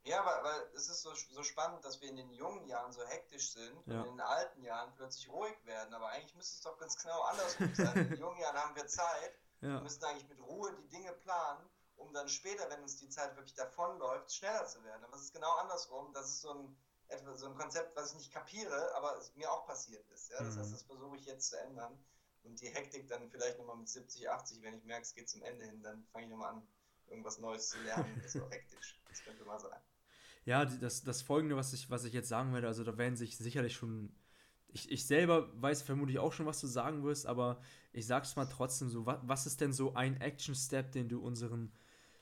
Ja, 0.05 0.25
weil, 0.25 0.43
weil 0.43 0.61
es 0.73 0.87
ist 0.87 1.03
so, 1.03 1.13
so 1.13 1.43
spannend, 1.43 1.83
dass 1.83 2.01
wir 2.01 2.09
in 2.09 2.15
den 2.15 2.31
jungen 2.31 2.65
Jahren 2.65 2.91
so 2.91 3.05
hektisch 3.05 3.51
sind 3.51 3.85
ja. 3.85 3.99
und 3.99 4.07
in 4.07 4.13
den 4.13 4.21
alten 4.21 4.63
Jahren 4.63 4.91
plötzlich 4.95 5.29
ruhig 5.29 5.53
werden. 5.65 5.93
Aber 5.93 6.07
eigentlich 6.07 6.33
müsste 6.35 6.55
es 6.55 6.61
doch 6.61 6.79
ganz 6.79 6.97
genau 6.97 7.21
andersrum 7.23 7.75
sein. 7.75 7.97
in 7.97 8.09
den 8.09 8.19
jungen 8.19 8.39
Jahren 8.39 8.57
haben 8.57 8.75
wir 8.75 8.87
Zeit, 8.87 9.37
ja. 9.61 9.73
wir 9.73 9.81
müssen 9.81 10.03
eigentlich 10.05 10.27
mit 10.29 10.39
Ruhe 10.39 10.73
die 10.81 10.87
Dinge 10.87 11.11
planen 11.11 11.69
um 11.99 12.13
dann 12.13 12.27
später, 12.27 12.69
wenn 12.69 12.81
uns 12.81 12.97
die 12.97 13.09
Zeit 13.09 13.35
wirklich 13.35 13.53
davonläuft, 13.53 14.33
schneller 14.33 14.65
zu 14.65 14.83
werden. 14.83 15.03
Aber 15.03 15.15
es 15.15 15.23
ist 15.23 15.33
genau 15.33 15.51
andersrum. 15.57 16.11
Das 16.13 16.27
ist 16.27 16.41
so 16.41 16.51
ein, 16.51 16.77
etwa 17.09 17.35
so 17.35 17.47
ein 17.47 17.55
Konzept, 17.55 17.95
was 17.95 18.11
ich 18.11 18.17
nicht 18.17 18.33
kapiere, 18.33 18.95
aber 18.95 19.19
mir 19.35 19.51
auch 19.51 19.65
passiert 19.65 20.07
ist. 20.09 20.29
Ja? 20.29 20.43
Das 20.43 20.55
mhm. 20.55 20.59
heißt, 20.59 20.73
das 20.73 20.83
versuche 20.83 21.17
ich 21.17 21.25
jetzt 21.25 21.49
zu 21.49 21.59
ändern. 21.59 21.97
Und 22.43 22.61
die 22.61 22.69
Hektik 22.69 23.07
dann 23.07 23.29
vielleicht 23.29 23.57
nochmal 23.57 23.75
mit 23.75 23.89
70, 23.89 24.29
80, 24.29 24.61
wenn 24.61 24.75
ich 24.75 24.85
merke, 24.85 25.03
es 25.03 25.13
geht 25.13 25.29
zum 25.29 25.43
Ende 25.43 25.65
hin, 25.65 25.81
dann 25.83 26.05
fange 26.13 26.25
ich 26.25 26.31
nochmal 26.31 26.53
an, 26.53 26.67
irgendwas 27.07 27.39
Neues 27.39 27.69
zu 27.69 27.79
lernen. 27.81 28.19
Das 28.23 28.35
ist 28.35 28.41
auch 28.41 28.51
hektisch. 28.51 28.99
Das 29.09 29.23
könnte 29.23 29.43
mal 29.43 29.59
sein. 29.59 29.79
Ja, 30.45 30.65
das, 30.65 31.03
das 31.03 31.21
Folgende, 31.21 31.57
was 31.57 31.73
ich, 31.73 31.89
was 31.89 32.05
ich 32.05 32.13
jetzt 32.13 32.29
sagen 32.29 32.53
werde, 32.53 32.67
also 32.67 32.83
da 32.83 32.97
werden 32.97 33.17
sich 33.17 33.37
sicherlich 33.37 33.73
schon 33.73 34.15
ich, 34.71 34.91
ich 34.91 35.05
selber 35.05 35.49
weiß 35.61 35.81
vermutlich 35.81 36.19
auch 36.19 36.33
schon, 36.33 36.45
was 36.45 36.61
du 36.61 36.67
sagen 36.67 37.03
wirst, 37.03 37.25
aber 37.25 37.61
ich 37.91 38.05
sag's 38.05 38.35
mal 38.35 38.45
trotzdem 38.45 38.89
so, 38.89 39.05
was, 39.05 39.19
was 39.23 39.45
ist 39.45 39.61
denn 39.61 39.73
so 39.73 39.93
ein 39.95 40.19
Action-Step, 40.21 40.91
den 40.91 41.09
du 41.09 41.19
unseren 41.19 41.71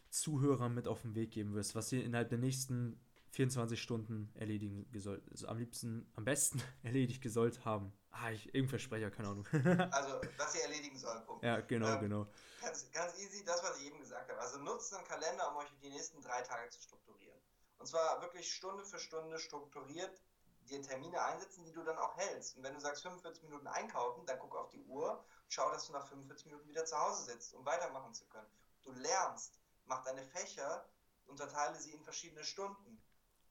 Zuhörern 0.10 0.74
mit 0.74 0.88
auf 0.88 1.02
den 1.02 1.16
Weg 1.16 1.32
geben 1.32 1.54
wirst, 1.54 1.76
was 1.76 1.90
sie 1.90 2.02
innerhalb 2.02 2.30
der 2.30 2.38
nächsten 2.38 3.00
24 3.32 3.82
Stunden 3.82 4.32
erledigen 4.36 4.90
gesollt, 4.92 5.24
also 5.32 5.48
am 5.48 5.58
liebsten, 5.58 6.12
am 6.16 6.26
besten 6.26 6.62
erledigt 6.84 7.22
gesollt 7.22 7.66
haben. 7.66 7.94
Ah, 8.12 8.32
ich, 8.32 8.48
irgendein 8.48 8.70
Versprecher, 8.70 9.12
keine 9.12 9.30
Ahnung. 9.30 9.48
also, 9.92 10.22
was 10.38 10.54
sie 10.54 10.62
erledigen 10.62 10.98
sollen, 10.98 11.24
Punkt. 11.26 11.44
Ja, 11.44 11.60
genau, 11.62 11.94
ähm, 11.94 12.00
genau. 12.00 12.28
Ganz, 12.62 12.92
ganz 12.92 13.20
easy, 13.20 13.44
das, 13.46 13.62
was 13.64 13.80
ich 13.80 13.88
eben 13.88 14.00
gesagt 14.00 14.30
habe. 14.30 14.40
Also 14.40 14.58
nutzt 14.60 14.94
einen 14.96 15.06
Kalender, 15.06 15.52
um 15.52 15.58
euch 15.58 15.68
die 15.82 15.90
nächsten 15.90 16.22
drei 16.22 16.42
Tage 16.42 16.70
zu 16.70 16.82
strukturieren. 16.82 17.38
Und 17.78 17.86
zwar 17.86 18.22
wirklich 18.22 18.52
Stunde 18.52 18.84
für 18.86 18.98
Stunde 18.98 19.38
strukturiert 19.38 20.20
dir 20.70 20.82
Termine 20.82 21.22
einsetzen, 21.22 21.64
die 21.64 21.72
du 21.72 21.84
dann 21.84 21.98
auch 21.98 22.16
hältst. 22.18 22.58
Und 22.58 22.64
wenn 22.64 22.74
du 22.74 22.80
sagst 22.80 23.04
45 23.04 23.44
Minuten 23.44 23.68
einkaufen, 23.68 24.26
dann 24.26 24.40
guck 24.40 24.56
auf 24.56 24.70
die 24.70 24.84
Uhr, 24.84 25.24
schau, 25.48 25.70
dass 25.72 25.88
du 25.88 25.94
nach 25.94 26.08
45 26.08 26.48
Minuten 26.48 26.68
wieder 26.68 26.86
zu 26.86 26.98
Hause 26.98 27.24
sitzt, 27.24 27.54
um 27.54 27.66
weitermachen 27.66 28.14
zu 28.14 28.26
können. 28.26 28.50
Du 28.84 28.92
lernst, 28.92 29.60
mach 29.86 30.04
deine 30.04 30.24
Fächer, 30.24 30.88
unterteile 31.26 31.80
sie 31.80 31.92
in 31.92 32.04
verschiedene 32.04 32.44
Stunden. 32.44 33.02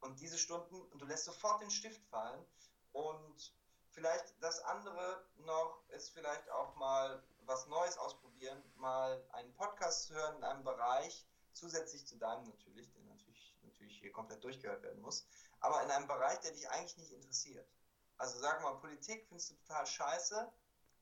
Und 0.07 0.21
diese 0.21 0.39
Stunden, 0.39 0.81
und 0.81 1.03
du 1.03 1.07
lässt 1.07 1.25
sofort 1.25 1.61
den 1.61 1.71
Stift 1.71 2.01
fallen. 2.07 2.47
Und 2.93 3.53
vielleicht 3.91 4.41
das 4.41 4.61
andere 4.61 5.27
noch 5.39 5.83
ist 5.89 6.11
vielleicht 6.11 6.49
auch 6.51 6.77
mal 6.77 7.23
was 7.41 7.67
Neues 7.67 7.99
ausprobieren, 7.99 8.63
mal 8.77 9.21
einen 9.33 9.53
Podcast 9.55 10.05
zu 10.05 10.15
hören 10.15 10.37
in 10.37 10.45
einem 10.45 10.63
Bereich, 10.63 11.27
zusätzlich 11.53 12.07
zu 12.07 12.17
deinem 12.19 12.45
natürlich, 12.45 12.89
der 12.93 13.03
natürlich, 13.03 13.57
natürlich 13.63 13.99
hier 13.99 14.13
komplett 14.13 14.45
durchgehört 14.45 14.83
werden 14.83 15.03
muss, 15.03 15.27
aber 15.61 15.83
in 15.83 15.91
einem 15.91 16.07
Bereich, 16.07 16.39
der 16.41 16.53
dich 16.53 16.69
eigentlich 16.71 16.97
nicht 16.99 17.13
interessiert. 17.13 17.69
Also 18.17 18.39
sag 18.39 18.63
mal, 18.63 18.77
Politik 18.79 19.27
findest 19.27 19.51
du 19.51 19.55
total 19.57 19.87
scheiße, 19.87 20.53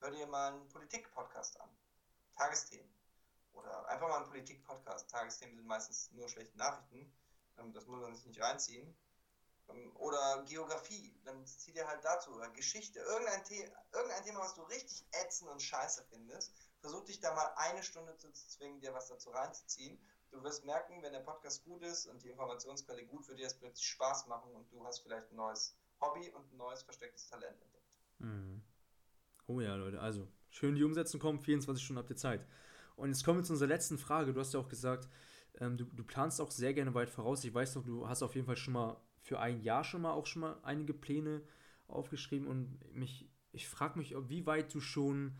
hör 0.00 0.10
dir 0.10 0.26
mal 0.26 0.54
einen 0.54 0.68
Politik-Podcast 0.70 1.60
an. 1.60 1.68
Tagesthemen. 2.36 2.92
Oder 3.52 3.86
einfach 3.88 4.08
mal 4.08 4.16
einen 4.16 4.28
Politik-Podcast. 4.28 5.10
Tagesthemen 5.10 5.56
sind 5.56 5.66
meistens 5.66 6.10
nur 6.12 6.28
schlechte 6.28 6.56
Nachrichten. 6.56 7.12
Ähm, 7.58 7.72
das 7.72 7.86
muss 7.86 8.00
man 8.00 8.14
sich 8.14 8.26
nicht 8.26 8.40
reinziehen. 8.40 8.94
Ähm, 9.68 9.96
oder 9.96 10.44
Geografie, 10.48 11.14
dann 11.24 11.46
zieh 11.46 11.72
dir 11.72 11.86
halt 11.86 12.04
dazu. 12.04 12.32
Oder 12.32 12.50
Geschichte. 12.50 13.00
Irgendein, 13.00 13.44
The 13.46 13.70
irgendein 13.92 14.24
Thema, 14.24 14.40
was 14.40 14.54
du 14.54 14.62
richtig 14.62 15.04
ätzend 15.12 15.50
und 15.50 15.62
scheiße 15.62 16.04
findest. 16.10 16.52
Versuch 16.80 17.04
dich 17.04 17.20
da 17.20 17.34
mal 17.34 17.52
eine 17.56 17.82
Stunde 17.82 18.16
zu 18.16 18.30
zwingen, 18.32 18.80
dir 18.80 18.92
was 18.92 19.08
dazu 19.08 19.30
reinzuziehen 19.30 19.98
du 20.34 20.42
wirst 20.42 20.64
merken, 20.64 21.02
wenn 21.02 21.12
der 21.12 21.20
Podcast 21.20 21.64
gut 21.64 21.82
ist 21.82 22.06
und 22.06 22.22
die 22.22 22.28
Informationsquelle 22.28 23.04
gut, 23.06 23.26
wird 23.28 23.38
dir 23.38 23.44
das 23.44 23.54
plötzlich 23.54 23.86
Spaß 23.86 24.26
machen 24.26 24.52
und 24.52 24.70
du 24.70 24.84
hast 24.84 25.00
vielleicht 25.00 25.30
ein 25.30 25.36
neues 25.36 25.76
Hobby 26.00 26.30
und 26.30 26.52
ein 26.52 26.56
neues 26.56 26.82
verstecktes 26.82 27.28
Talent 27.28 27.60
entdeckt. 27.60 27.92
Mhm. 28.18 28.62
Oh 29.46 29.60
ja, 29.60 29.74
Leute, 29.76 30.00
also 30.00 30.28
schön 30.50 30.74
die 30.74 30.84
Umsetzung 30.84 31.20
kommen, 31.20 31.40
24 31.40 31.82
Stunden 31.82 31.98
habt 31.98 32.10
ihr 32.10 32.16
Zeit. 32.16 32.46
Und 32.96 33.10
jetzt 33.10 33.24
kommen 33.24 33.40
wir 33.40 33.44
zu 33.44 33.52
unserer 33.52 33.68
letzten 33.68 33.98
Frage. 33.98 34.32
Du 34.32 34.40
hast 34.40 34.54
ja 34.54 34.60
auch 34.60 34.68
gesagt, 34.68 35.08
ähm, 35.60 35.76
du, 35.76 35.84
du 35.84 36.04
planst 36.04 36.40
auch 36.40 36.50
sehr 36.50 36.74
gerne 36.74 36.94
weit 36.94 37.10
voraus. 37.10 37.44
Ich 37.44 37.54
weiß 37.54 37.76
noch, 37.76 37.84
du 37.84 38.08
hast 38.08 38.22
auf 38.22 38.34
jeden 38.34 38.46
Fall 38.46 38.56
schon 38.56 38.74
mal 38.74 38.96
für 39.20 39.38
ein 39.40 39.60
Jahr 39.60 39.84
schon 39.84 40.02
mal 40.02 40.12
auch 40.12 40.26
schon 40.26 40.40
mal 40.40 40.58
einige 40.62 40.94
Pläne 40.94 41.42
aufgeschrieben 41.88 42.46
und 42.46 42.78
mich, 42.94 43.28
ich 43.52 43.68
frage 43.68 43.98
mich, 43.98 44.14
wie 44.28 44.46
weit 44.46 44.72
du 44.74 44.80
schon 44.80 45.38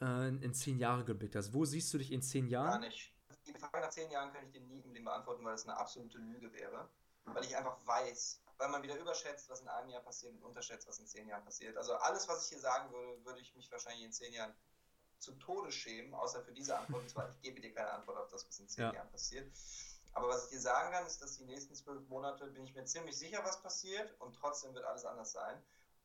äh, 0.00 0.28
in 0.28 0.54
zehn 0.54 0.78
Jahre 0.78 1.04
geblickt 1.04 1.36
hast. 1.36 1.52
Wo 1.52 1.64
siehst 1.64 1.92
du 1.92 1.98
dich 1.98 2.12
in 2.12 2.22
zehn 2.22 2.46
Jahren? 2.46 2.80
Gar 2.80 2.88
nicht 2.88 3.12
die 3.48 3.58
Frage 3.58 3.80
nach 3.80 3.90
zehn 3.90 4.10
Jahren 4.10 4.32
kann 4.32 4.44
ich 4.44 4.52
dir 4.52 4.60
nie 4.60 4.80
im 4.80 4.92
Leben 4.92 5.04
beantworten, 5.04 5.44
weil 5.44 5.52
das 5.52 5.66
eine 5.66 5.76
absolute 5.76 6.18
Lüge 6.18 6.52
wäre. 6.52 6.88
Weil 7.24 7.44
ich 7.44 7.56
einfach 7.56 7.76
weiß, 7.84 8.42
weil 8.56 8.68
man 8.68 8.82
wieder 8.82 8.98
überschätzt, 8.98 9.50
was 9.50 9.60
in 9.60 9.68
einem 9.68 9.90
Jahr 9.90 10.02
passiert 10.02 10.34
und 10.34 10.42
unterschätzt, 10.42 10.88
was 10.88 10.98
in 10.98 11.06
zehn 11.06 11.28
Jahren 11.28 11.44
passiert. 11.44 11.76
Also 11.76 11.94
alles, 11.94 12.28
was 12.28 12.44
ich 12.44 12.50
hier 12.50 12.60
sagen 12.60 12.90
würde, 12.92 13.24
würde 13.24 13.40
ich 13.40 13.54
mich 13.54 13.70
wahrscheinlich 13.70 14.04
in 14.04 14.12
zehn 14.12 14.32
Jahren 14.32 14.54
zu 15.18 15.32
Tode 15.32 15.72
schämen, 15.72 16.14
außer 16.14 16.42
für 16.42 16.52
diese 16.52 16.76
Antwort. 16.76 17.02
Und 17.02 17.10
zwar, 17.10 17.28
ich 17.30 17.40
gebe 17.42 17.60
dir 17.60 17.72
keine 17.72 17.90
Antwort 17.90 18.18
auf 18.18 18.28
das, 18.28 18.46
was 18.46 18.58
in 18.58 18.68
zehn 18.68 18.84
ja. 18.84 18.94
Jahren 18.94 19.10
passiert. 19.10 19.50
Aber 20.14 20.28
was 20.28 20.44
ich 20.44 20.50
dir 20.50 20.60
sagen 20.60 20.92
kann, 20.92 21.06
ist, 21.06 21.22
dass 21.22 21.36
die 21.36 21.44
nächsten 21.44 21.74
zwölf 21.74 22.06
Monate 22.08 22.46
bin 22.48 22.64
ich 22.64 22.74
mir 22.74 22.84
ziemlich 22.84 23.16
sicher, 23.16 23.44
was 23.44 23.62
passiert 23.62 24.14
und 24.20 24.34
trotzdem 24.34 24.74
wird 24.74 24.84
alles 24.84 25.04
anders 25.04 25.32
sein. 25.32 25.62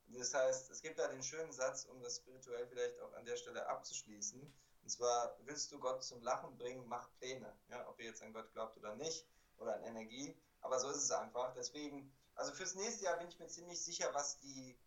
Das 0.08 0.34
heißt, 0.34 0.70
es 0.70 0.82
gibt 0.82 0.98
da 0.98 1.08
den 1.08 1.22
schönen 1.22 1.52
Satz, 1.52 1.86
um 1.86 2.00
das 2.02 2.18
spirituell 2.18 2.66
vielleicht 2.66 3.00
auch 3.00 3.12
an 3.14 3.24
der 3.24 3.36
Stelle 3.36 3.66
abzuschließen. 3.66 4.40
Und 4.82 4.88
zwar 4.90 5.36
willst 5.44 5.72
du 5.72 5.80
Gott 5.80 6.04
zum 6.04 6.22
Lachen 6.22 6.56
bringen, 6.58 6.86
mach 6.86 7.08
Pläne. 7.18 7.56
Ja, 7.68 7.88
ob 7.88 7.98
ihr 7.98 8.06
jetzt 8.06 8.22
an 8.22 8.32
Gott 8.32 8.52
glaubt 8.52 8.76
oder 8.76 8.94
nicht, 8.96 9.26
oder 9.58 9.74
an 9.74 9.82
Energie. 9.84 10.36
Aber 10.60 10.78
so 10.78 10.90
ist 10.90 10.98
es 10.98 11.10
einfach. 11.10 11.54
Deswegen, 11.54 12.12
also 12.34 12.52
fürs 12.52 12.74
nächste 12.74 13.04
Jahr 13.04 13.16
bin 13.16 13.28
ich 13.28 13.38
mir 13.38 13.48
ziemlich 13.48 13.82
sicher, 13.82 14.12
was 14.12 14.38
die, 14.38 14.78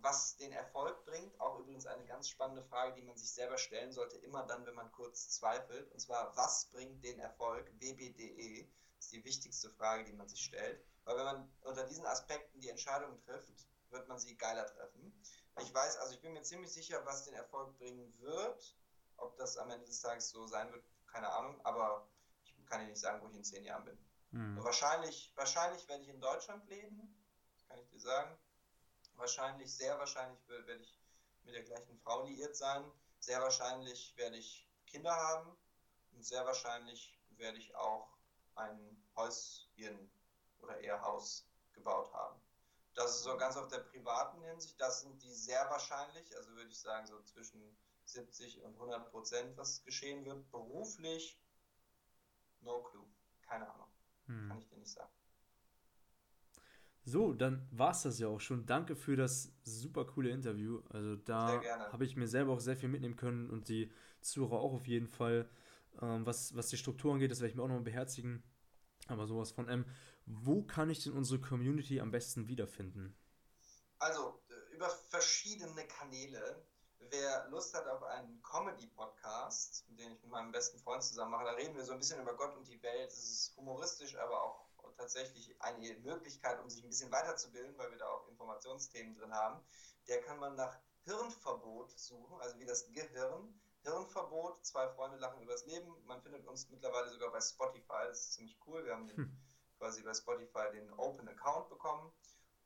was 0.00 0.36
den 0.36 0.52
Erfolg 0.52 1.04
bringt. 1.04 1.38
Auch 1.40 1.58
übrigens 1.58 1.86
eine 1.86 2.04
ganz 2.06 2.28
spannende 2.28 2.62
Frage, 2.64 2.94
die 2.94 3.02
man 3.02 3.16
sich 3.16 3.32
selber 3.32 3.58
stellen 3.58 3.92
sollte, 3.92 4.16
immer 4.18 4.44
dann, 4.46 4.66
wenn 4.66 4.74
man 4.74 4.90
kurz 4.92 5.30
zweifelt. 5.30 5.90
Und 5.92 6.00
zwar, 6.00 6.36
was 6.36 6.66
bringt 6.66 7.04
den 7.04 7.18
Erfolg? 7.18 7.70
WBDE 7.78 8.70
ist 8.98 9.12
die 9.12 9.24
wichtigste 9.24 9.70
Frage, 9.70 10.04
die 10.04 10.12
man 10.12 10.28
sich 10.28 10.44
stellt. 10.44 10.84
Weil 11.04 11.16
wenn 11.16 11.24
man 11.24 11.52
unter 11.62 11.86
diesen 11.86 12.06
Aspekten 12.06 12.60
die 12.60 12.68
Entscheidung 12.68 13.18
trifft, 13.20 13.66
wird 13.90 14.08
man 14.08 14.18
sie 14.18 14.36
geiler 14.36 14.66
treffen. 14.66 15.12
Ich 15.60 15.74
weiß, 15.74 15.96
also 15.98 16.14
ich 16.14 16.20
bin 16.20 16.32
mir 16.32 16.42
ziemlich 16.42 16.72
sicher, 16.72 17.04
was 17.04 17.24
den 17.24 17.34
Erfolg 17.34 17.76
bringen 17.78 18.14
wird. 18.20 18.76
Ob 19.16 19.36
das 19.36 19.56
am 19.58 19.70
Ende 19.70 19.86
des 19.86 20.00
Tages 20.00 20.30
so 20.30 20.46
sein 20.46 20.70
wird, 20.72 20.84
keine 21.06 21.28
Ahnung, 21.30 21.60
aber 21.64 22.08
ich 22.44 22.66
kann 22.66 22.80
dir 22.80 22.86
nicht 22.86 23.00
sagen, 23.00 23.20
wo 23.22 23.28
ich 23.28 23.36
in 23.36 23.44
zehn 23.44 23.64
Jahren 23.64 23.84
bin. 23.84 23.98
Mhm. 24.30 24.62
Wahrscheinlich, 24.62 25.32
wahrscheinlich 25.34 25.86
werde 25.88 26.04
ich 26.04 26.08
in 26.08 26.20
Deutschland 26.20 26.66
leben, 26.68 27.14
das 27.52 27.66
kann 27.66 27.78
ich 27.78 27.88
dir 27.88 28.00
sagen. 28.00 28.38
Wahrscheinlich, 29.20 29.72
sehr 29.74 29.98
wahrscheinlich 29.98 30.48
werde 30.48 30.82
ich 30.82 30.98
mit 31.44 31.54
der 31.54 31.62
gleichen 31.62 31.98
Frau 31.98 32.24
liiert 32.24 32.56
sein. 32.56 32.90
Sehr 33.18 33.40
wahrscheinlich 33.40 34.16
werde 34.16 34.38
ich 34.38 34.66
Kinder 34.86 35.14
haben 35.14 35.56
und 36.12 36.24
sehr 36.24 36.44
wahrscheinlich 36.46 37.20
werde 37.36 37.58
ich 37.58 37.74
auch 37.76 38.16
ein 38.54 39.02
Häuschen 39.14 40.10
oder 40.60 40.80
eher 40.80 41.00
Haus 41.02 41.46
gebaut 41.72 42.10
haben. 42.12 42.40
Das 42.94 43.16
ist 43.16 43.22
so 43.22 43.36
ganz 43.36 43.56
auf 43.56 43.68
der 43.68 43.80
privaten 43.80 44.42
Hinsicht. 44.42 44.80
Das 44.80 45.02
sind 45.02 45.22
die 45.22 45.32
sehr 45.32 45.68
wahrscheinlich, 45.70 46.34
also 46.36 46.50
würde 46.52 46.70
ich 46.70 46.80
sagen, 46.80 47.06
so 47.06 47.20
zwischen 47.22 47.76
70 48.04 48.62
und 48.62 48.74
100 48.74 49.10
Prozent, 49.10 49.56
was 49.56 49.82
geschehen 49.84 50.24
wird. 50.24 50.50
Beruflich, 50.50 51.38
no 52.60 52.82
clue. 52.82 53.06
Keine 53.42 53.70
Ahnung. 53.70 53.88
Hm. 54.26 54.48
Kann 54.48 54.58
ich 54.58 54.68
dir 54.68 54.76
nicht 54.78 54.92
sagen. 54.92 55.12
So, 57.04 57.32
dann 57.32 57.66
war 57.70 57.92
es 57.92 58.02
das 58.02 58.18
ja 58.18 58.28
auch 58.28 58.40
schon. 58.40 58.66
Danke 58.66 58.94
für 58.94 59.16
das 59.16 59.52
super 59.64 60.04
coole 60.04 60.30
Interview. 60.30 60.82
Also 60.90 61.16
da 61.16 61.62
habe 61.92 62.04
ich 62.04 62.16
mir 62.16 62.28
selber 62.28 62.52
auch 62.52 62.60
sehr 62.60 62.76
viel 62.76 62.88
mitnehmen 62.88 63.16
können 63.16 63.48
und 63.50 63.68
die 63.68 63.90
Zuhörer 64.20 64.60
auch 64.60 64.74
auf 64.74 64.86
jeden 64.86 65.08
Fall. 65.08 65.48
Ähm, 66.00 66.24
was, 66.24 66.54
was 66.54 66.68
die 66.68 66.76
Strukturen 66.76 67.14
angeht, 67.14 67.30
das 67.30 67.40
werde 67.40 67.50
ich 67.50 67.56
mir 67.56 67.62
auch 67.62 67.68
nochmal 67.68 67.82
beherzigen. 67.82 68.42
Aber 69.08 69.26
sowas 69.26 69.50
von 69.50 69.68
M. 69.68 69.84
Wo 70.26 70.62
kann 70.62 70.90
ich 70.90 71.02
denn 71.02 71.14
unsere 71.14 71.40
Community 71.40 72.00
am 72.00 72.10
besten 72.10 72.48
wiederfinden? 72.48 73.16
Also 73.98 74.40
äh, 74.48 74.76
über 74.76 74.88
verschiedene 74.88 75.84
Kanäle 75.86 76.62
wer 77.10 77.48
Lust 77.48 77.74
hat 77.74 77.86
auf 77.86 78.02
einen 78.02 78.42
Comedy-Podcast, 78.42 79.84
den 79.88 80.12
ich 80.12 80.22
mit 80.22 80.30
meinem 80.30 80.52
besten 80.52 80.78
Freund 80.78 81.02
zusammen 81.02 81.32
mache, 81.32 81.44
da 81.44 81.52
reden 81.52 81.74
wir 81.74 81.84
so 81.84 81.92
ein 81.92 81.98
bisschen 81.98 82.20
über 82.20 82.34
Gott 82.34 82.56
und 82.56 82.66
die 82.68 82.82
Welt. 82.82 83.10
Es 83.10 83.18
ist 83.18 83.56
humoristisch, 83.56 84.16
aber 84.16 84.42
auch 84.42 84.66
tatsächlich 84.96 85.54
eine 85.60 85.94
Möglichkeit, 86.00 86.58
um 86.60 86.70
sich 86.70 86.82
ein 86.82 86.88
bisschen 86.88 87.12
weiterzubilden, 87.12 87.76
weil 87.78 87.90
wir 87.90 87.98
da 87.98 88.08
auch 88.08 88.26
Informationsthemen 88.28 89.14
drin 89.14 89.34
haben. 89.34 89.62
Der 90.08 90.22
kann 90.22 90.38
man 90.38 90.56
nach 90.56 90.78
Hirnverbot 91.04 91.96
suchen, 91.98 92.40
also 92.40 92.58
wie 92.58 92.66
das 92.66 92.90
Gehirn. 92.92 93.60
Hirnverbot, 93.82 94.64
zwei 94.64 94.88
Freunde 94.88 95.16
lachen 95.16 95.42
übers 95.42 95.66
Leben. 95.66 95.92
Man 96.04 96.22
findet 96.22 96.46
uns 96.46 96.68
mittlerweile 96.68 97.08
sogar 97.08 97.32
bei 97.32 97.40
Spotify, 97.40 98.04
das 98.08 98.20
ist 98.20 98.34
ziemlich 98.34 98.56
cool. 98.66 98.84
Wir 98.84 98.92
haben 98.92 99.06
den, 99.06 99.16
hm. 99.16 99.34
quasi 99.78 100.02
bei 100.02 100.12
Spotify 100.12 100.70
den 100.72 100.92
Open 100.94 101.26
Account 101.28 101.70
bekommen. 101.70 102.12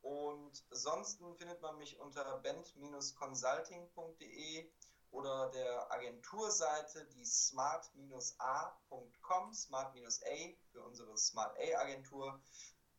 Und 0.03 0.65
ansonsten 0.71 1.37
findet 1.37 1.61
man 1.63 1.79
mich 1.79 1.99
unter 1.99 2.39
band-consulting.de 2.41 4.71
oder 5.15 5.51
der 5.51 5.91
Agenturseite, 5.93 7.07
die 7.15 7.25
smart-a.com, 7.25 8.03
smart-a 9.55 9.95
für 10.73 10.83
unsere 10.83 11.17
Smart 11.17 11.57
A 11.57 11.79
Agentur. 11.83 12.43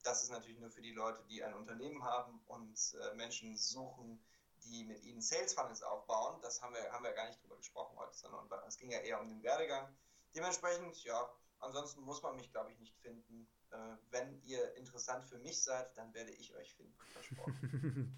Das 0.03 0.23
ist 0.23 0.31
natürlich 0.31 0.59
nur 0.59 0.71
für 0.71 0.81
die 0.81 0.93
Leute, 0.93 1.21
die 1.29 1.43
ein 1.43 1.53
Unternehmen 1.53 2.01
haben 2.03 2.39
und 2.47 2.79
äh, 2.93 3.13
Menschen 3.15 3.57
suchen, 3.57 4.23
die 4.63 4.85
mit 4.85 5.03
ihnen 5.03 5.21
Sales 5.21 5.53
Funnels 5.53 5.83
aufbauen. 5.83 6.39
Das 6.41 6.61
haben 6.61 6.73
wir, 6.73 6.89
haben 6.91 7.03
wir 7.03 7.11
gar 7.11 7.27
nicht 7.27 7.43
drüber 7.43 7.57
gesprochen 7.57 7.97
heute, 7.97 8.15
sondern 8.15 8.47
es 8.67 8.77
ging 8.77 8.91
ja 8.91 8.99
eher 8.99 9.19
um 9.19 9.27
den 9.27 9.43
Werdegang. 9.43 9.93
Dementsprechend, 10.33 11.03
ja, 11.03 11.29
ansonsten 11.59 12.01
muss 12.01 12.21
man 12.23 12.37
mich, 12.37 12.49
glaube 12.51 12.71
ich, 12.71 12.79
nicht 12.79 12.95
finden. 13.01 13.47
Äh, 13.71 13.97
wenn 14.11 14.41
ihr 14.43 14.73
interessant 14.75 15.25
für 15.25 15.39
mich 15.39 15.61
seid, 15.61 15.95
dann 15.97 16.13
werde 16.13 16.31
ich 16.31 16.55
euch 16.55 16.73
finden. 16.75 16.95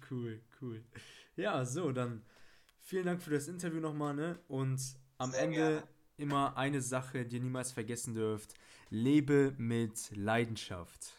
Cool, 0.10 0.40
cool. 0.60 0.84
Ja, 1.36 1.64
so, 1.64 1.92
dann 1.92 2.24
vielen 2.88 3.04
Dank 3.04 3.22
für 3.22 3.30
das 3.30 3.48
Interview 3.48 3.80
nochmal, 3.80 4.14
ne? 4.14 4.38
Und 4.48 4.80
am 5.18 5.30
Sehr 5.30 5.42
Ende 5.42 5.56
gerne. 5.56 5.82
immer 6.16 6.56
eine 6.56 6.80
Sache, 6.80 7.26
die 7.26 7.36
ihr 7.36 7.42
niemals 7.42 7.70
vergessen 7.70 8.14
dürft. 8.14 8.54
Lebe 8.88 9.54
mit 9.58 10.10
Leidenschaft. 10.16 11.12